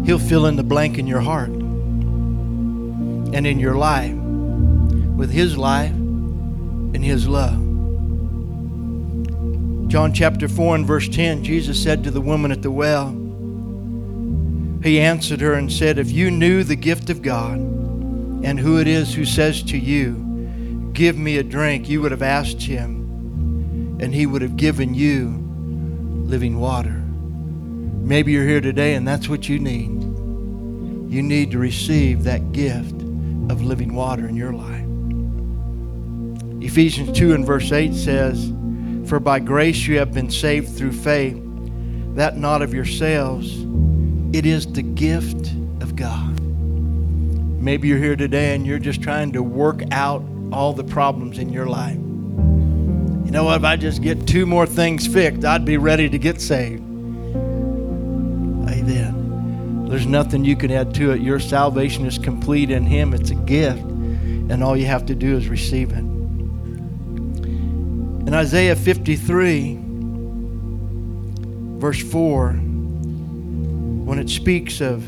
he'll 0.05 0.19
fill 0.19 0.45
in 0.45 0.55
the 0.55 0.63
blank 0.63 0.97
in 0.97 1.07
your 1.07 1.21
heart 1.21 1.49
and 1.49 3.45
in 3.47 3.59
your 3.59 3.75
life 3.75 4.13
with 4.13 5.31
his 5.31 5.57
life 5.57 5.91
and 5.91 7.03
his 7.03 7.27
love. 7.27 7.59
John 9.89 10.13
chapter 10.13 10.47
4 10.47 10.75
and 10.75 10.85
verse 10.85 11.09
10, 11.09 11.43
Jesus 11.43 11.81
said 11.81 12.03
to 12.03 12.11
the 12.11 12.21
woman 12.21 12.51
at 12.51 12.61
the 12.61 12.71
well, 12.71 13.09
He 14.83 14.99
answered 14.99 15.41
her 15.41 15.53
and 15.53 15.71
said, 15.71 15.99
If 15.99 16.11
you 16.11 16.31
knew 16.31 16.63
the 16.63 16.75
gift 16.75 17.09
of 17.09 17.21
God 17.21 17.57
and 17.57 18.59
who 18.59 18.79
it 18.79 18.87
is 18.87 19.13
who 19.13 19.25
says 19.25 19.61
to 19.63 19.77
you, 19.77 20.91
Give 20.93 21.17
me 21.17 21.37
a 21.37 21.43
drink, 21.43 21.87
you 21.87 22.01
would 22.01 22.11
have 22.11 22.21
asked 22.21 22.61
him, 22.61 23.97
and 23.99 24.13
he 24.13 24.25
would 24.25 24.41
have 24.41 24.57
given 24.57 24.93
you 24.93 25.27
living 26.25 26.59
water. 26.59 27.01
Maybe 28.01 28.31
you're 28.31 28.47
here 28.47 28.61
today 28.61 28.95
and 28.95 29.07
that's 29.07 29.29
what 29.29 29.47
you 29.47 29.59
need. 29.59 30.00
You 31.11 31.21
need 31.21 31.51
to 31.51 31.57
receive 31.57 32.23
that 32.23 32.53
gift 32.53 33.01
of 33.51 33.61
living 33.61 33.93
water 33.93 34.29
in 34.29 34.37
your 34.37 34.53
life. 34.53 34.85
Ephesians 36.63 37.11
2 37.17 37.33
and 37.33 37.45
verse 37.45 37.69
8 37.69 37.93
says, 37.93 38.53
For 39.09 39.19
by 39.19 39.41
grace 39.41 39.85
you 39.87 39.97
have 39.97 40.13
been 40.13 40.31
saved 40.31 40.69
through 40.69 40.93
faith, 40.93 41.35
that 42.15 42.37
not 42.37 42.61
of 42.61 42.73
yourselves, 42.73 43.57
it 44.33 44.45
is 44.45 44.71
the 44.71 44.83
gift 44.83 45.51
of 45.81 45.97
God. 45.97 46.39
Maybe 46.39 47.89
you're 47.89 47.97
here 47.97 48.15
today 48.15 48.55
and 48.55 48.65
you're 48.65 48.79
just 48.79 49.01
trying 49.01 49.33
to 49.33 49.43
work 49.43 49.81
out 49.91 50.23
all 50.53 50.71
the 50.71 50.85
problems 50.85 51.39
in 51.39 51.51
your 51.51 51.65
life. 51.65 51.97
You 51.97 53.31
know 53.31 53.43
what? 53.43 53.57
If 53.57 53.65
I 53.65 53.75
just 53.75 54.01
get 54.01 54.25
two 54.25 54.45
more 54.45 54.65
things 54.65 55.07
fixed, 55.07 55.43
I'd 55.43 55.65
be 55.65 55.75
ready 55.75 56.07
to 56.07 56.17
get 56.17 56.39
saved. 56.39 56.81
Amen. 58.69 59.20
There's 59.91 60.07
nothing 60.07 60.45
you 60.45 60.55
can 60.55 60.71
add 60.71 60.93
to 60.95 61.11
it. 61.11 61.19
Your 61.19 61.37
salvation 61.37 62.05
is 62.05 62.17
complete 62.17 62.71
in 62.71 62.85
Him, 62.85 63.13
it's 63.13 63.31
a 63.31 63.35
gift, 63.35 63.81
and 63.81 64.63
all 64.63 64.77
you 64.77 64.85
have 64.85 65.05
to 65.07 65.15
do 65.15 65.35
is 65.35 65.49
receive 65.49 65.91
it. 65.91 65.97
In 68.25 68.33
Isaiah 68.33 68.77
53, 68.77 69.79
verse 71.77 72.01
4, 72.09 72.53
when 72.53 74.17
it 74.17 74.29
speaks 74.29 74.79
of 74.79 75.03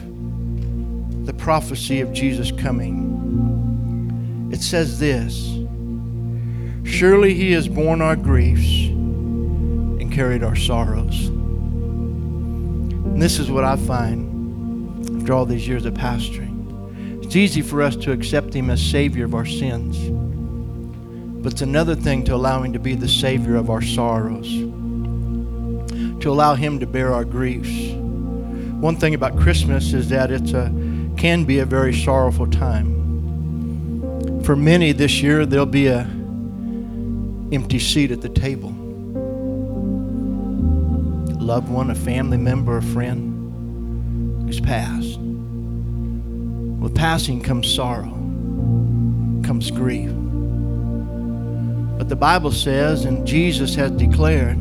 the 1.26 1.34
prophecy 1.34 2.01
of 2.01 2.11
Jesus 2.11 2.51
coming, 2.51 2.99
it 4.51 4.61
says 4.61 4.99
this 4.99 5.60
Surely 6.84 7.34
he 7.34 7.53
has 7.53 7.69
borne 7.69 8.01
our 8.01 8.18
griefs 8.18 8.89
and 8.89 10.11
carried 10.11 10.43
our 10.43 10.57
sorrows. 10.57 11.27
And 11.27 13.22
this 13.22 13.39
is 13.39 13.49
what 13.49 13.64
I 13.64 13.77
find 13.77 14.32
after 15.23 15.33
all 15.33 15.45
these 15.45 15.65
years 15.65 15.85
of 15.85 15.93
pastoring. 15.93 17.23
It's 17.23 17.37
easy 17.37 17.61
for 17.61 17.81
us 17.81 17.95
to 17.95 18.11
accept 18.11 18.53
Him 18.53 18.69
as 18.69 18.81
Savior 18.81 19.23
of 19.23 19.33
our 19.33 19.45
sins. 19.45 19.97
But 21.41 21.53
it's 21.53 21.61
another 21.61 21.95
thing 21.95 22.25
to 22.25 22.35
allow 22.35 22.61
Him 22.61 22.73
to 22.73 22.79
be 22.79 22.93
the 22.93 23.07
Savior 23.07 23.55
of 23.55 23.69
our 23.69 23.81
sorrows, 23.81 24.49
to 26.19 26.25
allow 26.25 26.55
Him 26.55 26.77
to 26.81 26.85
bear 26.85 27.13
our 27.13 27.23
griefs. 27.23 27.93
One 28.81 28.97
thing 28.97 29.13
about 29.15 29.39
Christmas 29.39 29.93
is 29.93 30.09
that 30.09 30.29
it's 30.29 30.51
a 30.51 30.69
can 31.15 31.45
be 31.45 31.59
a 31.59 31.65
very 31.65 31.93
sorrowful 31.93 32.47
time. 32.47 32.91
For 34.43 34.57
many 34.57 34.91
this 34.91 35.21
year, 35.21 35.45
there'll 35.45 35.65
be 35.65 35.87
a 35.87 36.01
empty 37.53 37.79
seat 37.79 38.11
at 38.11 38.19
the 38.19 38.27
table. 38.27 38.71
A 41.29 41.39
loved 41.41 41.69
one, 41.69 41.91
a 41.91 41.95
family 41.95 42.35
member, 42.35 42.75
a 42.75 42.83
friend 42.83 43.32
who's 44.53 44.61
passed. 44.61 45.17
With 46.80 46.95
passing 46.95 47.41
comes 47.41 47.73
sorrow, 47.73 48.11
comes 49.43 49.71
grief. 49.71 50.11
But 51.97 52.09
the 52.09 52.15
Bible 52.15 52.51
says, 52.51 53.05
and 53.05 53.25
Jesus 53.25 53.73
has 53.75 53.91
declared, 53.91 54.57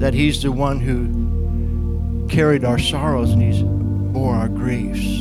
that 0.00 0.12
He's 0.12 0.42
the 0.42 0.50
one 0.50 0.80
who 0.80 2.26
carried 2.28 2.64
our 2.64 2.78
sorrows 2.78 3.30
and 3.30 3.42
He's 3.42 3.62
bore 3.62 4.34
our 4.34 4.48
griefs. 4.48 5.20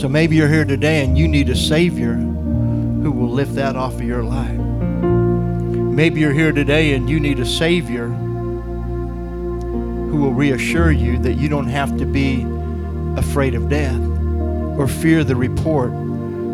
So 0.00 0.08
maybe 0.08 0.36
you're 0.36 0.48
here 0.48 0.64
today 0.64 1.04
and 1.04 1.18
you 1.18 1.26
need 1.26 1.48
a 1.48 1.56
Savior 1.56 2.14
who 2.14 3.10
will 3.10 3.30
lift 3.30 3.56
that 3.56 3.74
off 3.74 3.94
of 3.94 4.02
your 4.02 4.22
life. 4.22 4.58
Maybe 4.58 6.20
you're 6.20 6.32
here 6.32 6.52
today 6.52 6.94
and 6.94 7.10
you 7.10 7.18
need 7.18 7.40
a 7.40 7.46
Savior 7.46 8.06
who 10.08 10.16
will 10.16 10.32
reassure 10.32 10.92
you 10.92 11.18
that 11.18 11.34
you 11.34 11.48
don't 11.48 11.68
have 11.68 11.96
to 11.98 12.06
be 12.06 12.44
afraid 13.16 13.54
of 13.54 13.68
death 13.68 14.00
or 14.78 14.86
fear 14.86 15.24
the 15.24 15.36
report 15.36 15.92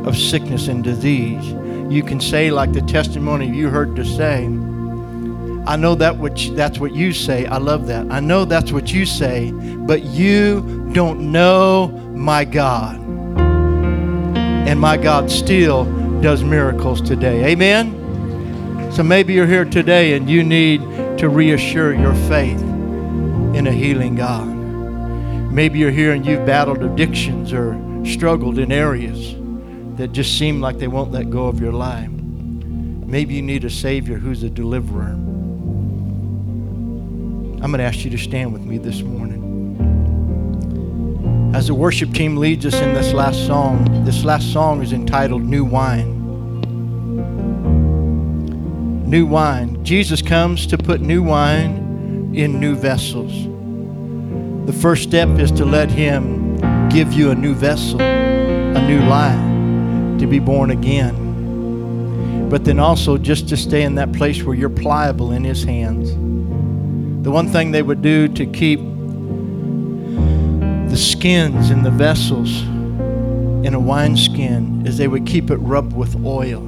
of 0.06 0.16
sickness 0.16 0.68
and 0.68 0.82
disease. 0.82 1.44
You 1.92 2.02
can 2.02 2.20
say, 2.20 2.50
like 2.50 2.72
the 2.72 2.82
testimony 2.82 3.48
you 3.48 3.68
heard 3.68 3.96
to 3.96 4.04
say, 4.04 4.44
I 5.66 5.76
know 5.76 5.96
that 5.96 6.38
you, 6.38 6.54
that's 6.54 6.78
what 6.78 6.94
you 6.94 7.12
say. 7.12 7.46
I 7.46 7.58
love 7.58 7.88
that. 7.88 8.10
I 8.10 8.20
know 8.20 8.44
that's 8.44 8.70
what 8.70 8.92
you 8.92 9.04
say, 9.04 9.50
but 9.52 10.04
you 10.04 10.88
don't 10.92 11.32
know 11.32 11.88
my 12.14 12.44
God. 12.44 12.96
And 14.68 14.80
my 14.80 14.96
God 14.96 15.30
still 15.30 15.84
does 16.20 16.44
miracles 16.44 17.00
today. 17.00 17.46
Amen? 17.46 18.90
So 18.92 19.02
maybe 19.02 19.34
you're 19.34 19.46
here 19.46 19.64
today 19.64 20.14
and 20.14 20.30
you 20.30 20.42
need 20.42 20.80
to 21.18 21.28
reassure 21.28 21.92
your 21.92 22.14
faith 22.28 22.60
in 22.60 23.66
a 23.66 23.72
healing 23.72 24.14
God. 24.14 24.55
Maybe 25.56 25.78
you're 25.78 25.90
here 25.90 26.12
and 26.12 26.26
you've 26.26 26.44
battled 26.44 26.82
addictions 26.82 27.50
or 27.50 27.80
struggled 28.04 28.58
in 28.58 28.70
areas 28.70 29.34
that 29.96 30.12
just 30.12 30.36
seem 30.36 30.60
like 30.60 30.76
they 30.76 30.86
won't 30.86 31.12
let 31.12 31.30
go 31.30 31.46
of 31.46 31.62
your 31.62 31.72
life. 31.72 32.10
Maybe 32.10 33.36
you 33.36 33.40
need 33.40 33.64
a 33.64 33.70
Savior 33.70 34.18
who's 34.18 34.42
a 34.42 34.50
deliverer. 34.50 35.12
I'm 37.62 37.70
going 37.70 37.78
to 37.78 37.84
ask 37.84 38.04
you 38.04 38.10
to 38.10 38.18
stand 38.18 38.52
with 38.52 38.64
me 38.64 38.76
this 38.76 39.00
morning. 39.00 39.44
As 41.54 41.68
the 41.68 41.74
worship 41.74 42.12
team 42.12 42.36
leads 42.36 42.66
us 42.66 42.74
in 42.74 42.92
this 42.92 43.14
last 43.14 43.46
song, 43.46 44.04
this 44.04 44.24
last 44.24 44.52
song 44.52 44.82
is 44.82 44.92
entitled 44.92 45.42
New 45.42 45.64
Wine. 45.64 46.12
New 49.08 49.24
wine. 49.24 49.82
Jesus 49.82 50.20
comes 50.20 50.66
to 50.66 50.76
put 50.76 51.00
new 51.00 51.22
wine 51.22 52.34
in 52.34 52.60
new 52.60 52.74
vessels. 52.74 53.55
First 54.80 55.04
step 55.04 55.38
is 55.38 55.50
to 55.52 55.64
let 55.64 55.90
Him 55.90 56.58
give 56.90 57.12
you 57.12 57.30
a 57.30 57.34
new 57.34 57.54
vessel, 57.54 58.00
a 58.00 58.86
new 58.86 59.00
life, 59.06 60.20
to 60.20 60.26
be 60.26 60.38
born 60.38 60.70
again. 60.70 62.48
But 62.50 62.64
then 62.64 62.78
also 62.78 63.16
just 63.16 63.48
to 63.48 63.56
stay 63.56 63.82
in 63.82 63.94
that 63.94 64.12
place 64.12 64.42
where 64.42 64.54
you're 64.54 64.68
pliable 64.68 65.32
in 65.32 65.44
His 65.44 65.64
hands. 65.64 66.10
The 67.24 67.30
one 67.30 67.48
thing 67.48 67.72
they 67.72 67.82
would 67.82 68.02
do 68.02 68.28
to 68.28 68.46
keep 68.46 68.78
the 70.90 70.96
skins 70.96 71.70
in 71.70 71.82
the 71.82 71.90
vessels 71.90 72.62
in 73.66 73.74
a 73.74 73.80
wineskin 73.80 74.86
is 74.86 74.98
they 74.98 75.08
would 75.08 75.26
keep 75.26 75.50
it 75.50 75.56
rubbed 75.56 75.94
with 75.94 76.22
oil, 76.24 76.60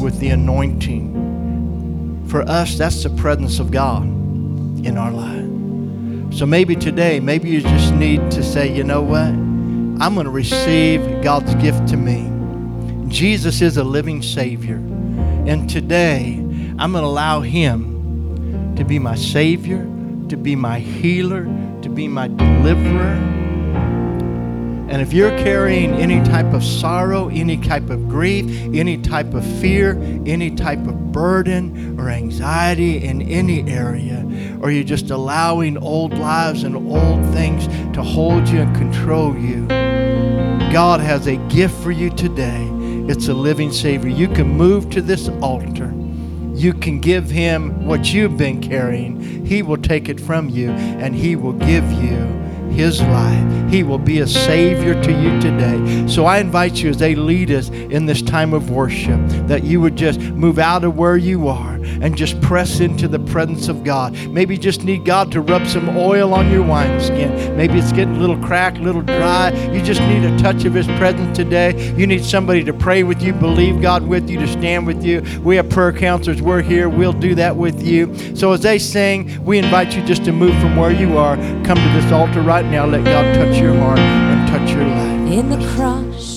with 0.00 0.18
the 0.20 0.28
anointing. 0.30 2.24
For 2.28 2.42
us, 2.42 2.78
that's 2.78 3.02
the 3.02 3.10
presence 3.10 3.58
of 3.58 3.70
God 3.70 4.04
in 4.04 4.96
our 4.96 5.10
life. 5.10 5.45
So 6.36 6.44
maybe 6.44 6.76
today, 6.76 7.18
maybe 7.18 7.48
you 7.48 7.62
just 7.62 7.94
need 7.94 8.30
to 8.32 8.42
say, 8.42 8.70
you 8.70 8.84
know 8.84 9.00
what? 9.00 9.28
I'm 10.02 10.12
going 10.12 10.26
to 10.26 10.30
receive 10.30 11.22
God's 11.22 11.54
gift 11.54 11.88
to 11.88 11.96
me. 11.96 12.30
Jesus 13.08 13.62
is 13.62 13.78
a 13.78 13.82
living 13.82 14.20
Savior. 14.20 14.76
And 15.46 15.70
today, 15.70 16.34
I'm 16.78 16.92
going 16.92 17.04
to 17.04 17.08
allow 17.08 17.40
Him 17.40 18.74
to 18.76 18.84
be 18.84 18.98
my 18.98 19.14
Savior, 19.14 19.82
to 20.28 20.36
be 20.36 20.54
my 20.54 20.78
healer, 20.78 21.44
to 21.80 21.88
be 21.88 22.06
my 22.06 22.28
deliverer. 22.28 23.35
And 24.88 25.02
if 25.02 25.12
you're 25.12 25.36
carrying 25.38 25.94
any 25.94 26.22
type 26.24 26.54
of 26.54 26.62
sorrow, 26.62 27.28
any 27.28 27.56
type 27.56 27.90
of 27.90 28.08
grief, 28.08 28.46
any 28.72 28.96
type 28.96 29.34
of 29.34 29.44
fear, 29.60 30.00
any 30.26 30.54
type 30.54 30.86
of 30.86 31.10
burden 31.10 31.98
or 31.98 32.08
anxiety 32.08 33.04
in 33.04 33.20
any 33.22 33.68
area, 33.68 34.24
or 34.60 34.70
you're 34.70 34.84
just 34.84 35.10
allowing 35.10 35.76
old 35.78 36.16
lives 36.16 36.62
and 36.62 36.76
old 36.76 37.34
things 37.34 37.66
to 37.94 38.02
hold 38.02 38.48
you 38.48 38.60
and 38.60 38.76
control 38.76 39.36
you, 39.36 39.66
God 40.72 41.00
has 41.00 41.26
a 41.26 41.36
gift 41.48 41.74
for 41.82 41.90
you 41.90 42.10
today. 42.10 42.68
It's 43.08 43.26
a 43.26 43.34
living 43.34 43.72
Savior. 43.72 44.10
You 44.10 44.28
can 44.28 44.48
move 44.48 44.90
to 44.90 45.02
this 45.02 45.28
altar. 45.40 45.92
You 46.54 46.72
can 46.72 47.00
give 47.00 47.28
Him 47.28 47.86
what 47.86 48.12
you've 48.12 48.36
been 48.36 48.62
carrying. 48.62 49.44
He 49.44 49.62
will 49.62 49.76
take 49.76 50.08
it 50.08 50.20
from 50.20 50.48
you 50.48 50.70
and 50.70 51.14
He 51.14 51.34
will 51.34 51.52
give 51.52 51.90
you 51.92 52.45
his 52.70 53.00
life. 53.02 53.70
He 53.70 53.82
will 53.82 53.98
be 53.98 54.20
a 54.20 54.26
Savior 54.26 55.00
to 55.02 55.12
you 55.12 55.40
today. 55.40 56.06
So 56.06 56.26
I 56.26 56.38
invite 56.38 56.76
you 56.76 56.90
as 56.90 56.98
they 56.98 57.14
lead 57.14 57.50
us 57.50 57.68
in 57.68 58.06
this 58.06 58.22
time 58.22 58.52
of 58.52 58.70
worship 58.70 59.20
that 59.48 59.64
you 59.64 59.80
would 59.80 59.96
just 59.96 60.20
move 60.20 60.58
out 60.58 60.84
of 60.84 60.96
where 60.96 61.16
you 61.16 61.48
are 61.48 61.75
and 62.02 62.16
just 62.16 62.40
press 62.40 62.80
into 62.80 63.08
the 63.08 63.18
presence 63.18 63.68
of 63.68 63.84
God. 63.84 64.12
Maybe 64.28 64.54
you 64.54 64.60
just 64.60 64.84
need 64.84 65.04
God 65.04 65.32
to 65.32 65.40
rub 65.40 65.66
some 65.66 65.96
oil 65.96 66.34
on 66.34 66.50
your 66.50 66.62
wineskin. 66.62 67.56
Maybe 67.56 67.78
it's 67.78 67.92
getting 67.92 68.16
a 68.16 68.18
little 68.18 68.38
cracked, 68.38 68.78
a 68.78 68.82
little 68.82 69.02
dry. 69.02 69.50
You 69.72 69.82
just 69.82 70.00
need 70.02 70.24
a 70.24 70.36
touch 70.38 70.64
of 70.64 70.74
His 70.74 70.86
presence 70.98 71.36
today. 71.36 71.94
You 71.94 72.06
need 72.06 72.24
somebody 72.24 72.64
to 72.64 72.72
pray 72.72 73.02
with 73.02 73.22
you, 73.22 73.32
believe 73.32 73.80
God 73.80 74.06
with 74.06 74.28
you, 74.28 74.38
to 74.38 74.48
stand 74.48 74.86
with 74.86 75.04
you. 75.04 75.22
We 75.42 75.56
have 75.56 75.68
prayer 75.70 75.92
counselors. 75.92 76.42
We're 76.42 76.62
here. 76.62 76.88
We'll 76.88 77.12
do 77.12 77.34
that 77.36 77.56
with 77.56 77.82
you. 77.82 78.14
So 78.36 78.52
as 78.52 78.60
they 78.62 78.78
sing, 78.78 79.44
we 79.44 79.58
invite 79.58 79.96
you 79.96 80.04
just 80.04 80.24
to 80.24 80.32
move 80.32 80.58
from 80.60 80.76
where 80.76 80.92
you 80.92 81.16
are. 81.18 81.36
Come 81.64 81.78
to 81.78 82.00
this 82.00 82.12
altar 82.12 82.42
right 82.42 82.64
now. 82.64 82.86
Let 82.86 83.04
God 83.04 83.34
touch 83.34 83.58
your 83.58 83.74
heart 83.76 83.98
and 83.98 84.48
touch 84.48 84.70
your 84.70 84.84
life. 84.84 85.32
In 85.32 85.48
the 85.50 85.74
crush 85.74 86.35